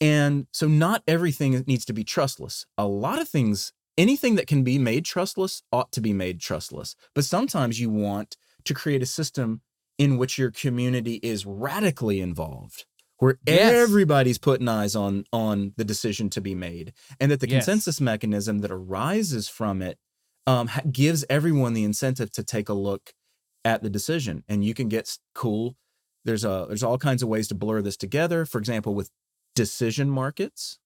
[0.00, 2.66] And so not everything needs to be trustless.
[2.76, 6.96] A lot of things, anything that can be made trustless ought to be made trustless.
[7.14, 9.62] But sometimes you want to create a system
[9.98, 12.86] in which your community is radically involved
[13.18, 13.74] where Yes.
[13.74, 17.66] everybody's putting eyes on on the decision to be made and that the Yes.
[17.66, 19.98] consensus mechanism that arises from it
[20.46, 23.12] um, gives everyone the incentive to take a look
[23.64, 25.76] at the decision and you can get cool
[26.24, 29.10] there's a there's all kinds of ways to blur this together for example with
[29.54, 30.78] decision markets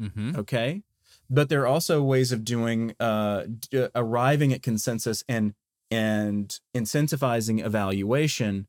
[0.00, 0.36] Mhm.
[0.36, 0.82] okay
[1.28, 5.54] but there are also ways of doing uh d- arriving at consensus and
[5.90, 8.66] and incentivizing evaluation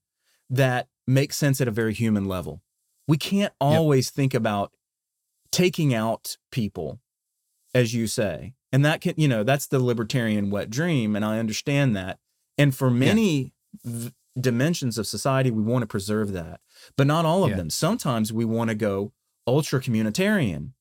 [0.49, 2.61] that makes sense at a very human level.
[3.07, 4.71] We can't always think about
[5.51, 6.99] taking out people
[7.75, 11.39] as you say and that can you know that's the libertarian wet dream and i
[11.39, 12.19] understand that.
[12.57, 13.51] And for many
[13.83, 16.61] v- dimensions of society we want to preserve that
[16.95, 17.57] but not all of Yeah.
[17.57, 17.69] them.
[17.69, 19.11] Sometimes we want to go
[19.45, 20.71] ultra communitarian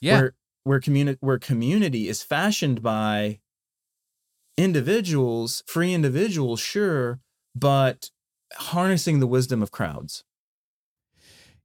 [0.00, 0.20] Yeah.
[0.20, 0.34] where
[0.64, 3.40] where community where community is fashioned by
[4.58, 7.20] individuals free individuals sure
[7.54, 8.10] but
[8.56, 10.24] harnessing the wisdom of crowds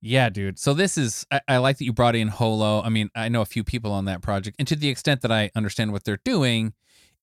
[0.02, 0.60] Yeah, dude.
[0.60, 2.82] So this is I, I like that you brought in Holo.
[2.82, 5.32] I mean, I know a few people on that project, and to the extent that
[5.32, 6.74] I understand what they're doing,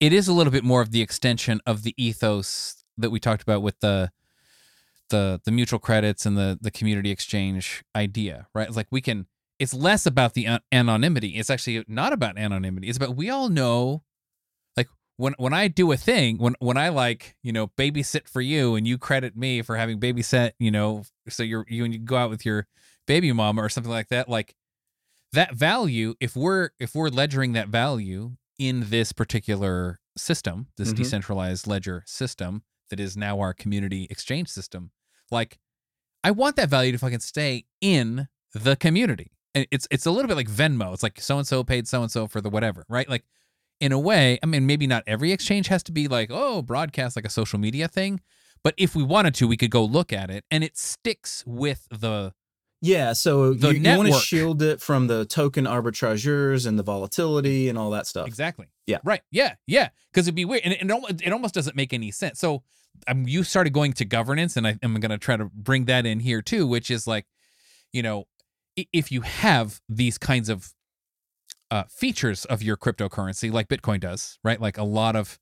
[0.01, 3.43] it is a little bit more of the extension of the ethos that we talked
[3.43, 4.11] about with the
[5.11, 8.67] the the mutual credits and the the community exchange idea, right?
[8.67, 9.27] It's like we can.
[9.59, 11.37] It's less about the anonymity.
[11.37, 12.89] It's actually not about anonymity.
[12.89, 14.05] It's about we all know,
[15.21, 18.75] when when I do a thing, when when I like you know babysit for you
[18.75, 22.17] and you credit me for having babysat, you know, so you're you and you go
[22.17, 22.67] out with your
[23.07, 24.55] baby mama or something like that, like
[25.33, 26.15] that value.
[26.21, 30.97] If we're if we're ledgering that value in this particular system, this Mhm.
[30.97, 34.91] decentralized ledger system that is now our community exchange system,
[35.31, 35.59] like
[36.25, 39.33] I want that value to fucking stay in the community.
[39.55, 40.93] And it's it's a little bit like Venmo.
[40.95, 43.09] It's like so and so paid so and so for the whatever, right?
[43.09, 43.25] Like
[43.81, 47.17] in a way, I mean, maybe not every exchange has to be like, oh, broadcast
[47.17, 48.21] like a social media thing.
[48.63, 51.89] But if we wanted to, we could go look at it and it sticks with
[51.91, 52.35] the
[52.83, 56.83] Yeah, so The you, you want to shield it from the token arbitrageurs and the
[56.83, 58.27] volatility and all that stuff.
[58.27, 58.67] Exactly.
[58.87, 58.99] Yeah.
[59.05, 59.23] Right.
[59.31, 59.55] Yeah.
[59.67, 59.89] Yeah.
[60.13, 62.39] Because it'd be weird, and it, it, almost, it almost doesn't make any sense.
[62.39, 62.63] So,
[63.07, 66.05] um, you started going to governance, and I am going to try to bring that
[66.05, 67.27] in here too, which is like,
[67.93, 68.27] you know,
[68.77, 70.75] if you have these kinds of
[71.71, 74.61] uh, features of your cryptocurrency, like Bitcoin does, right?
[74.61, 75.39] Like a lot of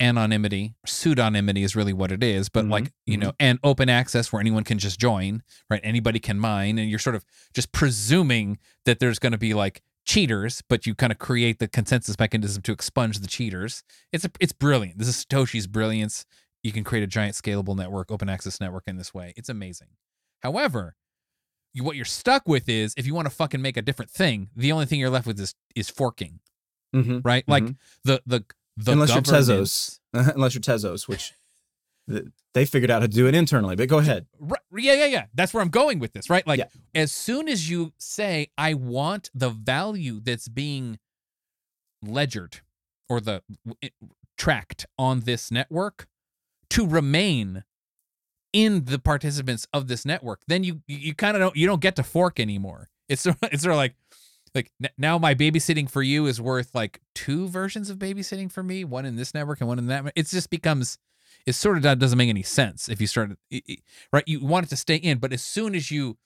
[0.00, 4.32] anonymity, pseudonymity is really what it is, but Mhm, like, you know, and open access
[4.32, 5.80] where anyone can just join, right?
[5.84, 7.24] Anybody can mine, and you're sort of
[7.54, 11.68] just presuming that there's going to be like cheaters, but you kind of create the
[11.68, 13.84] consensus mechanism to expunge the cheaters.
[14.12, 14.98] It's a, it's brilliant.
[14.98, 16.26] This is Satoshi's brilliance.
[16.64, 19.32] You can create a giant scalable network, open access network in this way.
[19.36, 19.88] It's amazing.
[20.40, 20.96] However,
[21.74, 24.50] you, what you're stuck with is if you want to fucking make a different thing,
[24.56, 26.40] the only thing you're left with is is forking,
[26.92, 27.44] hmm right?
[27.48, 27.76] Like Mhm.
[28.04, 28.44] the the
[28.76, 31.32] the Unless you're Tezos, unless you're Tezos, which
[32.54, 33.76] they figured out how to do it internally.
[33.76, 34.26] But go ahead.
[34.38, 35.26] Right, yeah, yeah, yeah.
[35.34, 36.46] That's where I'm going with this, right?
[36.46, 36.66] Like, Yeah.
[36.94, 40.98] as soon as you say, I want the value that's being
[42.02, 42.60] ledgered
[43.08, 43.42] or the
[43.80, 43.94] it-
[44.36, 46.08] tracked on this network
[46.70, 47.64] to remain
[48.52, 51.96] in the participants of this network, then you you, kind of don't you don't get
[51.96, 52.90] to fork anymore.
[53.08, 53.94] It's it's sort of like
[54.54, 58.84] like now my babysitting for you is worth like two versions of babysitting for me,
[58.84, 60.12] one in this network and one in that.
[60.14, 60.98] It just becomes
[61.46, 63.32] it sort of doesn't make any sense if you start
[64.12, 64.24] right.
[64.26, 66.18] You want it to stay in, but as soon as you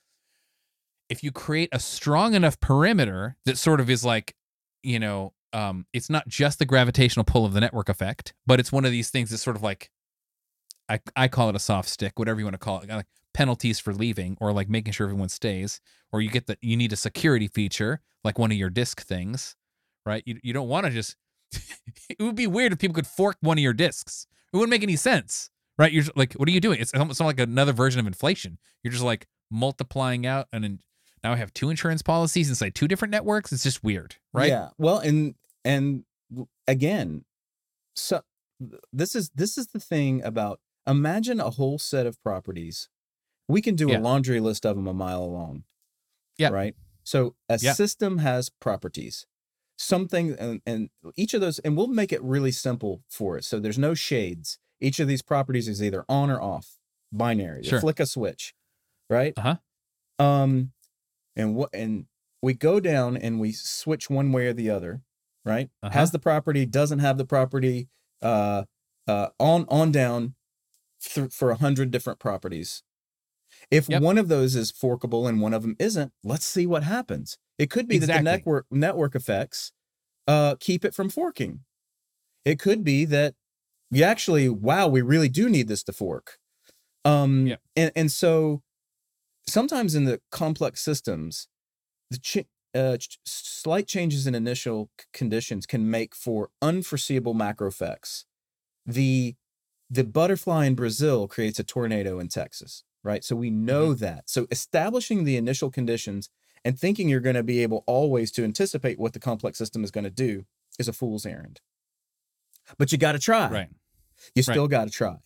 [1.08, 4.34] if you create a strong enough perimeter that sort of is like
[4.82, 8.72] you know um it's not just the gravitational pull of the network effect but it's
[8.72, 9.90] one of these things that's sort of like
[10.88, 13.78] i i call it a soft stick whatever you want to call it like penalties
[13.78, 15.80] for leaving or like making sure everyone stays
[16.12, 19.56] or you get the you need a security feature like one of your DISC things
[20.06, 21.16] right you, you don't want to just
[21.52, 24.82] it would be weird if people could fork one of your DISCs it wouldn't make
[24.82, 28.00] any sense right you're just like what are you doing it's almost like another version
[28.00, 30.78] of inflation you're just like multiplying out and then
[31.26, 33.52] now I have two insurance policies inside two different networks.
[33.52, 34.48] It's just weird, right?
[34.48, 34.68] Yeah.
[34.78, 35.34] Well, and
[35.64, 36.04] and
[36.68, 37.24] again,
[37.96, 38.22] so
[38.92, 42.88] this is this is the thing about imagine a whole set of properties.
[43.48, 43.98] We can do Yeah.
[43.98, 45.64] a laundry list of them a mile long.
[46.38, 46.48] Yeah.
[46.50, 46.74] Right.
[47.04, 47.72] So a Yeah.
[47.74, 49.26] system has properties.
[49.78, 53.44] Something and, and each of those, and we'll make it really simple for it.
[53.44, 54.58] So there's no shades.
[54.80, 56.78] Each of these properties is either on or off,
[57.12, 57.62] binary.
[57.62, 57.80] Sure.
[57.80, 58.54] Flick a switch,
[59.10, 59.34] right?
[59.36, 59.56] Uh-huh.
[60.18, 60.72] Um,
[61.34, 62.06] and what and
[62.42, 65.02] we go down and we switch one way or the other,
[65.44, 65.68] right?
[65.82, 65.92] Uh-huh.
[65.92, 67.88] Has the property, doesn't have the property,
[68.22, 68.64] uh,
[69.06, 70.35] uh, on on down
[71.02, 72.82] th- for a hundred different properties.
[73.70, 74.02] If Yep.
[74.02, 77.38] one of those is forkable and one of them isn't, let's see what happens.
[77.58, 79.72] It could be that the network network effects
[80.28, 81.64] uh, keep it from forking.
[82.44, 83.34] It could be that
[83.90, 86.38] you actually, wow, we really do need this to fork.
[87.04, 87.62] Um, Yep.
[87.76, 88.62] and and so
[89.48, 91.48] sometimes in the complex systems,
[92.10, 97.68] the ch- uh, ch- slight changes in initial c- conditions can make for unforeseeable macro
[97.68, 98.26] effects.
[98.86, 99.36] The
[99.88, 103.22] the butterfly in Brazil creates a tornado in Texas, right?
[103.24, 104.28] So we know that.
[104.28, 106.28] So establishing the initial conditions
[106.64, 109.90] and thinking you're going to be able always to anticipate what the complex system is
[109.90, 110.44] going to do
[110.78, 111.60] is a fool's errand.
[112.78, 113.48] But you got to try.
[113.48, 113.68] Right.
[114.34, 115.18] You still got to try.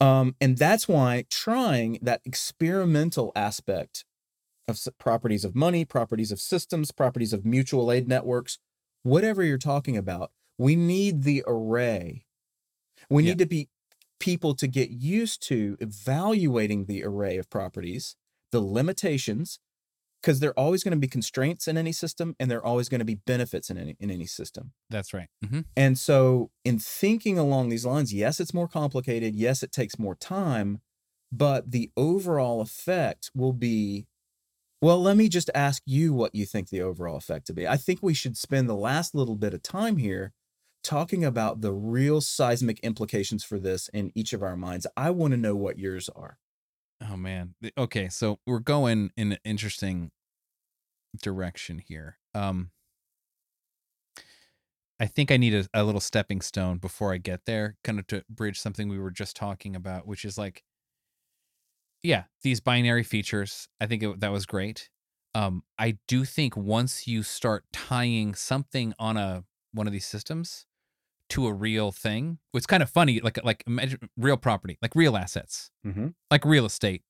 [0.00, 4.04] Um, and that's why trying that experimental aspect
[4.68, 8.58] of properties of money, properties of systems, properties of mutual aid networks,
[9.02, 12.26] whatever you're talking about, we need the array.
[13.08, 13.30] We Yeah.
[13.30, 13.68] need to be
[14.20, 18.16] people to get used to evaluating the array of properties,
[18.52, 19.60] the limitations,
[20.22, 22.88] because there are always going to be constraints in any system and there are always
[22.88, 24.72] going to be benefits in any in any system.
[24.90, 25.28] That's right.
[25.44, 29.36] hmm And so, in thinking along these lines, yes, it's more complicated.
[29.36, 30.80] Yes, it takes more time,
[31.30, 34.06] but the overall effect will be
[34.82, 37.66] Well, let me just ask you what you think the overall effect to be.
[37.68, 40.32] I think we should spend the last little bit of time here
[40.82, 44.86] talking about the real seismic implications for this in each of our minds.
[44.96, 46.38] I want to know what yours are.
[47.08, 47.54] Oh man.
[47.76, 50.10] Okay, so we're going in an interesting
[51.22, 52.18] direction here.
[52.34, 52.70] Um
[55.00, 58.06] I think I need a, a little stepping stone before I get there, kind of
[58.08, 60.64] to bridge something we were just talking about, which is like
[62.02, 63.68] yeah, these binary features.
[63.80, 64.88] I think it, that was great.
[65.34, 70.66] Um, I do think once you start tying something on a one of these systems
[71.30, 73.20] to a real thing, it's kind of funny.
[73.20, 76.08] Like like imagine real property, like real assets, Mm-hmm.
[76.30, 77.02] like real estate,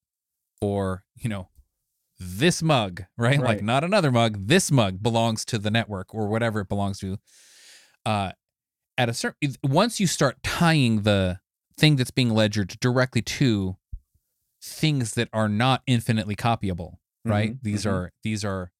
[0.60, 1.48] or you know,
[2.18, 3.38] this mug, right?
[3.40, 4.46] Like not another mug.
[4.48, 7.18] This mug belongs to the network or whatever it belongs to.
[8.06, 8.32] Uh,
[8.96, 11.38] at a certain once you start tying the
[11.76, 13.76] thing that's being ledgered directly to
[14.60, 17.90] things that are not infinitely copyable right Mhm, these mhm.
[17.92, 18.72] are these are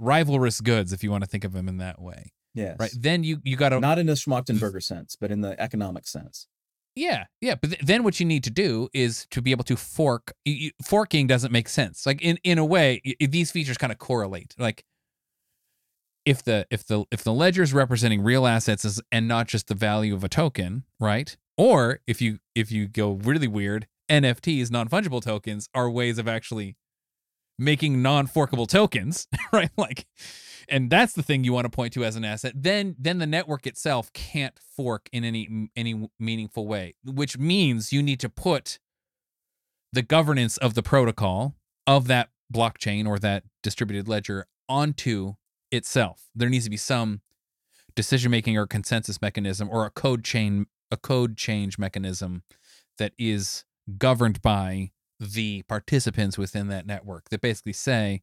[0.00, 2.76] rivalrous goods if you want to think of them in that way Yes.
[2.80, 6.06] right then you you got to Not in the Schmachtenberger sense, but in the economic
[6.08, 6.46] sense.
[6.96, 9.76] yeah yeah but th- then what you need to do is to be able to
[9.76, 13.76] fork y- y- forking doesn't make sense like in in a way y- these features
[13.76, 14.82] kind of correlate like
[16.24, 19.68] if the if the if the ledger is representing real assets as, and not just
[19.68, 24.70] the value of a token right or if you if you go really weird nfts
[24.70, 26.76] non-fungible tokens are ways of actually
[27.58, 29.70] making non-forkable tokens right?
[29.76, 30.06] Like
[30.68, 32.52] and that's the thing you want to point to as an asset.
[32.56, 38.02] Then then the network itself can't fork in any any meaningful way which means you
[38.02, 38.78] need to put
[39.92, 41.54] the governance of the protocol
[41.86, 45.34] of that blockchain or that distributed ledger onto
[45.70, 46.24] itself.
[46.34, 47.20] There needs to be some
[47.94, 52.42] decision making or consensus mechanism or a code chain a code change mechanism
[52.98, 53.64] that is
[53.98, 58.22] governed by the participants within that network that basically say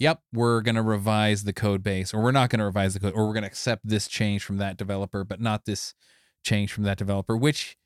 [0.00, 3.00] yep, we're going to revise the code base, or we're not going to revise the
[3.00, 5.94] code, or we're going to accept this change from that developer, but not this
[6.42, 7.76] change from that developer, which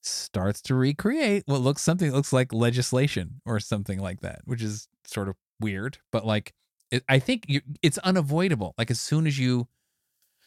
[0.00, 4.88] starts to recreate what looks something looks like legislation or something like that, which is
[5.04, 5.98] sort of weird.
[6.12, 6.54] But like,
[6.92, 8.74] it, I think you, it's unavoidable.
[8.78, 9.66] Like, as soon as you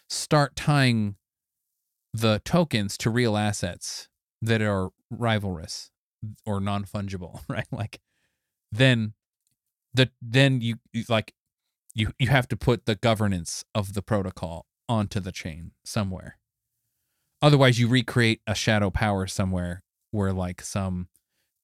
[0.09, 1.15] start tying
[2.13, 4.07] the tokens to real assets
[4.41, 5.89] that are rivalrous
[6.45, 7.67] or non fungible, right?
[7.71, 7.99] Like,
[8.71, 9.13] then
[9.93, 10.75] the then you
[11.09, 11.33] like
[11.93, 16.37] you you have to put the governance of the protocol onto the chain somewhere
[17.41, 19.81] otherwise you recreate a shadow power somewhere
[20.11, 21.07] where like some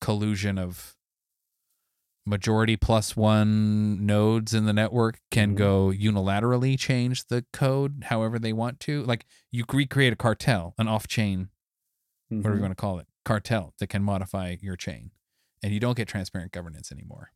[0.01, 0.95] collusion of
[2.25, 5.57] majority plus one nodes in the network can Mhm.
[5.57, 10.88] go unilaterally change the code however they want to like you recreate a cartel an
[10.89, 11.49] off-chain
[12.29, 12.61] whatever you Mhm.
[12.63, 15.11] want to call it cartel that can modify your chain
[15.63, 17.31] and you don't get transparent governance anymore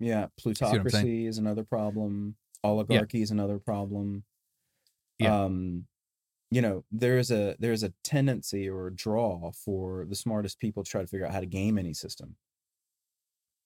[0.00, 0.54] Yeah, what I'm saying?
[0.82, 2.36] plutocracy is another problem.
[2.64, 4.24] Oligarchy is another problem.
[5.18, 5.44] Yeah.
[5.44, 5.86] Um,
[6.50, 10.90] you know, there's a there's a tendency or a draw for the smartest people to
[10.90, 12.36] try to figure out how to game any system.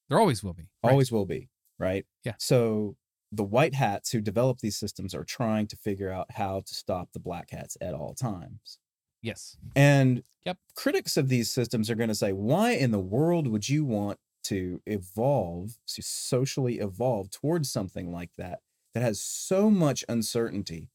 [0.08, 0.90] there always will be right?
[0.90, 2.04] Always will be, right?
[2.24, 2.34] Yeah.
[2.38, 2.96] So
[3.30, 7.12] the white hats who develop these systems are trying to figure out how to stop
[7.12, 8.78] the black hats at all times.
[9.22, 10.58] Yes And Yep.
[10.74, 14.18] critics of these systems are going to say, why in the world would you want
[14.44, 18.60] to evolve, to socially evolve towards something like that,
[18.94, 20.90] that has so much uncertainty,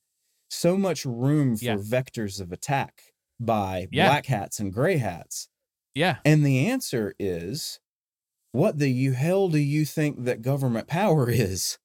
[0.50, 1.80] so much room for Yeah.
[1.80, 4.04] vectors of attack by Yeah.
[4.06, 5.50] black hats and gray hats?
[5.96, 7.80] yeah And the answer is,
[8.54, 11.80] what the you hell do you think that government power is?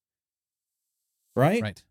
[1.35, 1.66] Right?
[1.66, 1.82] right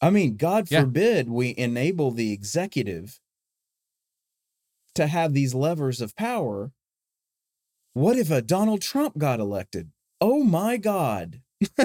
[0.00, 0.86] I mean, God Yeah.
[0.86, 3.20] forbid we enable the executive
[4.94, 6.72] to have these levers of power.
[7.94, 9.90] What if a Donald Trump got elected?
[10.20, 11.40] Oh my God.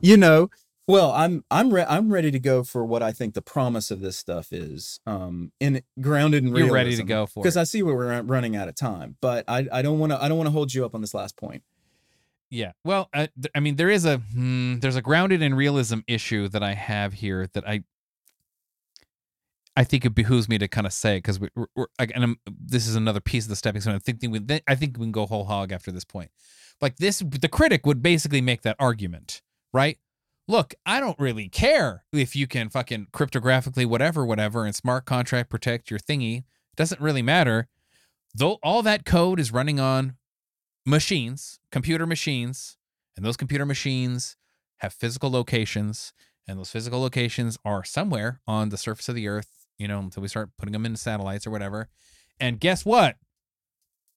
[0.00, 0.50] you know,
[0.86, 4.00] well, I'm I'm re- I'm ready to go for what I think the promise of
[4.00, 5.00] this stuff is.
[5.06, 8.56] Um in grounded in you're ready to go for because I see where we're running
[8.56, 10.84] out of time, but I I don't want to I don't want to hold you
[10.84, 11.62] up on this last point.
[12.50, 12.72] Yeah.
[12.84, 16.48] Well, uh, th- I mean, there is a hmm, there's a grounded in realism issue
[16.48, 17.84] that I have here that I
[19.76, 22.36] I think it behooves me to kind of say because we, we're, we're and I'm,
[22.46, 23.94] this is another piece of the stepping stone.
[23.94, 26.30] I think we I think we can go whole hog after this point.
[26.80, 29.42] Like this, the critic would basically make that argument,
[29.72, 29.98] right?
[30.46, 35.50] Look, I don't really care if you can fucking cryptographically whatever, whatever, and smart contract
[35.50, 36.44] protect your thingy.
[36.76, 37.68] Doesn't really matter.
[38.34, 40.16] Though all that code is running on
[40.84, 42.76] machines, computer machines,
[43.16, 44.36] and those computer machines
[44.78, 46.12] have physical locations,
[46.46, 50.22] and those physical locations are somewhere on the surface of the earth, you know, until
[50.22, 51.88] we start putting them into satellites or whatever.
[52.40, 53.16] And guess what?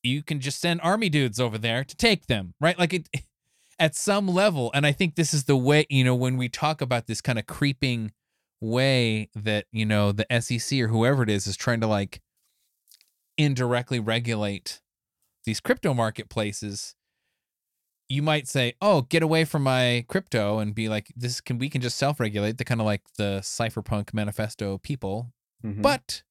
[0.04, 2.78] You can just send army dudes over there to take them, right?
[2.78, 3.10] Like it
[3.80, 6.82] at some level, and I think this is the way, you know, when we talk
[6.82, 8.12] about this kind of creeping
[8.60, 12.22] way that, you know, the SEC or whoever it is is trying to like
[13.38, 14.82] indirectly regulate
[15.46, 16.96] these crypto marketplaces,
[18.10, 21.70] you might say, "Oh, get away from my crypto," and be like, "This can we
[21.70, 25.82] can just self-regulate." The kind of like the cypherpunk manifesto people, Mhm.
[25.82, 26.24] but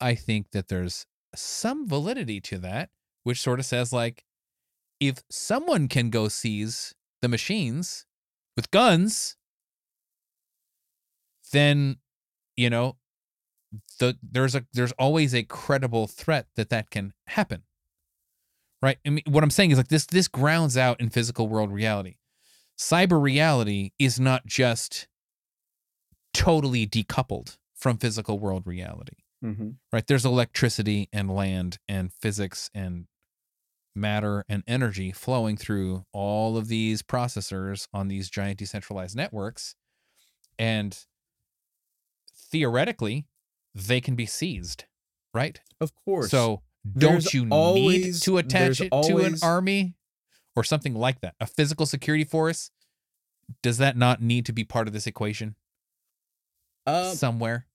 [0.00, 2.90] I think that there's some validity to that,
[3.22, 4.24] which sort of says like,
[5.00, 8.06] if someone can go seize the machines
[8.56, 9.36] with guns,
[11.52, 11.96] then
[12.56, 12.96] you know
[13.98, 17.62] the there's a there's always a credible threat that that can happen
[18.82, 18.98] right?
[19.06, 22.16] I mean what i'm saying is like this this grounds out in physical world reality.
[22.78, 25.06] Cyber reality is not just
[26.32, 29.76] totally decoupled from physical world reality Mhm.
[29.92, 33.06] right there's electricity and land and physics and
[33.94, 39.74] matter and energy flowing through all of these processors on these giant decentralized networks
[40.58, 41.06] and
[42.50, 43.26] theoretically
[43.74, 44.84] they can be seized
[45.32, 46.30] right Of course.
[46.30, 46.62] so
[46.98, 49.94] don't There's you need to attach it to an army
[50.56, 52.70] or something like that a physical security force
[53.62, 55.56] does that not need to be part of this equation
[56.86, 57.66] Um, somewhere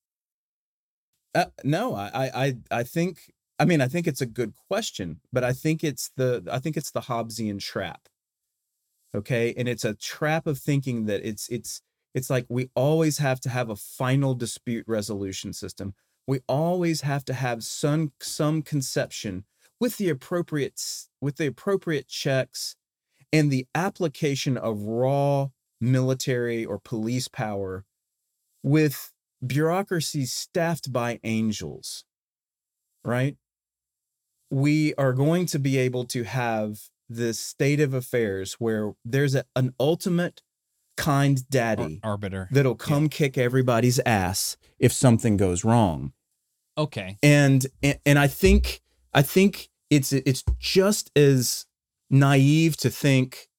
[1.35, 3.31] Uh, no, I, I, I- think.
[3.59, 6.77] I mean, I think it's a good question, but I think it's the, I think
[6.77, 8.09] it's the Hobbesian trap.
[9.15, 11.81] Okay, and it's a trap of thinking that it's, it's,
[12.13, 15.93] it's like we always have to have a final dispute resolution system.
[16.27, 19.45] We always have to have some, some conception
[19.79, 20.81] with the appropriate,
[21.21, 22.75] with the appropriate checks,
[23.33, 25.49] and the application of raw
[25.81, 27.85] military or police power
[28.63, 29.13] with
[29.47, 32.05] bureaucracies staffed by angels,
[33.03, 33.37] right?
[34.51, 39.45] We are going to be able to have this state of affairs where there's a,
[39.55, 40.41] an ultimate
[40.97, 46.13] kind Ar- daddy arbiter that'll come kick everybody's ass if something goes wrong.
[46.77, 48.81] okay And and, and I think
[49.13, 51.65] I think it's it's just as
[52.09, 53.49] naive to think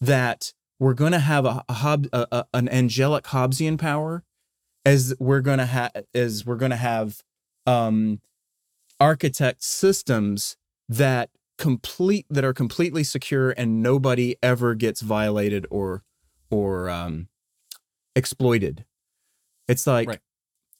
[0.00, 4.24] that we're going to have a, a, Hob, a, a an angelic Hobbesian power
[4.84, 7.22] as we're going to have as we're going to have
[7.66, 8.20] um
[9.00, 10.56] architect systems
[10.88, 16.02] that complete that are completely secure and nobody ever gets violated or
[16.50, 17.28] or um
[18.16, 18.84] exploited.
[19.68, 20.18] It's like Right.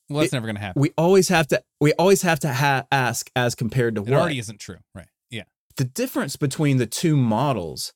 [0.08, 0.80] well that's It- never gonna happen.
[0.80, 4.20] we always have to we always have to ha- ask as compared to it what.
[4.20, 4.78] already isn't true.
[4.94, 5.06] Right.
[5.30, 5.44] Yeah.
[5.76, 7.92] The difference between the two models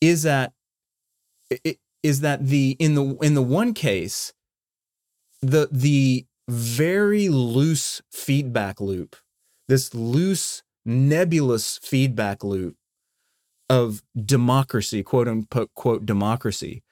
[0.00, 0.52] is that
[1.52, 1.78] i- i-
[2.20, 4.32] that the in the in the one case
[5.42, 9.16] the the very loose feedback loop
[9.68, 12.76] this loose nebulous feedback loop
[13.68, 16.82] of democracy quote unquote quote democracy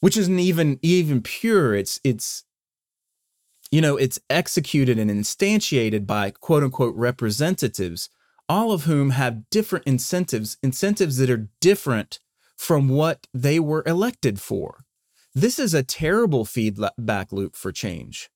[0.00, 2.44] which isn't even even pure it's it's
[3.72, 8.08] you know it's executed and instantiated by quote unquote representatives
[8.52, 12.20] all of whom have different incentives, incentives that are different
[12.56, 14.81] from what they were elected for.
[15.34, 18.30] This is a terrible feedback loop for change.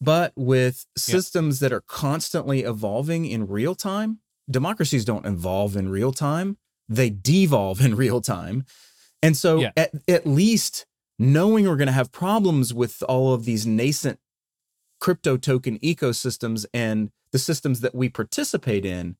[0.00, 4.20] But with systems that are constantly evolving in real time,
[4.50, 6.56] democracies don't evolve in real time,
[6.88, 8.64] they devolve in real time.
[9.22, 9.72] And so, Yeah.
[9.76, 10.86] at, at least
[11.18, 14.18] knowing we're going to have problems with all of these nascent
[15.00, 19.16] crypto token ecosystems and the systems that we participate in,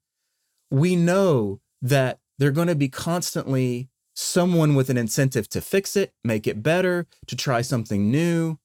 [0.71, 3.90] we know that they're going to be constantly
[4.21, 8.59] someone with an incentive to fix it, make it better, to try something new.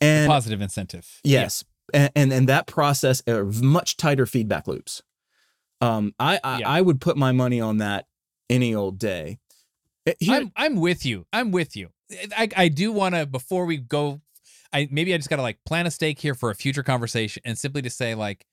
[0.00, 5.02] And positive incentive yes, and, and and that process are much tighter feedback loops.
[5.80, 6.68] Um, I I, Yeah.
[6.68, 8.06] I would put my money on that
[8.50, 9.38] any old day.
[10.06, 11.26] Uh, Here, I'm I'm with you.
[11.32, 11.90] I'm with you.
[12.36, 14.20] I I do want to before we go
[14.74, 17.42] I maybe I just got to like plan a stake here for a future conversation
[17.46, 18.44] and simply to say like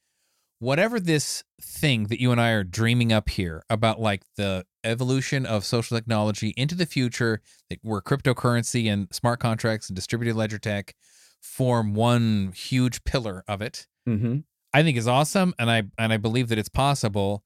[0.59, 5.45] whatever this thing that you and I are dreaming up here about like the evolution
[5.45, 7.41] of social technology into the future
[7.81, 10.95] where cryptocurrency and smart contracts and distributed ledger tech
[11.41, 13.87] form one huge pillar of it.
[14.07, 14.43] Mhm.
[14.73, 17.43] I think is awesome and I and I believe that it's possible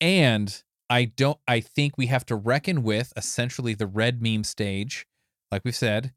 [0.00, 5.06] and I don't I think we have to reckon with essentially the red meme stage
[5.50, 6.12] like we've said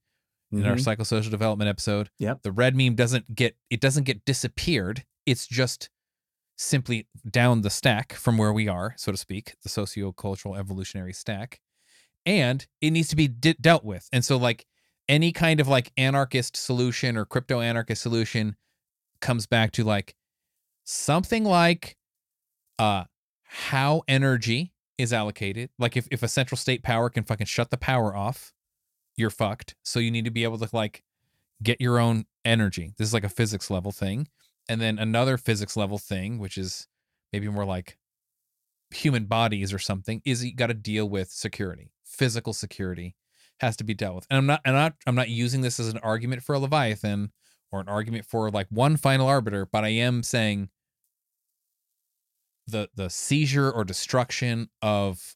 [0.52, 0.98] in our Mhm.
[0.98, 2.10] psychosocial development episode.
[2.20, 2.42] Yep.
[2.44, 5.06] The red meme doesn't get it doesn't get disappeared.
[5.26, 5.90] It's just
[6.58, 11.60] simply down the stack from where we are, so to speak, the socio-cultural evolutionary stack.
[12.26, 14.08] And it needs to be de- dealt with.
[14.14, 14.66] And so like
[15.10, 18.56] any kind of like anarchist solution or crypto anarchist solution
[19.20, 20.16] comes back to like
[20.84, 21.96] something like
[22.80, 23.04] uh
[23.44, 25.70] how energy is allocated.
[25.78, 28.54] Like if, if a central state power can fucking shut the power off,
[29.18, 29.76] you're fucked.
[29.84, 31.04] So you need to be able to like
[31.62, 32.94] get your own energy.
[32.98, 34.28] This is like a physics level thing.
[34.70, 36.88] And then another physics level thing, which is
[37.34, 37.98] maybe more like
[38.92, 41.92] human bodies or something, is you got to deal with security.
[42.06, 43.16] Physical security
[43.60, 44.28] has to be dealt with.
[44.30, 46.60] And I'm not and I'm not I'm not using this as an argument for a
[46.60, 47.32] Leviathan
[47.72, 50.70] or an argument for like one final arbiter, but I am saying
[52.68, 55.36] the the seizure or destruction of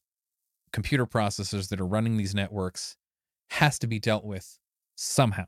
[0.72, 2.97] computer processors that are running these networks
[3.52, 4.60] has to be dealt with
[4.95, 5.45] somehow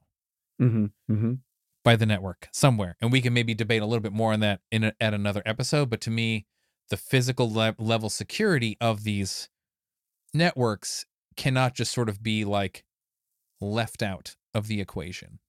[0.62, 0.86] Mm-hmm.
[1.14, 1.34] Mm-hmm.
[1.88, 4.60] By the network somewhere and we can maybe debate a little bit more on that
[4.72, 6.46] in a, at another episode but to me
[6.90, 9.48] the physical le- level security of these
[10.34, 11.06] networks
[11.38, 12.84] cannot just sort of be like
[13.62, 15.40] left out of the equation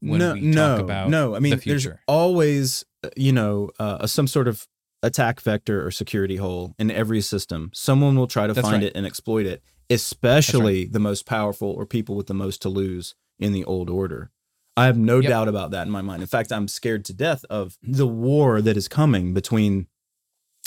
[0.00, 1.34] when no, we no, talk about no.
[1.34, 4.66] I mean, the there's always, uh, you know, uh, some sort of
[5.02, 7.70] attack vector or security hole in every system.
[7.74, 8.90] Someone will try to That's find right.
[8.90, 13.14] it and exploit it, especially the most powerful or people with the most to lose
[13.38, 14.30] in the old order.
[14.78, 15.28] I have no Yep.
[15.30, 16.22] doubt about that in my mind.
[16.22, 19.86] In fact, I'm scared to death of the war that is coming between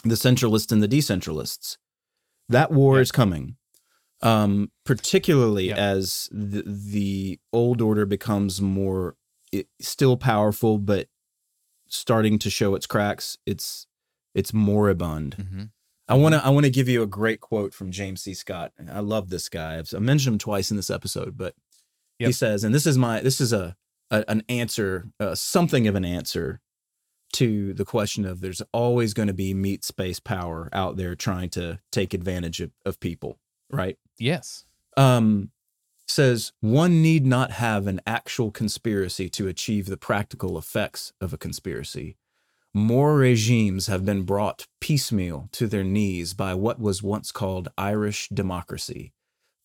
[0.03, 1.77] the centralists and the decentralists.
[2.49, 3.01] That war Yep.
[3.03, 3.55] is coming.
[4.23, 5.77] Um, particularly Yep.
[5.77, 9.15] as the, the old order becomes more
[9.51, 11.07] it, still powerful, but
[11.87, 13.37] starting to show its cracks.
[13.45, 13.87] It's
[14.33, 15.35] it's moribund.
[15.37, 15.71] Mhm.
[16.07, 18.33] I want to I want to give you a great quote from James C.
[18.33, 18.71] Scott.
[18.89, 19.77] I love this guy.
[19.77, 21.55] I've I mentioned him twice in this episode, but
[22.17, 23.75] he says, and this is my this is a,
[24.11, 26.61] a an answer, uh, something of an answer
[27.33, 31.49] to the question of there's always going to be meat space power out there trying
[31.49, 33.39] to take advantage of, of people,
[33.71, 33.97] right?
[34.21, 34.65] yes
[34.97, 35.49] um,
[36.07, 41.37] says one need not have an actual conspiracy to achieve the practical effects of a
[41.37, 42.17] conspiracy.
[42.73, 48.29] More regimes have been brought piecemeal to their knees by what was once called Irish
[48.29, 49.13] democracy,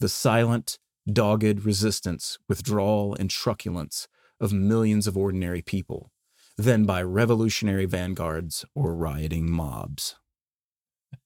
[0.01, 0.79] the silent,
[1.11, 4.09] dogged resistance, withdrawal, and truculence
[4.41, 6.11] of millions of ordinary people,
[6.59, 10.17] than by revolutionary vanguards or rioting mobs.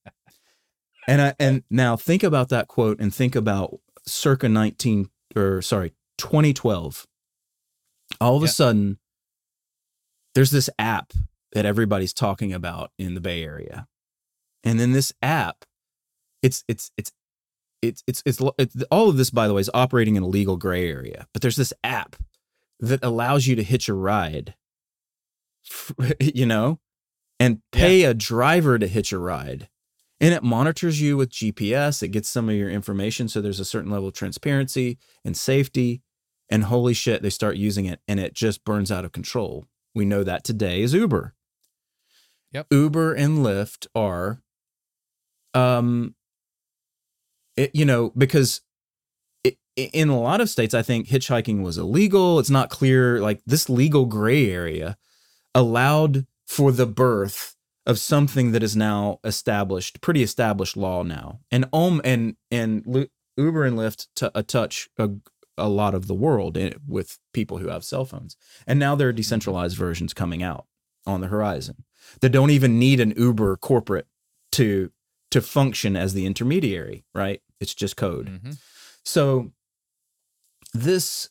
[1.07, 5.93] And I and now think about that quote and think about circa 19 or sorry,
[6.19, 7.07] 2012.
[8.21, 8.45] All of Yeah.
[8.45, 8.99] a sudden
[10.35, 11.11] there's this app
[11.53, 13.87] that everybody's talking about in the Bay Area.
[14.63, 15.65] And then this app
[16.43, 17.11] it's it's it's
[17.81, 20.55] it's it's it's, it's all of this by the way is operating in a legal
[20.55, 21.27] gray area.
[21.33, 22.15] But there's this app
[22.81, 24.55] that allows you to hitch a ride
[26.19, 26.79] you know
[27.39, 29.69] and pay a driver to hitch a ride
[30.21, 32.03] and it monitors you with GPS.
[32.03, 33.27] It gets some of your information.
[33.27, 36.03] So there's a certain level of transparency and safety.
[36.47, 39.65] And holy shit, they start using it and it just burns out of control.
[39.95, 41.33] We know that today is Uber.
[42.51, 42.67] Yep.
[42.69, 44.43] Uber and Lyft are,
[45.55, 46.13] um,
[47.57, 48.61] it, you know, because
[49.75, 52.39] in a lot of states, I think hitchhiking was illegal.
[52.39, 54.97] It's not clear, like this legal gray area
[55.55, 61.65] allowed for the birth of something that is now established, pretty established law now, and
[61.73, 63.07] um and and
[63.37, 65.09] Uber and Lyft t- uh, touch a,
[65.57, 68.35] a lot of the world in, with people who have cell phones,
[68.67, 70.67] and now there are decentralized versions coming out
[71.07, 71.83] on the horizon
[72.19, 74.07] that don't even need an Uber corporate
[74.51, 74.91] to
[75.31, 77.41] to function as the intermediary, right?
[77.59, 78.27] It's just code.
[78.27, 78.57] Mhm.
[79.03, 79.53] So
[80.73, 81.29] this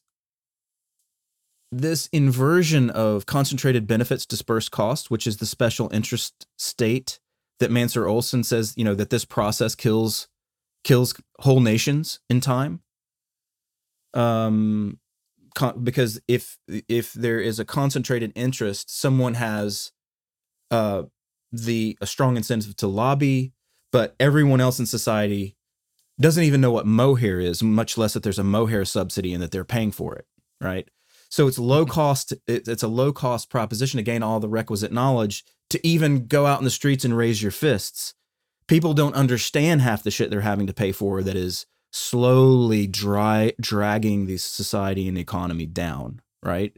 [1.73, 7.21] this inversion of concentrated benefits dispersed cost, which is the special interest state
[7.61, 10.29] that Mancur Olson says, you know, that this process kills
[10.83, 12.81] kills whole nations in time.
[14.15, 14.99] Um
[15.55, 19.93] con- because if if there is a concentrated interest, someone has
[20.71, 21.05] uh
[21.53, 23.53] the a strong incentive to lobby,
[23.93, 25.57] but everyone else in society
[26.21, 29.51] doesn't even know what mohair is, much less that there's a mohair subsidy and that
[29.51, 30.27] they're paying for it,
[30.61, 30.89] right?
[31.29, 32.35] So it's low cost.
[32.47, 36.59] It's a low cost proposition to gain all the requisite knowledge to even go out
[36.59, 38.15] in the streets and raise your fists.
[38.67, 43.53] People don't understand half the shit they're having to pay for that is slowly dry
[43.61, 46.77] dragging the society and the economy down, right?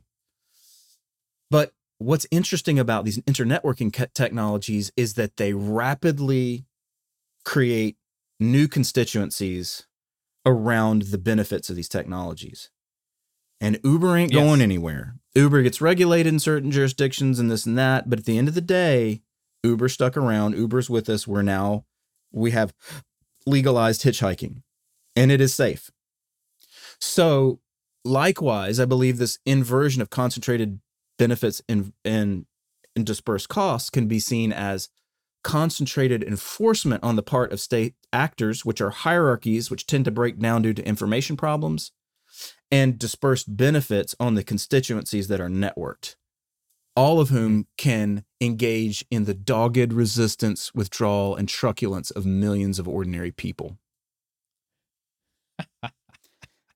[1.50, 6.66] But what's interesting about these internetworking technologies is that they rapidly
[7.44, 7.96] create
[8.42, 9.86] new constituencies
[10.44, 12.70] around the benefits of these technologies.
[13.60, 14.42] And Uber ain't Yes.
[14.42, 15.16] going anywhere.
[15.34, 18.54] Uber gets regulated in certain jurisdictions and this and that, but at the end of
[18.54, 19.22] the day,
[19.62, 20.56] Uber stuck around.
[20.56, 21.26] Uber's with us.
[21.26, 21.84] We're now
[22.32, 22.74] we have
[23.46, 24.62] legalized hitchhiking
[25.14, 25.90] and it is safe.
[27.00, 27.60] So,
[28.04, 30.80] likewise, I believe this inversion of concentrated
[31.18, 32.46] benefits and and
[32.96, 34.88] and dispersed costs can be seen as
[35.42, 40.38] concentrated enforcement on the part of state actors, which are hierarchies which tend to break
[40.38, 41.92] down due to information problems,
[42.70, 46.16] and dispersed benefits on the constituencies that are networked,
[46.96, 52.88] all of whom can engage in the dogged resistance, withdrawal, and truculence of millions of
[52.88, 53.78] ordinary people.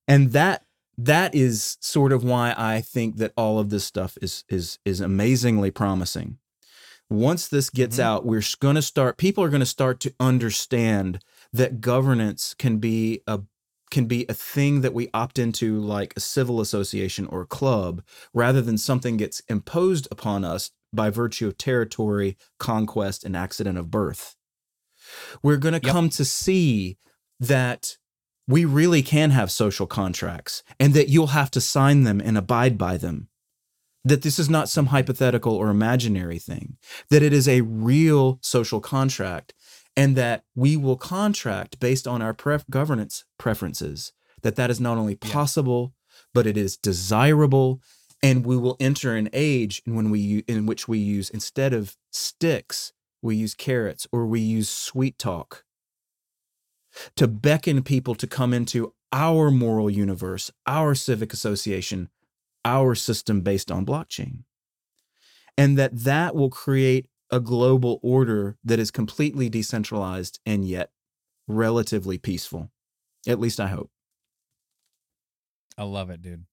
[0.09, 0.65] and that
[0.99, 5.01] that is sort of why I think that all of this stuff is is is
[5.01, 6.39] amazingly promising.
[7.09, 8.07] Once this gets mm-hmm.
[8.07, 11.23] out, we're going to start people are going to start to understand
[11.53, 13.41] that governance can be a
[13.91, 18.03] can be a thing that we opt into like a civil association or a club
[18.35, 23.91] rather than something gets imposed upon us by virtue of territory, conquest and accident of
[23.91, 24.35] birth.
[25.43, 25.93] We're going to yep.
[25.93, 26.99] come to see
[27.39, 27.97] that
[28.49, 32.79] we really can have social contracts and that you'll have to sign them and abide
[32.79, 33.29] by them.
[34.07, 36.77] That this is not some hypothetical or imaginary thing,
[37.11, 39.53] that it is a real social contract
[39.97, 44.13] and that we will contract based on our pref- governance preferences,
[44.43, 46.19] that that is not only possible, yeah.
[46.35, 47.81] but it is desirable.
[48.23, 51.97] And we will enter an age in when we in which we use instead of
[52.13, 52.93] sticks,
[53.23, 55.65] we use carrots or we use sweet talk
[57.17, 62.09] to beckon people to come into our moral universe, our civic association,
[62.67, 64.41] our system based on blockchain.
[65.57, 70.91] And that that will create a global order that is completely decentralized and yet
[71.49, 72.71] relatively peaceful.
[73.27, 73.91] At least I hope.
[75.79, 76.45] I love it, dude.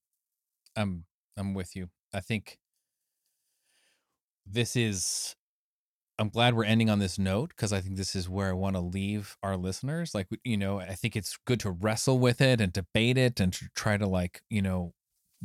[0.75, 1.89] I'm I'm with you.
[2.13, 2.59] I think
[4.45, 5.35] this is
[6.19, 8.75] I'm glad we're ending on this note because I think this is where I want
[8.75, 10.13] to leave our listeners.
[10.13, 13.51] Like, you know, I think it's good to wrestle with it and debate it and
[13.53, 14.93] to try to, like, you know,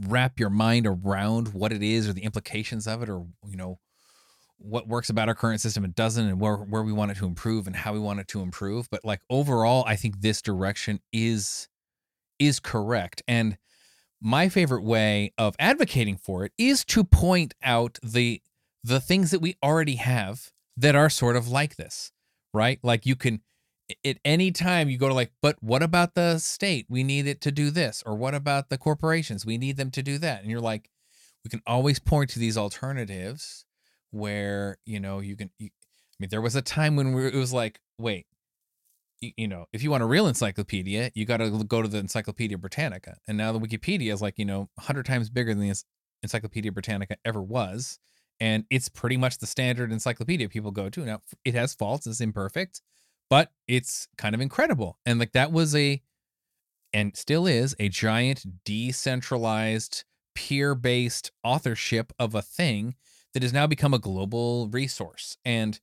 [0.06, 3.78] wrap your mind around what it is or the implications of it or, you know,
[4.58, 7.26] what works about our current system and doesn't and where, where we want it to
[7.26, 8.88] improve and how we want it to improve.
[8.90, 11.68] But, like, overall, I think this direction is
[12.38, 13.22] is correct.
[13.26, 13.58] And
[14.20, 18.42] my favorite way of advocating for it is to point out the
[18.84, 22.12] the things that we already have that are sort of like this,
[22.54, 22.78] right?
[22.82, 23.42] Like you can
[24.04, 26.86] at any time you go to like, but what about the state?
[26.88, 28.02] We need it to do this.
[28.04, 29.46] Or what about the corporations?
[29.46, 30.42] We need them to do that.
[30.42, 30.90] And you're like,
[31.44, 33.64] we can always point to these alternatives
[34.10, 37.34] where, you know, you can, you, I mean, there was a time when we, it
[37.34, 38.26] was like, wait,
[39.20, 41.98] you, you know, if you want a real encyclopedia, you got to go to the
[41.98, 43.16] Encyclopedia Britannica.
[43.26, 45.82] And now the Wikipedia is like, you know, 100 times bigger than the
[46.22, 47.98] Encyclopedia Britannica ever was
[48.40, 51.04] and it's pretty much the standard encyclopedia people go to.
[51.04, 52.80] Now it has faults, it's imperfect,
[53.30, 54.98] but it's kind of incredible.
[55.06, 56.02] And like that was a
[56.92, 62.94] and still is a giant decentralized peer-based authorship of a thing
[63.34, 65.36] that has now become a global resource.
[65.44, 65.78] And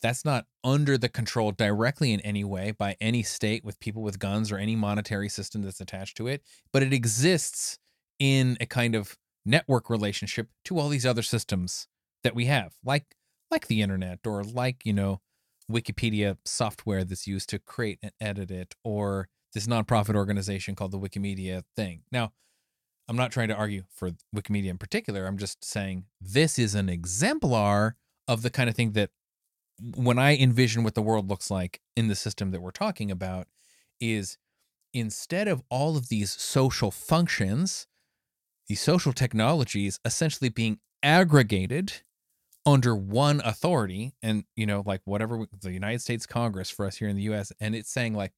[0.00, 4.18] that's not under the control directly in any way by any state with people with
[4.18, 6.42] guns or any monetary system that's attached to it,
[6.72, 7.78] but it exists
[8.18, 11.88] in a kind of network relationship to all these other systems
[12.22, 13.16] that we have, like
[13.50, 15.20] like the internet or like, you know,
[15.70, 20.98] Wikipedia software that's used to create and edit it, or this nonprofit organization called the
[20.98, 22.02] Wikimedia thing.
[22.12, 22.32] Now,
[23.08, 25.26] I'm not trying to argue for Wikimedia in particular.
[25.26, 27.96] I'm just saying this is an exemplar
[28.28, 29.10] of the kind of thing that
[29.94, 33.46] when I envision what the world looks like in the system that we're talking about,
[34.00, 34.38] is
[34.92, 37.86] instead of all of these social functions,
[38.68, 42.02] these social technologies essentially being aggregated
[42.66, 47.08] under one authority and you know like whatever the united states congress for us here
[47.08, 48.32] in the us and it's saying like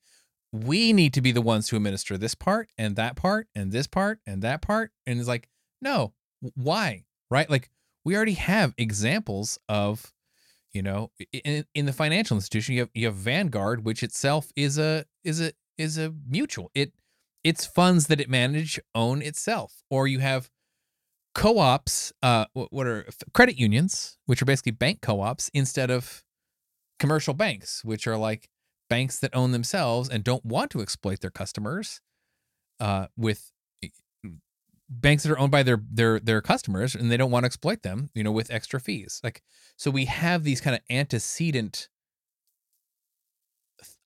[0.53, 3.87] we need to be the ones to administer this part and that part and this
[3.87, 5.49] part and that part and it's like
[5.81, 6.13] no
[6.55, 7.05] why?
[7.31, 7.49] Right?
[7.49, 7.71] Like
[8.05, 10.13] we already have examples of
[10.73, 14.79] you know in, in the financial institution you have you have vanguard which itself is
[14.79, 16.71] a is a is a mutual.
[16.75, 16.93] It
[17.45, 20.51] its funds that it manage own itself or you have
[21.35, 26.25] co-ops uh what are credit unions which are basically bank co-ops instead of
[26.99, 28.49] commercial banks which are like
[28.91, 32.01] banks that own themselves and don't want to exploit their customers
[32.81, 33.53] uh with
[34.89, 37.83] banks that are owned by their their their customers and they don't want to exploit
[37.83, 39.21] them you know with extra fees.
[39.23, 39.43] Like
[39.77, 41.89] so we have these kind of antecedent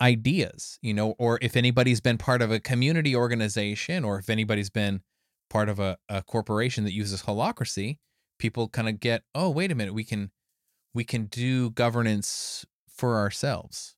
[0.01, 4.69] ideas you know or if anybody's been part of a community organization or if anybody's
[4.69, 5.01] been
[5.53, 7.99] part of a, a corporation that uses holacracy,
[8.39, 10.31] people kind of get, oh, wait a minute, we can
[10.95, 13.95] we can do governance for ourselves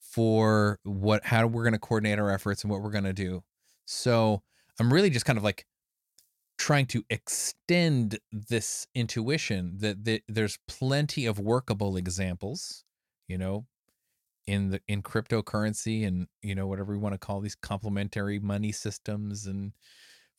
[0.00, 3.42] for what how we're going to coordinate our efforts and what we're going to do.
[3.86, 4.42] So
[4.78, 5.66] I'm really just kind of like
[6.58, 12.84] trying to extend this intuition that, that there's plenty of workable examples
[13.30, 13.64] you know,
[14.46, 18.72] in the in cryptocurrency and you know whatever we want to call these complementary money
[18.72, 19.72] systems and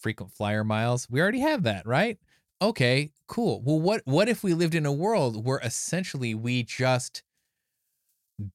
[0.02, 1.08] frequent flyer miles.
[1.10, 2.18] We already have that, right?
[2.62, 3.62] Okay, cool.
[3.64, 7.24] Well, what what if we lived in a world where essentially we just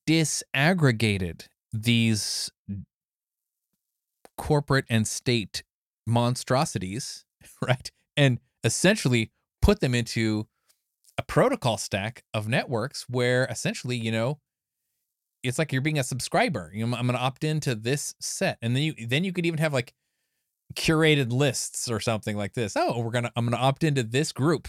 [0.08, 2.50] disaggregated these
[4.36, 5.64] corporate and state
[6.06, 7.24] monstrosities,
[7.62, 7.90] right?
[8.16, 9.30] And essentially
[9.62, 10.46] put them into
[11.18, 14.38] a protocol stack of networks where essentially, you know,
[15.42, 16.70] it's like you're being a subscriber.
[16.74, 19.46] You know, I'm going to opt into this set, and then you then you could
[19.46, 19.94] even have like
[20.74, 22.74] curated lists or something like this.
[22.76, 24.68] Oh, we're gonna I'm gonna opt into this group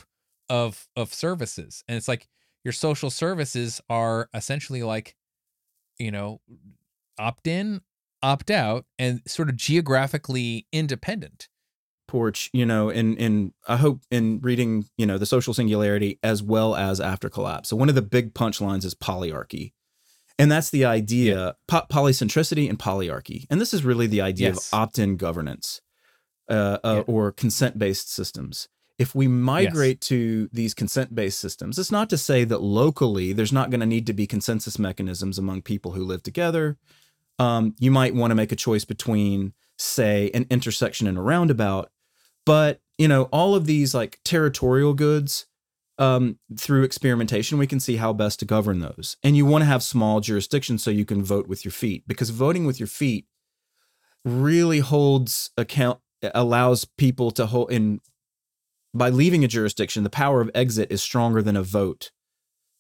[0.50, 2.28] of of services, and it's like
[2.64, 5.16] your social services are essentially like,
[5.98, 6.42] you know,
[7.18, 7.82] opt in,
[8.22, 11.50] opt out, and sort of geographically independent.
[12.08, 16.42] Porch you know in in i hope in reading you know the social singularity as
[16.42, 17.68] well as after collapse.
[17.70, 19.74] So one of the big punchlines is polyarchy.
[20.40, 23.46] And that's the idea po- polycentricity and polyarchy.
[23.50, 24.72] And this is really the idea yes.
[24.72, 25.82] of opt-in governance
[26.50, 27.14] uh, uh, yeah.
[27.14, 28.68] or consent-based systems
[28.98, 30.08] if we migrate yes.
[30.08, 34.08] to these consent-based systems it's not to say that locally there's not going to need
[34.08, 36.78] to be consensus mechanisms among people who live together
[37.40, 41.92] um, you might want to make a choice between say an intersection and a roundabout
[42.46, 45.46] but you know all of these like territorial goods
[46.00, 49.18] um, through experimentation, we can see how best to govern those.
[49.24, 52.30] And you want to have small jurisdictions so you can vote with your feet because
[52.30, 53.26] voting with your feet
[54.24, 56.00] really holds account,
[56.34, 58.00] allows people to hold in
[58.94, 62.12] by leaving a jurisdiction, the power of exit is stronger than a vote.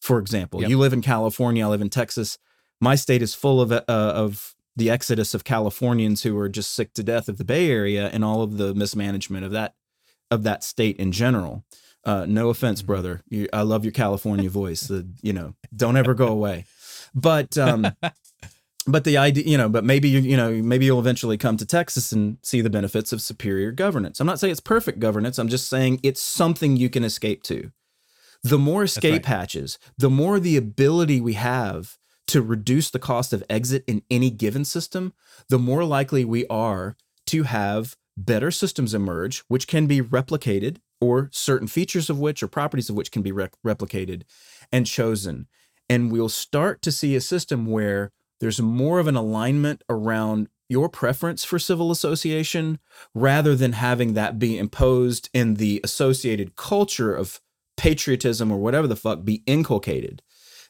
[0.01, 0.69] For example, yep.
[0.69, 2.37] you live in California, I live in Texas.
[2.79, 6.93] My state is full of uh, of the exodus of Californians who are just sick
[6.93, 9.73] to death of the Bay Area and all of the mismanagement of that
[10.29, 11.65] of that state in general.
[12.03, 12.87] Uh, no offense, mm-hmm.
[12.87, 13.21] brother.
[13.27, 14.89] You, I love your California voice.
[14.89, 16.65] Uh, you know, don't ever go away.
[17.13, 17.91] But um,
[18.87, 21.65] but the idea, you know, but maybe you you know maybe you'll eventually come to
[21.65, 24.19] Texas and see the benefits of superior governance.
[24.19, 25.37] I'm not saying it's perfect governance.
[25.37, 27.71] I'm just saying it's something you can escape to.
[28.43, 29.25] The more escape right.
[29.25, 31.97] hatches, the more the ability we have
[32.27, 35.13] to reduce the cost of exit in any given system,
[35.49, 36.95] the more likely we are
[37.27, 42.47] to have better systems emerge, which can be replicated or certain features of which or
[42.47, 44.23] properties of which can be re- replicated
[44.71, 45.47] and chosen.
[45.89, 50.89] And we'll start to see a system where there's more of an alignment around your
[50.89, 52.79] preference for civil association
[53.13, 57.39] rather than having that be imposed in the associated culture of
[57.77, 60.21] patriotism or whatever the fuck be inculcated.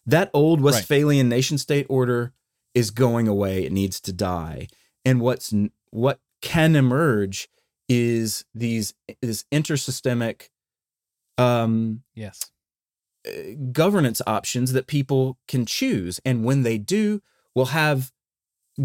[0.06, 1.35] That old Westphalian right.
[1.35, 2.34] nation state order
[2.73, 3.65] is going away.
[3.65, 4.68] It needs to die.
[5.03, 5.53] And what's
[5.89, 7.49] what can emerge
[7.89, 10.49] is these this intersystemic
[11.38, 12.52] um yes
[13.27, 13.31] uh,
[13.72, 17.22] governance options that people can choose and when they do
[17.58, 18.12] we'll have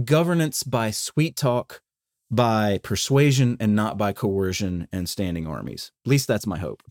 [0.06, 1.82] governance by sweet talk
[2.30, 5.92] by persuasion and not by coercion and standing armies.
[6.06, 6.82] At least that's my hope.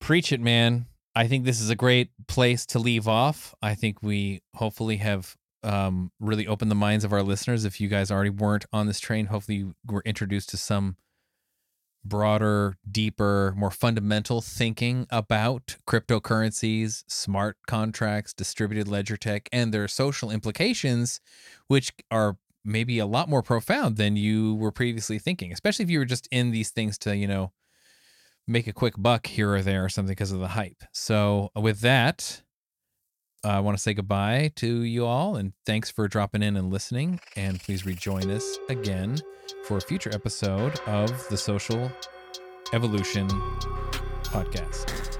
[0.00, 0.86] Preach it man.
[1.14, 3.54] I think this is a great place to leave off.
[3.60, 7.66] I think we hopefully have um, really opened the minds of our listeners.
[7.66, 10.96] If you guys already weren't on this train, hopefully you were introduced to some
[12.04, 20.30] broader, deeper, more fundamental thinking about cryptocurrencies, smart contracts, distributed ledger tech, and their social
[20.30, 21.20] implications,
[21.68, 25.98] which are maybe a lot more profound than you were previously thinking, especially if you
[25.98, 27.52] were just in these things to, you know,
[28.46, 30.84] make a quick buck here or there or something because of the hype.
[30.92, 32.42] So, with that,
[33.44, 37.20] I want to say goodbye to you all and thanks for dropping in and listening.
[37.36, 39.18] And please rejoin us again
[39.64, 41.92] for a future episode of the Social
[42.72, 43.28] Evolution
[44.24, 45.13] Podcast.